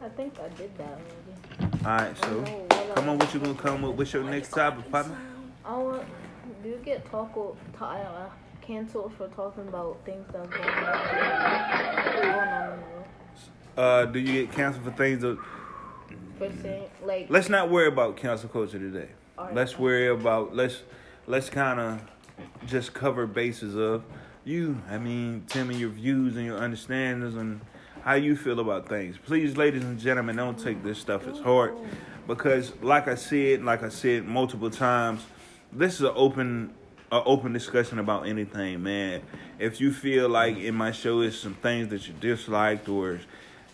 I 0.00 0.08
think 0.10 0.34
I 0.38 0.48
did 0.50 0.70
that 0.78 1.00
already. 1.00 1.84
All 1.84 1.90
right, 1.90 2.16
so 2.16 2.94
come 2.94 3.08
on, 3.08 3.18
what 3.18 3.34
you 3.34 3.40
gonna 3.40 3.54
come 3.54 3.82
with? 3.82 3.96
What's 3.96 4.12
your 4.12 4.22
next 4.22 4.50
topic, 4.50 4.88
partner? 4.92 5.18
I 5.64 5.76
want. 5.76 6.06
Do 6.62 6.68
you 6.68 6.80
get 6.84 7.10
taco 7.10 7.56
t- 7.72 7.78
uh, 7.80 8.28
canceled 8.66 9.12
for 9.16 9.28
talking 9.28 9.68
about 9.68 9.98
things 10.04 10.26
that 10.32 10.40
are 10.40 10.46
going 10.46 12.28
on, 12.38 12.72
in 12.72 12.80
the 12.80 12.86
world? 12.86 13.04
Uh, 13.76 14.04
do 14.06 14.18
you 14.18 14.44
get 14.44 14.52
canceled 14.52 14.84
for 14.84 14.90
things 14.92 15.22
that 15.22 15.38
For 16.38 16.50
saying 16.62 16.88
like 17.04 17.26
let's 17.28 17.48
not 17.48 17.70
worry 17.70 17.88
about 17.88 18.16
cancel 18.16 18.48
culture 18.48 18.78
today. 18.78 19.08
Alright. 19.38 19.54
Let's 19.54 19.78
worry 19.78 20.08
about 20.08 20.54
let's 20.56 20.82
let's 21.26 21.50
kind 21.50 21.78
of 21.78 22.00
just 22.66 22.94
cover 22.94 23.26
bases 23.26 23.76
of 23.76 24.04
you. 24.44 24.80
I 24.90 24.98
mean, 24.98 25.44
tell 25.48 25.64
me 25.64 25.76
your 25.76 25.90
views 25.90 26.36
and 26.36 26.46
your 26.46 26.58
understandings 26.58 27.34
and 27.34 27.60
how 28.02 28.14
you 28.14 28.36
feel 28.36 28.60
about 28.60 28.88
things. 28.88 29.16
Please, 29.24 29.56
ladies 29.56 29.84
and 29.84 29.98
gentlemen, 29.98 30.36
don't 30.36 30.58
take 30.58 30.82
this 30.82 30.98
stuff 30.98 31.26
as 31.26 31.38
hard 31.40 31.74
because, 32.26 32.72
like 32.80 33.08
I 33.08 33.14
said, 33.14 33.64
like 33.64 33.82
I 33.82 33.88
said 33.88 34.24
multiple 34.24 34.70
times, 34.70 35.22
this 35.72 35.94
is 35.94 36.02
an 36.02 36.12
open 36.14 36.72
an 37.12 37.22
open 37.24 37.52
discussion 37.52 37.98
about 37.98 38.26
anything, 38.26 38.82
man. 38.82 39.22
If 39.58 39.80
you 39.80 39.92
feel 39.92 40.28
like 40.28 40.56
in 40.56 40.74
my 40.74 40.92
show 40.92 41.20
is 41.20 41.38
some 41.38 41.54
things 41.54 41.88
that 41.88 42.06
you 42.08 42.14
disliked 42.20 42.88
or 42.88 43.20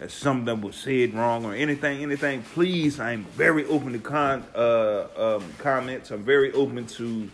something 0.09 0.45
that 0.47 0.61
was 0.61 0.77
said 0.77 1.15
wrong 1.15 1.45
or 1.45 1.55
anything, 1.55 2.03
anything, 2.03 2.43
please, 2.43 3.01
I'm 3.01 3.25
very 3.25 3.65
open 3.67 3.93
to 3.93 3.99
con 3.99 4.45
uh 4.55 5.07
um, 5.17 5.45
comments. 5.59 6.11
I'm 6.11 6.25
very 6.25 6.53
open 6.53 6.87
to 6.87 7.31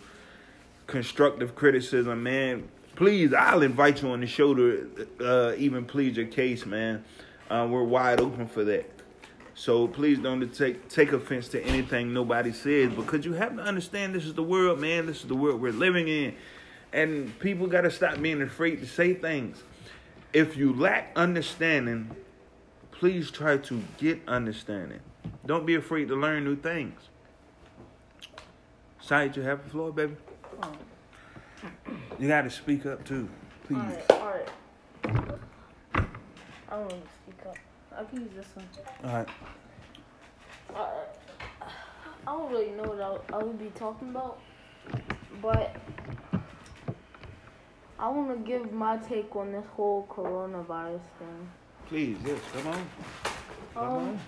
constructive 0.86 1.55
criticism, 1.55 2.22
man. 2.22 2.68
Please, 2.94 3.32
I'll 3.32 3.62
invite 3.62 4.03
you 4.03 4.11
on 4.11 4.20
the 4.20 4.26
show 4.26 4.55
to 4.55 5.09
uh, 5.20 5.55
even 5.57 5.84
plead 5.84 6.16
your 6.16 6.26
case, 6.26 6.66
man. 6.66 7.05
Uh, 7.49 7.66
we're 7.70 7.84
wide 7.84 8.20
open 8.20 8.46
for 8.46 8.64
that. 8.64 8.97
So 9.59 9.89
please 9.89 10.21
don't 10.21 10.55
take 10.55 10.89
take 10.89 11.11
offense 11.11 11.49
to 11.49 11.61
anything 11.61 12.15
nobody 12.15 12.53
says 12.53 12.93
because 12.93 13.25
you 13.25 13.33
have 13.33 13.57
to 13.57 13.63
understand 13.63 14.15
this 14.15 14.25
is 14.25 14.35
the 14.35 14.43
world, 14.43 14.81
man. 14.81 15.07
This 15.07 15.23
is 15.23 15.25
the 15.27 15.35
world 15.35 15.61
we're 15.61 15.73
living 15.73 16.07
in, 16.07 16.37
and 16.93 17.37
people 17.41 17.67
got 17.67 17.81
to 17.81 17.91
stop 17.91 18.23
being 18.23 18.41
afraid 18.41 18.77
to 18.77 18.87
say 18.87 19.15
things. 19.15 19.61
If 20.33 20.57
you 20.57 20.73
lack 20.73 21.11
understanding, 21.17 22.15
please 22.93 23.33
try 23.33 23.57
to 23.57 23.83
get 23.99 24.21
understanding. 24.29 25.01
Don't 25.45 25.67
be 25.67 25.75
afraid 25.75 26.07
to 26.07 26.15
learn 26.15 26.45
new 26.45 26.55
things. 26.55 27.01
Side, 29.01 29.37
you 29.37 29.43
have 29.43 29.65
the 29.65 29.71
floor, 29.71 29.91
baby. 29.91 30.15
You 32.21 32.29
got 32.29 32.43
to 32.43 32.51
speak 32.51 32.87
up 32.87 33.05
too, 33.05 33.29
please. 33.65 33.79
alright, 33.79 34.11
alright. 34.13 34.49
I 35.95 36.07
don't 36.71 36.81
want 36.81 36.91
to 36.91 36.97
speak 37.25 37.47
up. 37.47 37.57
I 37.99 38.05
can 38.05 38.20
use 38.20 38.30
this 38.36 38.46
one. 38.55 38.66
All 39.05 39.18
right. 39.18 39.28
Uh, 40.74 40.86
I 42.26 42.32
don't 42.32 42.51
really 42.53 42.70
know 42.70 42.82
what 42.84 43.01
I, 43.32 43.36
I 43.36 43.42
would 43.42 43.59
be 43.59 43.70
talking 43.74 44.11
about, 44.11 44.38
but 45.42 45.74
I 47.99 48.09
want 48.09 48.30
to 48.30 48.36
give 48.49 48.72
my 48.72 48.99
take 48.99 49.34
on 49.34 49.51
this 49.53 49.64
whole 49.74 50.07
coronavirus 50.11 51.01
thing. 51.18 51.49
Please, 51.88 52.16
yes, 52.24 52.38
come 52.55 52.66
on. 52.68 52.88
Come 53.74 53.84
Um, 53.84 53.92
on. 54.09 54.20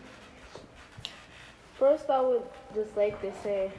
First, 1.79 2.11
I 2.11 2.21
would 2.21 2.43
just 2.75 2.97
like 2.97 3.21
to 3.23 3.33
say, 3.43 3.71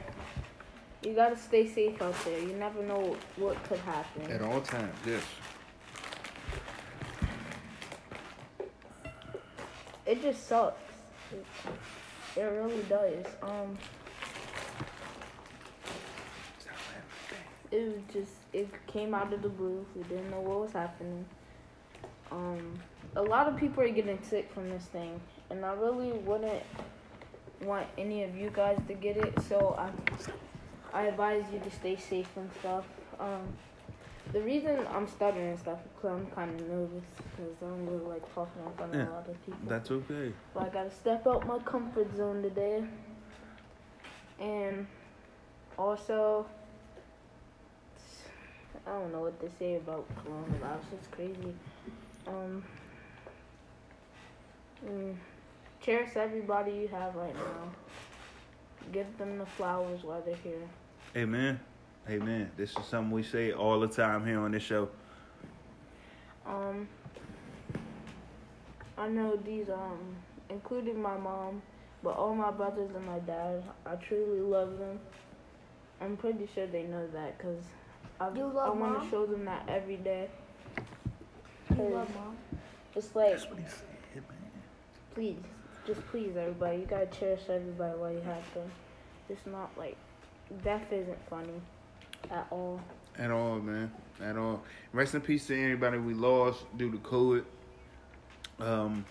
you 1.04 1.14
gotta 1.14 1.36
stay 1.36 1.68
safe 1.68 2.00
out 2.00 2.14
there. 2.24 2.38
You 2.38 2.54
never 2.54 2.82
know 2.82 3.16
what 3.36 3.62
could 3.64 3.78
happen. 3.80 4.30
At 4.30 4.40
all 4.40 4.60
times, 4.60 4.94
yes. 5.06 5.22
It 10.04 10.20
just 10.20 10.48
sucks. 10.48 10.80
It, 12.36 12.40
really 12.40 12.82
does. 12.88 13.24
Um, 13.42 13.78
it 17.70 17.86
was 17.86 18.02
just 18.12 18.32
it 18.52 18.68
came 18.86 19.14
out 19.14 19.32
of 19.32 19.42
the 19.42 19.48
blue. 19.48 19.84
We 19.94 20.02
didn't 20.04 20.30
know 20.30 20.40
what 20.40 20.60
was 20.60 20.72
happening. 20.72 21.24
Um, 22.30 22.74
a 23.16 23.22
lot 23.22 23.46
of 23.46 23.56
people 23.56 23.82
are 23.82 23.88
getting 23.88 24.18
sick 24.22 24.50
from 24.52 24.70
this 24.70 24.84
thing, 24.84 25.20
and 25.50 25.64
I 25.64 25.72
really 25.72 26.12
wouldn't 26.12 26.62
want 27.62 27.86
any 27.96 28.24
of 28.24 28.36
you 28.36 28.50
guys 28.52 28.78
to 28.88 28.94
get 28.94 29.16
it. 29.16 29.40
So 29.42 29.76
I, 29.78 29.90
I 30.92 31.02
advise 31.04 31.44
you 31.52 31.60
to 31.60 31.70
stay 31.70 31.96
safe 31.96 32.28
and 32.36 32.50
stuff. 32.60 32.84
Um, 33.20 33.54
the 34.32 34.40
reason 34.40 34.86
I'm 34.94 35.06
stuttering 35.08 35.48
and 35.50 35.58
stuff 35.58 35.78
because 35.94 36.10
I'm 36.18 36.26
kind 36.28 36.58
of 36.60 36.68
nervous 36.68 37.04
because 37.36 37.52
I 37.60 37.66
don't 37.66 37.86
really 37.86 38.04
like 38.06 38.34
talking 38.34 38.62
in 38.64 38.72
front 38.72 38.94
of 38.94 39.00
Yeah. 39.00 39.08
a 39.08 39.12
lot 39.12 39.28
of 39.28 39.44
people. 39.46 39.58
That's 39.68 39.90
okay. 39.90 40.32
But 40.54 40.62
I 40.64 40.68
gotta 40.68 40.90
step 40.90 41.26
out 41.26 41.46
my 41.46 41.58
comfort 41.60 42.14
zone 42.16 42.42
today. 42.42 42.84
And 44.40 44.86
also, 45.78 46.46
I 48.86 48.90
don't 48.90 49.12
know 49.12 49.20
what 49.20 49.40
to 49.40 49.48
say 49.58 49.76
about 49.76 50.06
coronavirus. 50.24 50.92
It's 50.94 51.06
crazy. 51.08 51.54
Um, 52.26 52.64
mm, 54.86 55.14
cherish 55.80 56.16
everybody 56.16 56.72
you 56.72 56.88
have 56.88 57.14
right 57.14 57.34
now. 57.34 57.70
Give 58.92 59.06
them 59.18 59.38
the 59.38 59.46
flowers 59.46 60.02
while 60.02 60.22
they're 60.22 60.34
here. 60.36 60.68
Amen. 61.16 61.60
Amen. 62.08 62.50
This 62.56 62.70
is 62.76 62.84
something 62.86 63.10
we 63.12 63.22
say 63.22 63.52
all 63.52 63.78
the 63.80 63.86
time 63.88 64.26
here 64.26 64.40
on 64.40 64.52
this 64.52 64.62
show. 64.62 64.88
Um, 66.46 66.88
I 68.98 69.08
know 69.08 69.36
these, 69.36 69.68
um, 69.70 70.16
including 70.50 71.00
my 71.00 71.16
mom, 71.16 71.62
but 72.02 72.16
all 72.16 72.34
my 72.34 72.50
brothers 72.50 72.90
and 72.94 73.06
my 73.06 73.20
dad, 73.20 73.62
I 73.86 73.94
truly 73.96 74.40
love 74.40 74.78
them. 74.78 74.98
I'm 76.00 76.16
pretty 76.16 76.48
sure 76.52 76.66
they 76.66 76.82
know 76.82 77.06
that 77.12 77.38
because 77.38 77.62
I, 78.20 78.28
You 78.34 78.58
I 78.58 78.70
want 78.70 79.02
to 79.04 79.08
show 79.10 79.24
them 79.24 79.44
that 79.44 79.64
every 79.68 79.96
day. 79.96 80.28
You 81.70 81.76
'Cause 81.76 81.92
love 81.92 82.14
mom. 82.16 82.36
It's 82.96 83.14
like, 83.14 83.30
That's 83.30 83.48
what 83.48 83.58
he 83.60 83.64
said, 83.66 83.86
man. 84.14 84.24
please, 85.14 85.36
just 85.86 86.04
please, 86.08 86.36
everybody. 86.36 86.78
You 86.78 86.86
gotta 86.86 87.06
cherish 87.06 87.42
everybody 87.48 87.96
while 87.98 88.12
you 88.12 88.20
have 88.20 88.54
them. 88.54 88.70
It's 89.28 89.46
not 89.46 89.70
like 89.78 89.96
death 90.64 90.92
isn't 90.92 91.28
funny 91.30 91.60
at 92.30 92.46
all. 92.50 92.80
At 93.18 93.30
all, 93.30 93.58
man. 93.58 93.92
At 94.22 94.36
all. 94.36 94.62
Rest 94.92 95.14
in 95.14 95.20
peace 95.20 95.46
to 95.48 95.56
anybody 95.56 95.98
we 95.98 96.14
lost 96.14 96.64
due 96.76 96.90
to 96.90 96.98
COVID. 96.98 97.44
Um, 98.60 99.04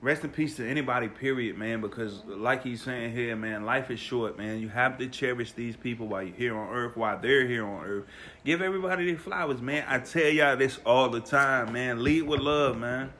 rest 0.00 0.24
in 0.24 0.30
peace 0.30 0.56
to 0.56 0.68
anybody, 0.68 1.08
period, 1.08 1.56
man, 1.56 1.80
because 1.80 2.24
like 2.26 2.62
he's 2.62 2.82
saying 2.82 3.12
here, 3.12 3.36
man, 3.36 3.64
life 3.64 3.90
is 3.90 4.00
short, 4.00 4.36
man. 4.36 4.60
You 4.60 4.68
have 4.68 4.98
to 4.98 5.06
cherish 5.08 5.52
these 5.52 5.76
people 5.76 6.08
while 6.08 6.22
you're 6.22 6.36
here 6.36 6.56
on 6.56 6.68
earth, 6.70 6.96
while 6.96 7.18
they're 7.18 7.46
here 7.46 7.66
on 7.66 7.84
earth. 7.84 8.04
Give 8.44 8.60
everybody 8.60 9.06
their 9.06 9.18
flowers, 9.18 9.60
man. 9.60 9.84
I 9.88 9.98
tell 10.00 10.28
y'all 10.28 10.56
this 10.56 10.78
all 10.84 11.08
the 11.08 11.20
time, 11.20 11.72
man. 11.72 12.02
Lead 12.02 12.22
with 12.22 12.40
love, 12.40 12.76
man. 12.76 13.12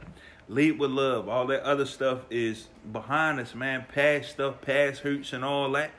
Lead 0.49 0.79
with 0.79 0.91
love. 0.91 1.29
All 1.29 1.47
that 1.49 1.63
other 1.63 1.87
stuff 1.87 2.21
is 2.31 2.69
behind 2.93 3.41
us, 3.41 3.55
man. 3.55 3.85
Past 3.93 4.31
stuff, 4.31 4.61
past 4.61 5.01
hurts 5.01 5.33
and 5.33 5.45
all 5.45 5.71
that. 5.73 5.91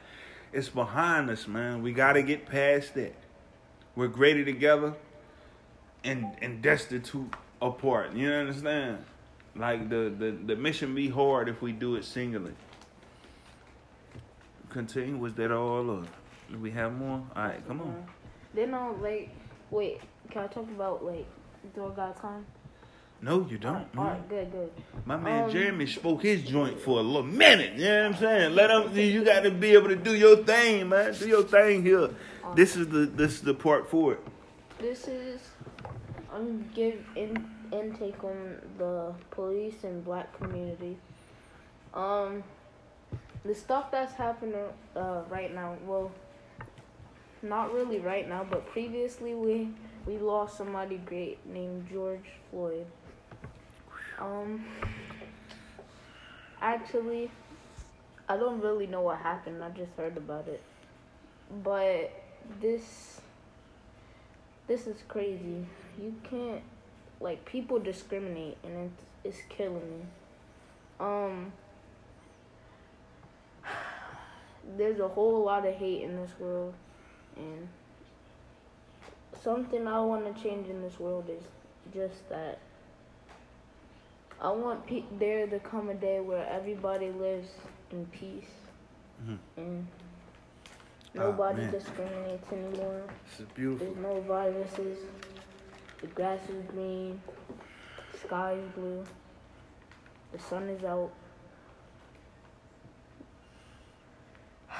It's 0.53 0.69
behind 0.69 1.29
us, 1.29 1.47
man. 1.47 1.81
We 1.81 1.91
got 1.91 2.13
to 2.13 2.23
get 2.23 2.45
past 2.45 2.93
that. 2.95 3.15
We're 3.95 4.07
greater 4.07 4.45
together 4.45 4.93
and 6.03 6.35
and 6.41 6.61
destitute 6.61 7.33
apart. 7.61 8.13
You 8.13 8.29
understand? 8.29 9.03
Like 9.55 9.89
the, 9.89 10.13
the, 10.17 10.31
the 10.45 10.55
mission 10.55 10.93
be 10.93 11.09
hard 11.09 11.49
if 11.49 11.61
we 11.61 11.71
do 11.71 11.95
it 11.95 12.05
singly. 12.05 12.53
Continue. 14.69 15.17
Was 15.17 15.33
that 15.33 15.51
all? 15.51 15.89
Or 15.89 16.03
do 16.51 16.59
we 16.59 16.69
have 16.71 16.93
more? 16.93 17.23
All 17.35 17.43
right, 17.43 17.67
come 17.67 17.81
on. 17.81 18.05
Then 18.53 18.73
I'll 18.73 18.95
like, 18.97 19.29
wait, 19.71 20.01
can 20.29 20.43
I 20.43 20.47
talk 20.47 20.69
about 20.69 21.03
like, 21.03 21.25
I 21.75 21.89
got 21.95 22.21
time? 22.21 22.45
No, 23.21 23.47
you 23.49 23.57
don't. 23.57 23.87
All 23.97 24.03
right, 24.05 24.29
good, 24.29 24.51
good. 24.51 24.71
My 25.05 25.17
man 25.17 25.45
Um, 25.45 25.49
Jeremy 25.51 25.87
spoke 25.87 26.21
his 26.21 26.43
joint 26.43 26.79
for 26.79 26.99
a 26.99 27.01
little 27.01 27.23
minute. 27.23 27.73
You 27.73 27.85
know 27.85 28.03
what 28.03 28.05
I'm 28.13 28.19
saying? 28.19 28.55
Let 28.55 28.69
him. 28.69 28.95
You 28.95 29.23
got 29.25 29.41
to 29.41 29.51
be 29.51 29.73
able 29.73 29.87
to 29.89 29.95
do 29.95 30.15
your 30.15 30.37
thing, 30.37 30.89
man. 30.89 31.13
Do 31.13 31.27
your 31.27 31.43
thing 31.43 31.83
here. 31.83 32.09
This 32.55 32.75
is 32.75 32.87
the 32.89 33.05
this 33.07 33.33
is 33.33 33.41
the 33.41 33.53
part 33.53 33.89
for 33.89 34.13
it. 34.13 34.19
This 34.79 35.07
is 35.07 35.41
I'm 36.31 36.69
give 36.75 37.03
in 37.15 37.43
intake 37.71 38.23
on 38.23 38.57
the 38.77 39.13
police 39.31 39.83
and 39.83 40.05
black 40.05 40.31
community. 40.39 40.97
Um, 41.93 42.43
the 43.43 43.55
stuff 43.55 43.89
that's 43.91 44.13
happening 44.13 44.55
uh, 44.95 45.21
right 45.29 45.53
now. 45.53 45.75
Well, 45.85 46.11
not 47.41 47.73
really 47.73 47.99
right 47.99 48.27
now, 48.29 48.45
but 48.47 48.67
previously 48.67 49.33
we 49.33 49.69
we 50.05 50.17
lost 50.19 50.57
somebody 50.57 50.97
great 50.97 51.39
named 51.45 51.87
George 51.91 52.29
Floyd. 52.51 52.85
Um, 54.19 54.65
actually, 56.61 57.29
I 58.27 58.37
don't 58.37 58.59
really 58.61 58.87
know 58.87 59.01
what 59.01 59.19
happened. 59.19 59.63
I 59.63 59.69
just 59.69 59.91
heard 59.95 60.17
about 60.17 60.47
it, 60.47 60.61
but 61.63 62.11
this 62.59 63.21
this 64.67 64.85
is 64.85 64.97
crazy. 65.07 65.65
You 65.99 66.13
can't 66.29 66.61
like 67.19 67.45
people 67.45 67.79
discriminate 67.79 68.57
and 68.63 68.91
it's, 69.23 69.37
it's 69.39 69.47
killing 69.49 69.89
me. 69.89 70.05
Um 70.99 71.53
there's 74.77 74.99
a 74.99 75.07
whole 75.07 75.45
lot 75.45 75.65
of 75.65 75.73
hate 75.75 76.03
in 76.03 76.17
this 76.17 76.31
world 76.39 76.73
and 77.37 77.69
something 79.41 79.87
I 79.87 80.01
want 80.01 80.35
to 80.35 80.43
change 80.43 80.67
in 80.69 80.81
this 80.81 80.99
world 80.99 81.29
is 81.29 81.43
just 81.93 82.27
that 82.29 82.59
I 84.39 84.51
want 84.51 84.85
pe- 84.85 85.03
there 85.17 85.47
to 85.47 85.59
come 85.59 85.89
a 85.89 85.95
day 85.95 86.19
where 86.19 86.45
everybody 86.47 87.09
lives 87.11 87.49
in 87.91 88.05
peace 88.07 88.53
Mhm. 89.23 89.39
and 89.57 89.87
Ah, 91.15 91.19
nobody 91.19 91.61
man. 91.61 91.71
discriminates 91.71 92.51
anymore. 92.51 93.03
This 93.25 93.39
is 93.39 93.45
beautiful. 93.55 93.85
There's 93.87 93.97
no 93.97 94.21
viruses. 94.21 94.99
The 96.01 96.07
grass 96.07 96.47
is 96.49 96.63
green. 96.67 97.19
The 98.11 98.17
sky 98.19 98.53
is 98.53 98.69
blue. 98.73 99.03
The 100.31 100.39
sun 100.39 100.69
is 100.69 100.83
out. 100.83 101.11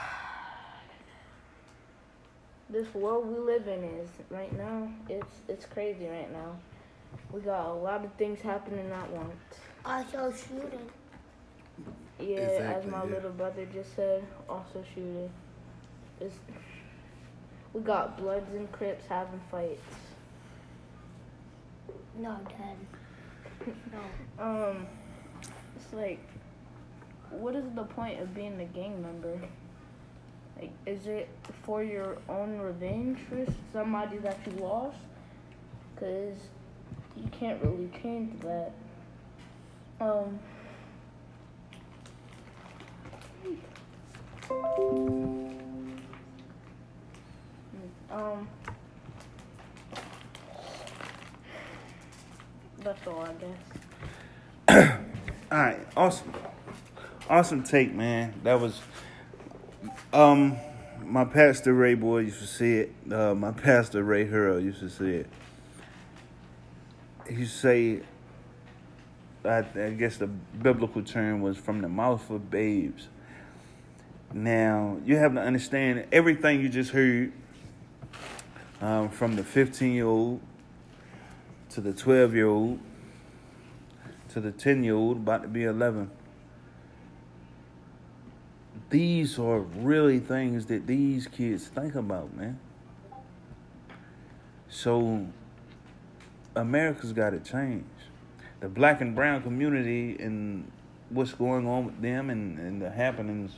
This 2.70 2.94
world 2.94 3.26
we 3.28 3.40
live 3.40 3.68
in 3.68 3.84
is 3.84 4.10
right 4.30 4.52
now. 4.56 4.92
It's 5.10 5.42
it's 5.48 5.66
crazy 5.66 6.06
right 6.08 6.32
now. 6.32 6.58
We 7.32 7.42
got 7.42 7.68
a 7.68 7.74
lot 7.74 8.06
of 8.06 8.14
things 8.14 8.42
happening 8.42 8.90
at 8.92 9.12
once. 9.12 9.34
Also 9.86 10.34
shooting. 10.34 10.90
Yeah, 12.20 12.76
as 12.76 12.86
my 12.86 13.04
yeah. 13.04 13.12
little 13.16 13.32
brother 13.32 13.66
just 13.74 13.96
said, 13.96 14.26
also 14.50 14.84
shooting. 14.94 15.30
It's, 16.20 16.36
we 17.74 17.82
got 17.82 18.18
Bloods 18.18 18.52
and 18.56 18.72
Crips 18.72 19.06
having 19.08 19.40
fights. 19.52 19.82
No, 22.18 22.38
Dad. 22.50 23.74
No. 23.92 24.00
Um, 24.40 24.86
it's 25.76 25.92
like, 25.94 26.20
what 27.32 27.56
is 27.56 27.66
the 27.74 27.84
point 27.84 28.20
of 28.22 28.36
being 28.36 28.60
a 28.62 28.66
gang 28.66 29.02
member? 29.02 29.40
Like, 30.60 30.72
is 30.86 31.08
it 31.08 31.28
for 31.64 31.84
your 31.84 32.18
own 32.30 32.60
revenge 32.60 33.20
for 33.30 33.46
somebody 33.74 34.18
that 34.18 34.40
you 34.46 34.64
lost? 34.64 34.98
Cause 36.00 36.36
you 37.18 37.30
can't 37.32 37.62
really 37.64 37.90
change 38.02 38.40
that. 38.42 38.72
Um. 40.00 40.40
Um. 48.12 48.48
That's 52.80 53.08
all, 53.08 53.22
I 53.22 53.34
guess. 53.34 53.58
All 55.52 55.58
right, 55.60 55.80
awesome, 55.98 56.34
awesome 57.30 57.64
take, 57.64 57.94
man. 57.94 58.34
That 58.44 58.62
was, 58.62 58.80
um, 60.14 60.58
my 61.04 61.26
pastor 61.26 61.74
Ray 61.74 61.96
boy 61.96 62.20
used 62.20 62.40
to 62.40 62.48
say 62.48 62.74
it. 62.74 62.94
Uh, 63.12 63.34
my 63.36 63.52
pastor 63.64 64.04
Ray 64.04 64.26
Hurl 64.26 64.60
used 64.60 64.80
to 64.80 64.90
say 64.90 65.16
it. 65.16 65.30
To 67.38 67.46
say, 67.46 68.02
I, 69.46 69.60
I 69.60 69.90
guess 69.92 70.18
the 70.18 70.28
biblical 70.28 71.04
term 71.04 71.42
was 71.42 71.56
from 71.56 71.82
the 71.82 71.88
mouth 71.88 72.30
of 72.30 72.50
babes. 72.50 73.08
Now 74.34 74.98
you 75.06 75.18
have 75.18 75.34
to 75.36 75.42
understand 75.42 76.06
everything 76.12 76.62
you 76.62 76.70
just 76.70 76.92
heard, 76.92 77.32
um, 78.82 79.10
from 79.10 79.36
the 79.36 79.44
fifteen-year-old 79.44 80.42
to 81.70 81.82
the 81.82 81.94
twelve-year-old 81.94 82.80
to 84.30 84.42
the 84.42 84.52
10 84.52 84.84
year 84.84 84.94
old 84.94 85.18
about 85.18 85.42
to 85.42 85.48
be 85.48 85.64
11 85.64 86.12
these 88.92 89.40
are 89.40 89.60
really 89.60 90.20
things 90.20 90.68
that 90.68 90.86
these 90.86 91.26
kids 91.26 91.68
think 91.68 91.96
about 91.96 92.36
man 92.36 92.60
so 94.70 95.26
america's 96.58 97.14
got 97.14 97.32
to 97.32 97.40
change 97.40 97.86
the 98.60 98.70
black 98.70 99.02
and 99.02 99.16
brown 99.16 99.42
community 99.42 100.18
and 100.20 100.70
what's 101.10 101.34
going 101.34 101.68
on 101.68 101.86
with 101.86 102.02
them 102.02 102.30
and, 102.30 102.60
and 102.60 102.82
the 102.82 102.90
happenings 102.90 103.54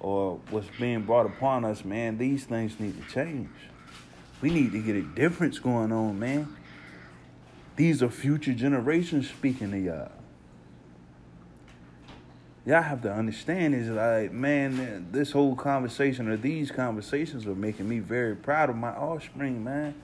or 0.00 0.40
what's 0.50 0.68
being 0.78 1.02
brought 1.02 1.26
upon 1.26 1.64
us 1.64 1.84
man 1.84 2.18
these 2.18 2.44
things 2.44 2.78
need 2.80 3.00
to 3.00 3.12
change 3.12 3.48
We 4.40 4.50
need 4.50 4.72
to 4.72 4.82
get 4.82 4.96
a 4.96 5.02
difference 5.02 5.58
going 5.58 5.90
on, 5.90 6.18
man. 6.18 6.54
These 7.76 8.02
are 8.02 8.10
future 8.10 8.52
generations 8.52 9.28
speaking 9.30 9.70
to 9.70 9.78
y'all. 9.78 10.12
Y'all 12.66 12.82
have 12.82 13.02
to 13.02 13.12
understand 13.12 13.74
is 13.74 13.88
like, 13.88 14.32
man, 14.32 15.08
this 15.12 15.32
whole 15.32 15.56
conversation 15.56 16.28
or 16.28 16.36
these 16.36 16.70
conversations 16.70 17.46
are 17.46 17.54
making 17.54 17.88
me 17.88 18.00
very 18.00 18.36
proud 18.36 18.70
of 18.70 18.76
my 18.76 18.90
offspring, 18.90 19.64
man. 19.64 19.94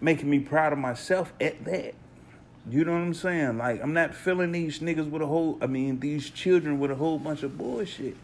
Making 0.00 0.30
me 0.30 0.40
proud 0.40 0.72
of 0.72 0.78
myself 0.78 1.32
at 1.40 1.64
that. 1.64 1.94
You 2.68 2.84
know 2.84 2.92
what 2.92 2.98
I'm 2.98 3.14
saying? 3.14 3.58
Like, 3.58 3.82
I'm 3.82 3.92
not 3.92 4.14
filling 4.14 4.52
these 4.52 4.78
niggas 4.78 5.10
with 5.10 5.22
a 5.22 5.26
whole, 5.26 5.58
I 5.60 5.66
mean, 5.66 6.00
these 6.00 6.30
children 6.30 6.78
with 6.78 6.90
a 6.90 6.94
whole 6.94 7.18
bunch 7.18 7.42
of 7.42 7.58
bullshit. 7.58 8.16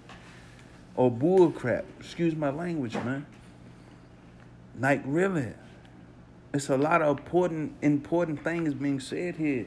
Or 0.97 1.11
bull 1.11 1.51
crap. 1.51 1.85
Excuse 2.01 2.35
my 2.35 2.51
language, 2.51 2.95
man. 2.95 3.27
Like, 4.79 5.03
really. 5.05 5.53
It's 6.53 6.68
a 6.68 6.77
lot 6.77 7.03
of 7.03 7.18
important, 7.18 7.75
important 7.83 8.43
things 8.43 8.75
being 8.75 8.99
said 8.99 9.37
here. 9.37 9.66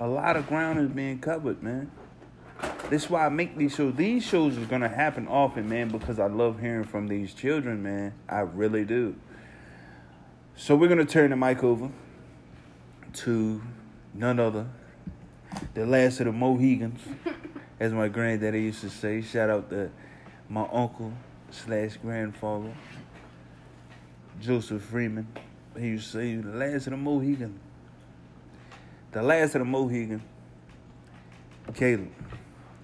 A 0.00 0.08
lot 0.08 0.36
of 0.36 0.48
ground 0.48 0.80
is 0.80 0.88
being 0.88 1.20
covered, 1.20 1.62
man. 1.62 1.90
That's 2.90 3.08
why 3.08 3.26
I 3.26 3.28
make 3.28 3.56
these 3.56 3.74
shows. 3.74 3.94
These 3.94 4.24
shows 4.24 4.58
are 4.58 4.64
gonna 4.64 4.88
happen 4.88 5.28
often, 5.28 5.68
man, 5.68 5.88
because 5.88 6.18
I 6.18 6.26
love 6.26 6.60
hearing 6.60 6.84
from 6.84 7.06
these 7.06 7.32
children, 7.32 7.82
man. 7.82 8.14
I 8.28 8.40
really 8.40 8.84
do. 8.84 9.14
So 10.56 10.76
we're 10.76 10.88
gonna 10.88 11.04
turn 11.04 11.30
the 11.30 11.36
mic 11.36 11.62
over 11.64 11.90
to 13.14 13.62
none 14.14 14.38
other, 14.38 14.66
the 15.74 15.84
last 15.84 16.20
of 16.20 16.26
the 16.26 16.32
Mohicans, 16.32 17.00
as 17.80 17.92
my 17.92 18.08
granddaddy 18.08 18.62
used 18.62 18.80
to 18.82 18.90
say. 18.90 19.20
Shout 19.20 19.50
out 19.50 19.68
to 19.70 19.90
my 20.48 20.66
uncle 20.72 21.12
slash 21.50 21.96
grandfather, 21.96 22.72
Joseph 24.40 24.82
Freeman. 24.82 25.26
He 25.76 25.88
used 25.88 26.12
to 26.12 26.18
say, 26.18 26.36
the 26.36 26.56
last 26.56 26.86
of 26.86 26.92
the 26.92 26.96
Mohican. 26.98 27.58
The 29.10 29.22
last 29.22 29.56
of 29.56 29.60
the 29.60 29.64
Mohican, 29.64 30.22
Caleb. 31.74 32.10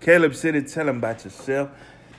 Caleb 0.01 0.35
said 0.35 0.57
it, 0.57 0.66
tell 0.68 0.89
him 0.89 0.97
about 0.99 1.23
yourself. 1.25 1.71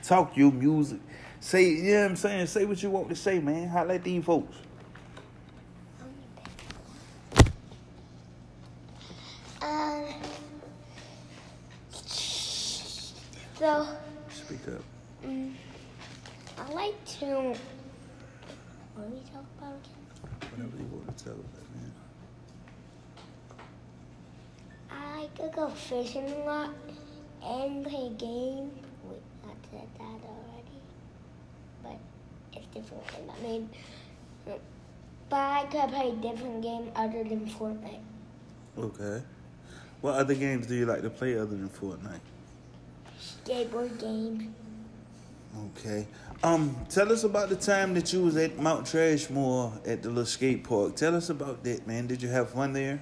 Talk 0.02 0.36
your 0.36 0.50
music. 0.52 1.00
Say, 1.40 1.68
you 1.70 1.94
know 1.94 2.00
what 2.02 2.10
I'm 2.10 2.16
saying? 2.16 2.46
Say 2.46 2.64
what 2.64 2.82
you 2.82 2.90
want 2.90 3.08
to 3.10 3.16
say, 3.16 3.38
man. 3.38 3.68
Holla 3.68 3.94
at 3.94 4.04
these 4.04 4.24
folks. 4.24 4.56
Um, 9.60 10.04
so, 11.90 13.86
Speak 14.30 14.60
up. 14.68 14.82
mm, 15.24 15.52
I 16.58 16.72
like 16.72 17.04
to. 17.20 17.26
What 17.26 19.08
do 19.08 19.14
we 19.14 19.20
talk 19.32 19.44
about 19.58 19.74
again? 19.76 20.50
Whatever 20.50 20.76
you 20.76 20.86
want 20.92 21.16
to 21.16 21.24
tell 21.24 21.34
us, 21.34 21.60
man. 21.74 21.92
I 24.90 25.20
like 25.20 25.34
to 25.36 25.48
go 25.56 25.68
fishing 25.68 26.30
a 26.30 26.44
lot 26.44 26.70
and 27.44 27.84
play 27.86 28.10
games. 28.18 28.72
Wait, 29.04 29.22
I 29.44 29.52
said 29.70 29.88
that 29.98 30.02
already. 30.02 30.80
But 31.82 31.98
it's 32.52 32.66
different 32.74 33.04
mean. 33.62 34.60
But 35.28 35.38
I 35.38 35.64
could 35.70 35.88
play 35.90 36.10
a 36.10 36.14
different 36.16 36.62
game 36.62 36.90
other 36.94 37.24
than 37.24 37.48
Fortnite. 37.48 38.02
Okay. 38.78 39.22
What 40.02 40.16
other 40.16 40.34
games 40.34 40.66
do 40.66 40.74
you 40.74 40.84
like 40.84 41.02
to 41.02 41.10
play 41.10 41.38
other 41.38 41.56
than 41.56 41.68
Fortnite? 41.68 42.20
Skateboard 43.18 43.98
games. 43.98 44.54
Okay. 45.76 46.06
Um, 46.42 46.76
tell 46.88 47.12
us 47.12 47.24
about 47.24 47.48
the 47.50 47.56
time 47.56 47.94
that 47.94 48.12
you 48.12 48.22
was 48.22 48.36
at 48.36 48.58
Mount 48.58 48.84
Trashmore 48.84 49.72
at 49.86 50.02
the 50.02 50.08
little 50.08 50.26
skate 50.26 50.64
park. 50.64 50.96
Tell 50.96 51.14
us 51.14 51.30
about 51.30 51.62
that, 51.64 51.86
man. 51.86 52.06
Did 52.06 52.20
you 52.20 52.28
have 52.28 52.50
fun 52.50 52.72
there? 52.72 53.00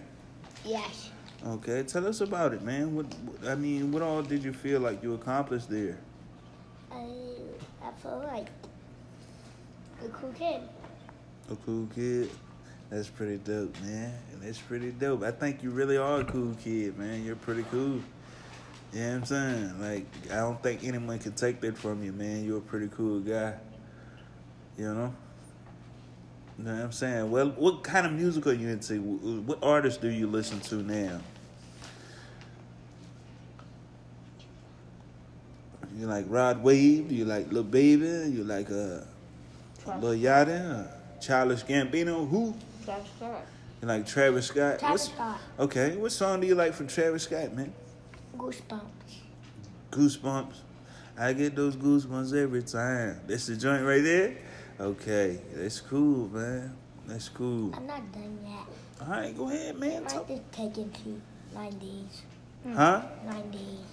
Yes. 0.64 1.10
Okay, 1.46 1.82
tell 1.84 2.06
us 2.06 2.20
about 2.20 2.52
it, 2.52 2.62
man. 2.62 2.94
What, 2.94 3.06
what 3.06 3.50
I 3.50 3.54
mean, 3.54 3.92
what 3.92 4.02
all 4.02 4.20
did 4.22 4.44
you 4.44 4.52
feel 4.52 4.80
like 4.80 5.02
you 5.02 5.14
accomplished 5.14 5.70
there? 5.70 5.98
I, 6.92 7.06
I 7.82 7.92
feel 8.02 8.22
like 8.26 8.48
a 10.04 10.08
cool 10.08 10.32
kid. 10.32 10.62
A 11.50 11.56
cool 11.56 11.88
kid. 11.94 12.30
That's 12.90 13.08
pretty 13.08 13.38
dope, 13.38 13.80
man. 13.82 14.12
And 14.32 14.42
that's 14.42 14.58
pretty 14.58 14.90
dope. 14.90 15.22
I 15.22 15.30
think 15.30 15.62
you 15.62 15.70
really 15.70 15.96
are 15.96 16.20
a 16.20 16.24
cool 16.24 16.54
kid, 16.62 16.98
man. 16.98 17.24
You're 17.24 17.36
pretty 17.36 17.64
cool. 17.70 18.00
You 18.92 19.00
know 19.00 19.08
what 19.08 19.14
I'm 19.14 19.24
saying? 19.24 19.80
Like, 19.80 20.06
I 20.32 20.36
don't 20.36 20.60
think 20.60 20.82
anyone 20.82 21.18
can 21.20 21.32
take 21.32 21.60
that 21.60 21.78
from 21.78 22.02
you, 22.02 22.12
man. 22.12 22.44
You're 22.44 22.58
a 22.58 22.62
pretty 22.62 22.88
cool 22.88 23.20
guy. 23.20 23.54
You 24.76 24.92
know? 24.92 25.14
You 26.58 26.64
know 26.64 26.74
what 26.74 26.84
I'm 26.84 26.92
saying? 26.92 27.30
Well, 27.30 27.50
what 27.50 27.84
kind 27.84 28.06
of 28.06 28.12
music 28.12 28.46
are 28.48 28.52
you 28.52 28.68
into? 28.68 29.00
What 29.00 29.60
artists 29.62 30.00
do 30.00 30.10
you 30.10 30.26
listen 30.26 30.58
to 30.60 30.76
now? 30.76 31.20
You 35.96 36.06
like 36.06 36.24
Rod 36.28 36.62
Wave? 36.62 37.12
You 37.12 37.24
like 37.24 37.52
Lil 37.52 37.62
Baby? 37.62 38.32
You 38.32 38.42
like 38.42 38.70
uh, 38.70 39.00
Lil 39.86 40.14
Yachty? 40.18 40.70
Uh, 40.84 40.86
Childish 41.20 41.64
Gambino? 41.64 42.28
Who? 42.28 42.54
Travis 42.84 43.08
Scott. 43.16 43.44
You 43.82 43.88
like 43.88 44.06
Travis 44.06 44.46
Scott? 44.46 44.78
Travis 44.78 45.08
What's- 45.08 45.14
Scott. 45.14 45.38
Okay, 45.58 45.96
what 45.96 46.12
song 46.12 46.40
do 46.40 46.46
you 46.46 46.54
like 46.54 46.72
from 46.74 46.86
Travis 46.86 47.24
Scott, 47.24 47.54
man? 47.54 47.72
Goosebumps. 48.36 48.80
Goosebumps. 49.90 50.54
I 51.18 51.32
get 51.34 51.54
those 51.54 51.76
goosebumps 51.76 52.34
every 52.34 52.62
time. 52.62 53.20
That's 53.26 53.46
the 53.46 53.56
joint 53.56 53.84
right 53.84 54.02
there? 54.02 54.36
Okay, 54.78 55.40
that's 55.54 55.80
cool, 55.80 56.28
man. 56.28 56.74
That's 57.06 57.28
cool. 57.28 57.74
I'm 57.74 57.86
not 57.86 58.10
done 58.12 58.38
yet. 58.46 58.66
All 59.06 59.08
right, 59.08 59.36
go 59.36 59.48
ahead, 59.48 59.78
man. 59.78 60.04
Might 60.04 60.08
Talk. 60.12 60.28
just 60.28 60.52
take 60.52 60.78
it 60.78 60.94
to 60.94 61.20
nine 61.54 61.78
days. 61.78 62.22
Huh? 62.74 63.02
Nine 63.26 63.50
days. 63.50 63.86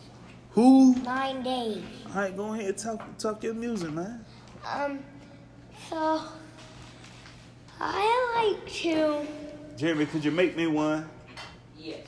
Who? 0.52 0.96
Nine 1.02 1.44
days. 1.44 1.84
All 2.08 2.14
right, 2.22 2.36
go 2.38 2.54
ahead, 2.54 2.78
talk, 2.78 3.18
talk 3.18 3.44
your 3.44 3.54
music, 3.54 3.92
man. 3.92 4.24
Um, 4.66 5.00
so 5.90 6.22
I 7.80 8.34
like 8.36 8.72
to. 8.82 9.26
Jeremy, 9.78 10.06
could 10.06 10.26
you 10.26 10.32
make 10.32 10.56
me 10.58 10.68
one? 10.68 11.10
Yes. 11.78 12.00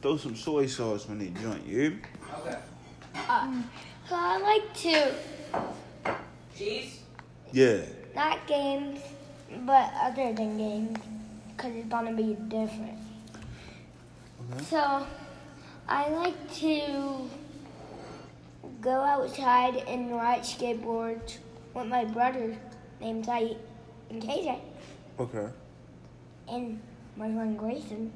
Throw 0.00 0.16
some 0.16 0.36
soy 0.36 0.66
sauce 0.66 1.08
on 1.08 1.18
that 1.18 1.34
joint, 1.42 1.66
you 1.66 1.78
hear 1.78 1.90
me? 1.90 1.98
Okay. 2.40 2.58
Uh, 3.28 3.62
so 4.08 4.14
I 4.14 4.38
like 4.38 4.74
to 4.74 5.14
Cheese? 6.56 7.00
Yeah. 7.52 7.82
not 8.14 8.46
games, 8.46 9.00
but 9.64 9.92
other 10.00 10.32
than 10.32 10.56
games, 10.58 10.98
because 11.56 11.74
it's 11.76 11.88
gonna 11.88 12.12
be 12.12 12.36
different. 12.48 12.98
Okay. 14.52 14.64
So 14.64 15.06
I 15.88 16.08
like 16.10 16.54
to 16.56 17.28
go 18.80 18.90
outside 18.90 19.76
and 19.86 20.10
ride 20.12 20.40
skateboards 20.42 21.38
with 21.74 21.86
my 21.86 22.04
brothers 22.04 22.56
named 23.00 23.24
Zai 23.24 23.56
and 24.10 24.22
KJ 24.22 24.58
Okay. 25.18 25.48
and 26.48 26.80
my 27.16 27.32
friend 27.32 27.58
Grayson. 27.58 28.12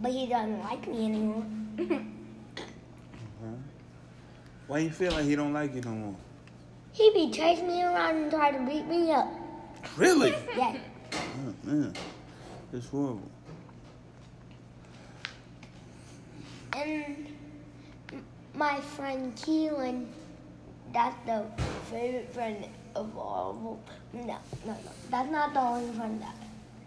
But 0.00 0.12
he 0.12 0.26
doesn't 0.26 0.60
like 0.60 0.86
me 0.86 1.06
anymore. 1.06 1.44
Why 4.66 4.78
you 4.80 4.90
feel 4.90 5.12
like 5.12 5.24
he 5.24 5.34
don't 5.34 5.52
like 5.52 5.74
you 5.74 5.80
no 5.80 5.90
more? 5.90 6.16
he 6.92 7.10
be 7.14 7.30
chasing 7.30 7.68
me 7.68 7.82
around 7.82 8.16
and 8.16 8.30
trying 8.30 8.54
to 8.54 8.70
beat 8.70 8.86
me 8.86 9.10
up. 9.12 9.28
Really? 9.96 10.34
Yeah. 10.56 10.76
Oh, 11.12 11.54
man, 11.64 11.94
it's 12.72 12.88
horrible. 12.88 13.30
And 16.76 17.26
my 18.54 18.80
friend 18.80 19.34
Keelan, 19.36 20.06
that's 20.92 21.14
the 21.24 21.44
favorite 21.90 22.32
friend 22.32 22.64
of 22.98 23.16
all. 23.16 23.80
No, 24.12 24.22
no, 24.22 24.38
no. 24.66 24.76
That's 25.10 25.30
not 25.30 25.54
the 25.54 25.60
only 25.60 25.98
one 25.98 26.18
that. 26.20 26.34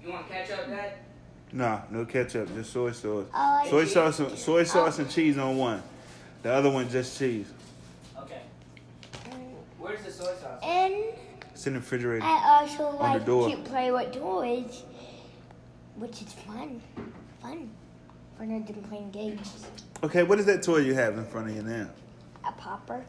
You 0.04 0.12
want 0.12 0.28
ketchup, 0.30 0.68
Dad? 0.68 0.94
Nah, 1.54 1.82
no 1.90 2.06
ketchup, 2.06 2.54
just 2.56 2.72
soy 2.72 2.92
sauce. 2.92 3.26
Oh, 3.34 3.60
like 3.62 3.70
Soy 3.70 3.82
it. 3.82 3.88
sauce, 3.90 4.20
and, 4.20 4.38
soy 4.38 4.64
sauce 4.64 5.00
and 5.00 5.10
cheese 5.10 5.38
on 5.38 5.58
one. 5.58 5.84
The 6.44 6.52
other 6.52 6.70
one 6.70 6.90
just 6.90 7.18
cheese. 7.20 7.48
Okay. 8.18 8.42
Where's 9.78 10.02
the 10.04 10.12
soy 10.12 10.34
sauce? 10.42 10.60
And 10.64 10.94
It's 11.52 11.68
in 11.68 11.74
the 11.74 11.80
refrigerator. 11.80 12.24
I 12.26 12.60
also 12.62 12.86
On 12.86 12.98
the 12.98 13.04
like 13.20 13.26
door. 13.26 13.50
to 13.50 13.58
play 13.58 13.92
with 13.92 14.14
toys, 14.14 14.84
which 15.98 16.22
is 16.22 16.34
fun. 16.34 16.82
Fun. 17.42 17.70
Rather 18.40 18.54
than 18.54 18.84
playing 18.90 19.12
games. 19.12 19.66
Okay, 20.04 20.24
what 20.24 20.40
is 20.40 20.46
that 20.48 20.64
toy 20.64 20.78
you 20.78 20.94
have 20.96 21.18
in 21.18 21.26
front 21.26 21.50
of 21.50 21.56
you 21.56 21.62
now? 21.64 21.90
A 22.48 22.52
popper. 22.54 23.04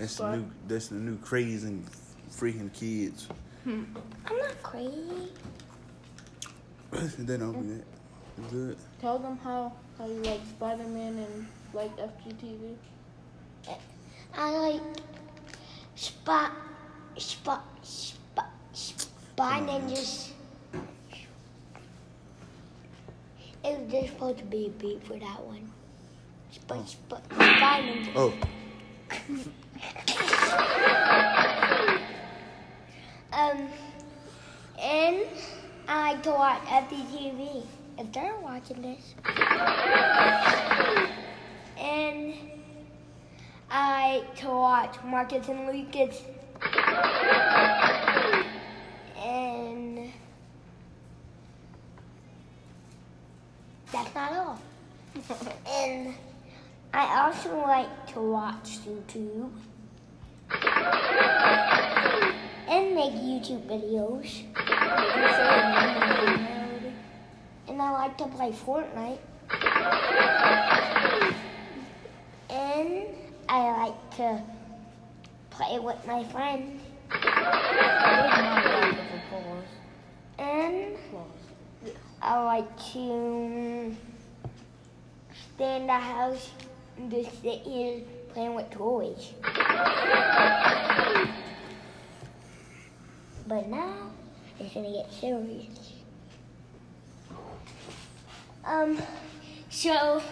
That's 0.00 0.16
the 0.16 0.36
new. 0.36 0.50
That's 0.66 0.88
the 0.88 0.94
new 0.94 1.18
craze 1.18 1.64
and 1.64 1.86
freaking 2.30 2.72
kids. 2.72 3.28
Hmm. 3.64 3.82
I'm 4.24 4.38
not 4.38 4.62
crazy. 4.62 5.28
they 7.18 7.36
don't 7.36 7.52
do 7.52 7.74
that. 7.74 7.84
It's 8.38 8.52
good. 8.52 8.76
Tell 9.02 9.18
them 9.18 9.38
how, 9.44 9.74
how 9.98 10.06
you 10.06 10.22
like 10.22 10.40
Spider 10.48 10.84
Man 10.84 11.18
and 11.18 11.46
like 11.74 11.94
FGTeeV. 11.98 12.76
I 14.34 14.50
like 14.50 14.80
spot, 15.96 16.52
spot, 17.18 17.64
spot. 17.82 18.46
Spy 18.72 19.60
Ninjas. 19.60 20.30
It 23.62 23.78
was 23.78 23.92
just 23.92 24.08
supposed 24.14 24.38
to 24.38 24.44
be 24.44 24.66
a 24.66 24.70
beat 24.70 25.06
for 25.06 25.18
that 25.18 25.44
one. 25.44 25.70
But, 26.66 26.96
but 27.10 27.22
Spy 27.26 27.82
Ninjas. 27.82 28.12
Oh, 28.16 28.32
Um, 33.32 33.68
and 34.80 35.20
I 35.88 36.12
like 36.12 36.22
to 36.24 36.30
watch 36.30 36.62
FGTeeV. 36.62 37.64
If 37.98 38.12
they're 38.12 38.34
watching 38.42 38.82
this. 38.82 39.14
And 41.78 42.34
I 43.70 44.16
like 44.18 44.36
to 44.36 44.48
watch 44.48 44.96
Marcus 45.04 45.48
and 45.48 45.66
Lucas. 45.66 46.22
And 49.16 50.12
that's 53.92 54.14
not 54.14 54.32
all. 54.32 54.60
and 55.68 56.14
I 56.92 57.24
also 57.24 57.56
like 57.60 58.06
to 58.12 58.20
watch 58.20 58.78
YouTube 58.86 59.50
and 62.68 62.94
make 62.94 63.12
YouTube 63.12 63.66
videos. 63.66 64.44
And 67.68 67.82
I 67.82 67.90
like 67.90 68.16
to 68.18 68.26
play 68.26 68.52
Fortnite. 68.52 69.18
And 72.48 73.06
I 73.48 73.70
like 73.82 74.16
to 74.16 74.42
play 75.50 75.78
with 75.78 76.06
my 76.06 76.24
friends. 76.24 76.82
And 80.38 80.96
I 82.22 82.44
like 82.44 82.76
to 82.92 83.96
stay 85.54 85.76
in 85.76 85.86
the 85.86 85.92
house 85.92 86.50
and 86.96 87.10
just 87.10 87.42
sit 87.42 87.62
here 87.62 88.00
playing 88.32 88.54
with 88.54 88.70
toys. 88.70 89.32
But 93.46 93.66
now 93.68 94.10
it's 94.58 94.74
gonna 94.74 94.92
get 94.92 95.12
serious. 95.12 95.92
Um, 98.64 98.98
so 99.70 100.22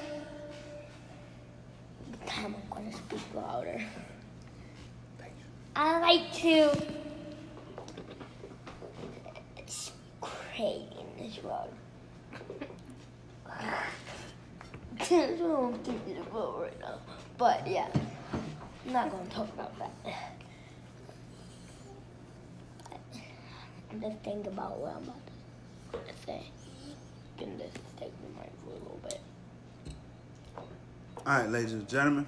I'm 2.37 2.55
gonna 2.71 2.93
speak 2.93 3.21
louder. 3.35 3.83
I 5.75 5.99
like 6.01 6.33
to 6.35 6.71
it's 9.57 9.93
crazy 10.21 10.87
in 11.01 11.27
this 11.27 11.43
world. 11.43 11.73
That's 14.99 15.41
what 15.41 15.75
I'm 15.89 16.21
about 16.21 16.61
right 16.61 16.81
now. 16.81 16.99
But 17.39 17.65
yeah, 17.69 17.87
I'm 18.85 18.93
not 18.93 19.13
gonna 19.13 19.25
talk 19.31 19.49
about 19.55 19.73
that. 19.79 20.33
I'm 23.93 24.01
just 24.01 24.17
thinking 24.25 24.49
about 24.49 24.77
what 24.79 24.97
I'm 24.97 25.05
about 25.05 26.07
to 26.09 26.27
say. 26.27 26.43
Can 27.39 27.57
just 27.57 27.77
take 27.97 28.11
the 28.21 28.41
mic 28.41 28.51
for 28.65 28.71
a 28.71 28.73
little 28.73 29.01
bit. 29.05 29.21
all 31.25 31.39
right, 31.39 31.49
ladies 31.49 31.73
and 31.75 31.89
gentlemen. 31.89 32.27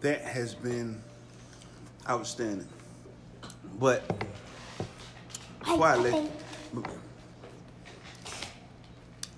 That 0.00 0.20
has 0.20 0.54
been 0.54 1.02
outstanding. 2.08 2.68
But 3.80 4.04
before 5.60 5.86
I 5.86 5.96
let 5.96 6.30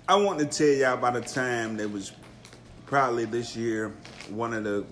I 0.07 0.15
want 0.15 0.39
to 0.39 0.45
tell 0.45 0.67
y'all 0.67 0.93
about 0.95 1.15
a 1.15 1.21
time 1.21 1.77
that 1.77 1.89
was 1.89 2.11
probably 2.91 3.23
this 3.23 3.55
year 3.55 3.93
one 4.31 4.53
of 4.53 4.65
the 4.65 4.83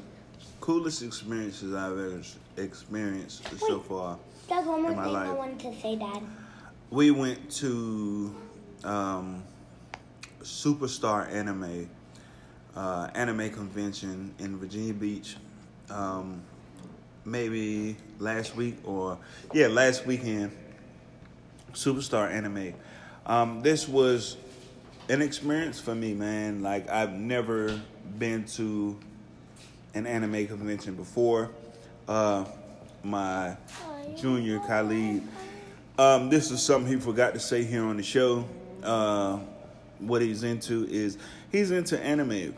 coolest 0.62 1.04
experiences 1.04 1.74
I've 1.74 1.92
ever 1.92 2.22
experienced 2.56 3.44
so 3.60 3.82
far. 3.82 4.18
That's 4.48 4.66
one 4.66 4.84
more 4.84 4.92
in 4.92 4.98
my 4.98 5.04
thing 5.04 5.16
I 5.16 5.28
life. 5.28 5.38
wanted 5.38 5.60
to 5.60 5.82
say, 5.82 5.98
Dad. 5.98 6.24
We 6.92 7.12
went 7.12 7.52
to 7.58 8.34
um, 8.86 9.44
Superstar 10.42 11.30
Anime 11.30 11.90
uh, 12.74 13.10
anime 13.16 13.50
convention 13.50 14.34
in 14.40 14.58
Virginia 14.58 14.94
Beach. 14.94 15.36
Um, 15.90 16.42
maybe 17.26 17.98
last 18.18 18.56
week 18.56 18.78
or 18.86 19.18
yeah, 19.54 19.68
last 19.68 20.06
weekend. 20.06 20.52
Superstar 21.74 22.32
Anime. 22.32 22.74
Um, 23.26 23.62
this 23.62 23.90
was 23.90 24.38
an 25.10 25.22
experience 25.22 25.80
for 25.80 25.96
me, 25.96 26.14
man. 26.14 26.62
Like 26.62 26.90
I've 26.90 27.14
never 27.14 27.80
been 28.18 28.46
to 28.46 28.98
an 29.94 30.06
anime 30.06 30.48
convention 30.48 30.96
before. 30.96 31.50
Uh, 32.08 32.46
my 33.04 33.58
junior 34.18 34.60
Khalid. 34.60 35.24
Um, 35.98 36.30
this 36.30 36.52
is 36.52 36.62
something 36.62 36.92
he 36.92 37.00
forgot 37.00 37.34
to 37.34 37.40
say 37.40 37.64
here 37.64 37.84
on 37.84 37.98
the 37.98 38.04
show. 38.04 38.46
Uh, 38.84 39.40
what 40.00 40.22
he's 40.22 40.44
into 40.44 40.88
is 40.90 41.18
he's 41.52 41.72
into 41.72 42.00
anime, 42.02 42.54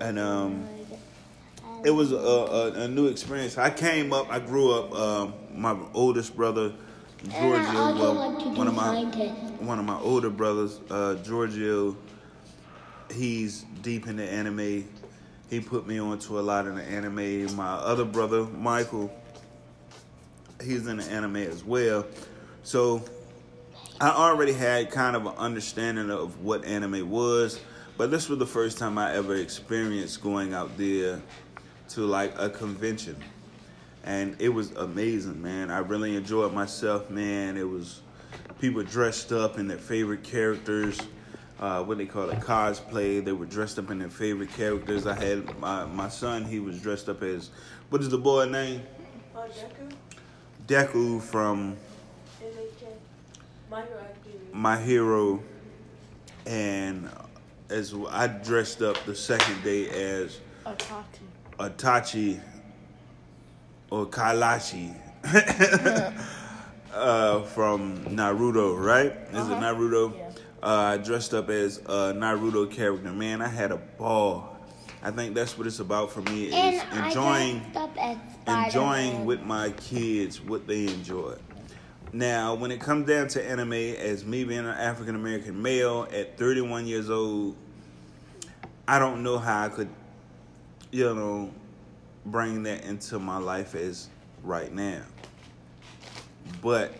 and 0.00 0.18
um, 0.18 0.66
it 1.84 1.90
was 1.90 2.10
a, 2.10 2.16
a, 2.16 2.72
a 2.72 2.88
new 2.88 3.06
experience. 3.06 3.56
I 3.56 3.70
came 3.70 4.12
up, 4.12 4.30
I 4.30 4.40
grew 4.40 4.72
up. 4.72 4.92
Um, 4.92 5.34
my 5.54 5.76
oldest 5.92 6.34
brother, 6.34 6.72
Giorgio, 7.30 7.54
and 7.54 7.66
I 7.66 7.80
also 7.80 8.14
well, 8.14 8.32
like 8.32 8.56
one 8.58 8.68
of 8.68 8.74
my 8.74 8.82
scientists. 8.82 9.60
one 9.60 9.78
of 9.78 9.84
my 9.84 9.98
older 9.98 10.30
brothers, 10.30 10.80
uh, 10.90 11.14
Giorgio, 11.16 11.96
he's 13.12 13.64
deep 13.82 14.06
into 14.06 14.24
anime. 14.24 14.88
He 15.50 15.60
put 15.60 15.86
me 15.86 15.98
onto 15.98 16.38
a 16.38 16.42
lot 16.42 16.66
of 16.66 16.76
the 16.76 16.82
anime. 16.82 17.54
My 17.54 17.74
other 17.74 18.04
brother, 18.04 18.44
Michael, 18.44 19.12
he's 20.62 20.86
into 20.86 21.04
anime 21.10 21.36
as 21.36 21.64
well. 21.64 22.06
So 22.62 23.04
I 24.00 24.10
already 24.10 24.52
had 24.52 24.90
kind 24.90 25.16
of 25.16 25.26
an 25.26 25.34
understanding 25.36 26.10
of 26.10 26.40
what 26.40 26.64
anime 26.64 27.08
was, 27.08 27.60
but 27.96 28.10
this 28.10 28.28
was 28.28 28.38
the 28.38 28.46
first 28.46 28.78
time 28.78 28.98
I 28.98 29.14
ever 29.14 29.36
experienced 29.36 30.22
going 30.22 30.54
out 30.54 30.76
there 30.76 31.22
to 31.90 32.00
like 32.00 32.34
a 32.38 32.50
convention. 32.50 33.16
And 34.04 34.36
it 34.38 34.50
was 34.50 34.70
amazing, 34.72 35.40
man. 35.40 35.70
I 35.70 35.78
really 35.78 36.14
enjoyed 36.14 36.52
myself, 36.52 37.08
man. 37.08 37.56
It 37.56 37.68
was 37.68 38.02
people 38.60 38.82
dressed 38.82 39.32
up 39.32 39.58
in 39.58 39.66
their 39.66 39.78
favorite 39.78 40.22
characters, 40.22 41.00
uh, 41.58 41.82
what 41.82 41.96
they 41.96 42.04
call 42.04 42.28
it, 42.28 42.40
cosplay. 42.40 43.24
They 43.24 43.32
were 43.32 43.46
dressed 43.46 43.78
up 43.78 43.90
in 43.90 43.98
their 43.98 44.10
favorite 44.10 44.52
characters. 44.52 45.06
I 45.06 45.14
had 45.14 45.58
my, 45.58 45.86
my 45.86 46.08
son, 46.08 46.44
he 46.44 46.60
was 46.60 46.80
dressed 46.80 47.08
up 47.08 47.22
as, 47.22 47.50
what 47.88 48.02
is 48.02 48.10
the 48.10 48.18
boy 48.18 48.44
name? 48.46 48.82
Uh, 49.34 49.46
Deku? 49.46 49.92
Deku 50.66 51.22
from 51.22 51.76
My 53.70 53.80
Hero 53.82 54.06
My 54.52 54.80
Hero. 54.80 55.42
And 56.46 57.08
as 57.70 57.94
I 58.10 58.26
dressed 58.26 58.82
up 58.82 59.02
the 59.06 59.14
second 59.14 59.62
day 59.64 59.88
as 59.88 60.40
Atati. 60.66 61.04
Itachi 61.58 62.40
or 63.94 64.06
Kakashi 64.06 64.92
uh, 66.92 67.42
from 67.42 67.98
Naruto, 68.06 68.76
right? 68.78 69.12
Is 69.30 69.36
Uh-huh. 69.36 69.52
it 69.54 69.58
Naruto? 69.60 70.16
Yeah. 70.16 70.30
Uh, 70.62 70.66
I 70.66 70.96
dressed 70.96 71.32
up 71.34 71.48
as 71.50 71.78
a 71.78 72.12
Naruto 72.14 72.68
character. 72.70 73.10
Man, 73.12 73.40
I 73.40 73.48
had 73.48 73.70
a 73.70 73.76
ball. 73.76 74.56
I 75.02 75.10
think 75.10 75.34
that's 75.34 75.56
what 75.58 75.66
it's 75.66 75.80
about 75.80 76.10
for 76.10 76.22
me 76.22 76.46
is 76.46 76.82
And 76.90 77.06
enjoying 77.06 77.56
I 77.60 77.72
dressed 77.72 77.76
up 77.76 77.96
as 78.48 78.66
enjoying 78.66 79.24
with 79.26 79.42
my 79.42 79.70
kids 79.70 80.40
what 80.40 80.66
they 80.66 80.86
enjoy. 80.86 81.36
Now, 82.12 82.54
when 82.54 82.70
it 82.70 82.80
comes 82.80 83.06
down 83.06 83.28
to 83.28 83.44
anime, 83.50 83.72
as 83.74 84.24
me 84.24 84.44
being 84.44 84.60
an 84.60 84.66
African 84.66 85.14
American 85.14 85.60
male 85.60 86.08
at 86.12 86.36
31 86.38 86.86
years 86.86 87.10
old, 87.10 87.54
I 88.88 88.98
don't 88.98 89.22
know 89.22 89.38
how 89.38 89.64
I 89.64 89.68
could, 89.68 89.88
you 90.90 91.12
know, 91.14 91.50
bring 92.26 92.62
that 92.64 92.84
into 92.84 93.18
my 93.18 93.38
life 93.38 93.74
as 93.74 94.08
right 94.42 94.72
now. 94.72 95.02
But 96.62 96.92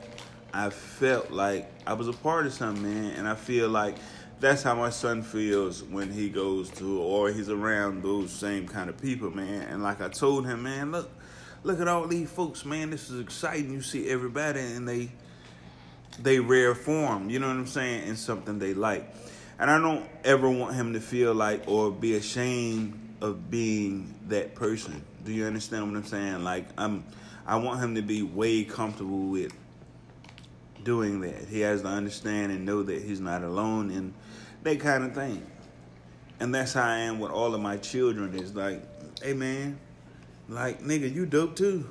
I 0.52 0.70
felt 0.70 1.30
like 1.30 1.70
I 1.86 1.94
was 1.94 2.08
a 2.08 2.12
part 2.12 2.46
of 2.46 2.52
something, 2.52 2.82
man, 2.82 3.12
and 3.16 3.28
I 3.28 3.34
feel 3.34 3.68
like 3.68 3.96
that's 4.40 4.62
how 4.62 4.74
my 4.74 4.90
son 4.90 5.22
feels 5.22 5.82
when 5.82 6.10
he 6.10 6.28
goes 6.28 6.70
to 6.70 7.00
or 7.00 7.30
he's 7.30 7.48
around 7.48 8.02
those 8.02 8.30
same 8.30 8.68
kind 8.68 8.90
of 8.90 9.00
people, 9.00 9.30
man. 9.30 9.62
And 9.62 9.82
like 9.82 10.00
I 10.00 10.08
told 10.08 10.46
him, 10.46 10.62
man, 10.64 10.92
look, 10.92 11.10
look 11.62 11.80
at 11.80 11.88
all 11.88 12.06
these 12.06 12.30
folks, 12.30 12.64
man. 12.64 12.90
This 12.90 13.10
is 13.10 13.20
exciting. 13.20 13.72
You 13.72 13.82
see 13.82 14.08
everybody, 14.08 14.60
and 14.60 14.88
they 14.88 15.10
they 16.22 16.38
rare 16.38 16.74
form. 16.74 17.30
You 17.30 17.38
know 17.38 17.48
what 17.48 17.56
I'm 17.56 17.66
saying? 17.66 18.08
And 18.08 18.18
something 18.18 18.58
they 18.58 18.74
like. 18.74 19.12
And 19.58 19.70
I 19.70 19.78
don't 19.78 20.08
ever 20.24 20.48
want 20.50 20.74
him 20.74 20.92
to 20.94 21.00
feel 21.00 21.34
like 21.34 21.64
or 21.66 21.90
be 21.90 22.14
ashamed 22.16 23.16
of 23.20 23.50
being 23.50 24.14
that 24.28 24.54
person. 24.54 25.02
Do 25.24 25.32
you 25.32 25.46
understand 25.46 25.90
what 25.90 25.96
I'm 25.96 26.04
saying? 26.04 26.44
Like 26.44 26.66
I'm 26.76 27.04
I 27.46 27.56
want 27.56 27.80
him 27.80 27.94
to 27.94 28.02
be 28.02 28.22
way 28.22 28.64
comfortable 28.64 29.26
with 29.26 29.52
doing 30.82 31.20
that. 31.22 31.48
He 31.48 31.60
has 31.60 31.82
to 31.82 31.88
understand 31.88 32.52
and 32.52 32.64
know 32.64 32.82
that 32.82 33.02
he's 33.02 33.20
not 33.20 33.42
alone 33.42 33.90
and 33.90 34.14
that 34.62 34.80
kind 34.80 35.04
of 35.04 35.14
thing. 35.14 35.44
And 36.40 36.54
that's 36.54 36.74
how 36.74 36.84
I 36.84 36.98
am 36.98 37.20
with 37.20 37.30
all 37.30 37.54
of 37.54 37.60
my 37.60 37.76
children. 37.78 38.34
Is 38.34 38.54
like, 38.54 38.82
hey 39.22 39.32
man, 39.32 39.78
like 40.48 40.82
nigga, 40.82 41.12
you 41.12 41.26
dope 41.26 41.56
too. 41.56 41.86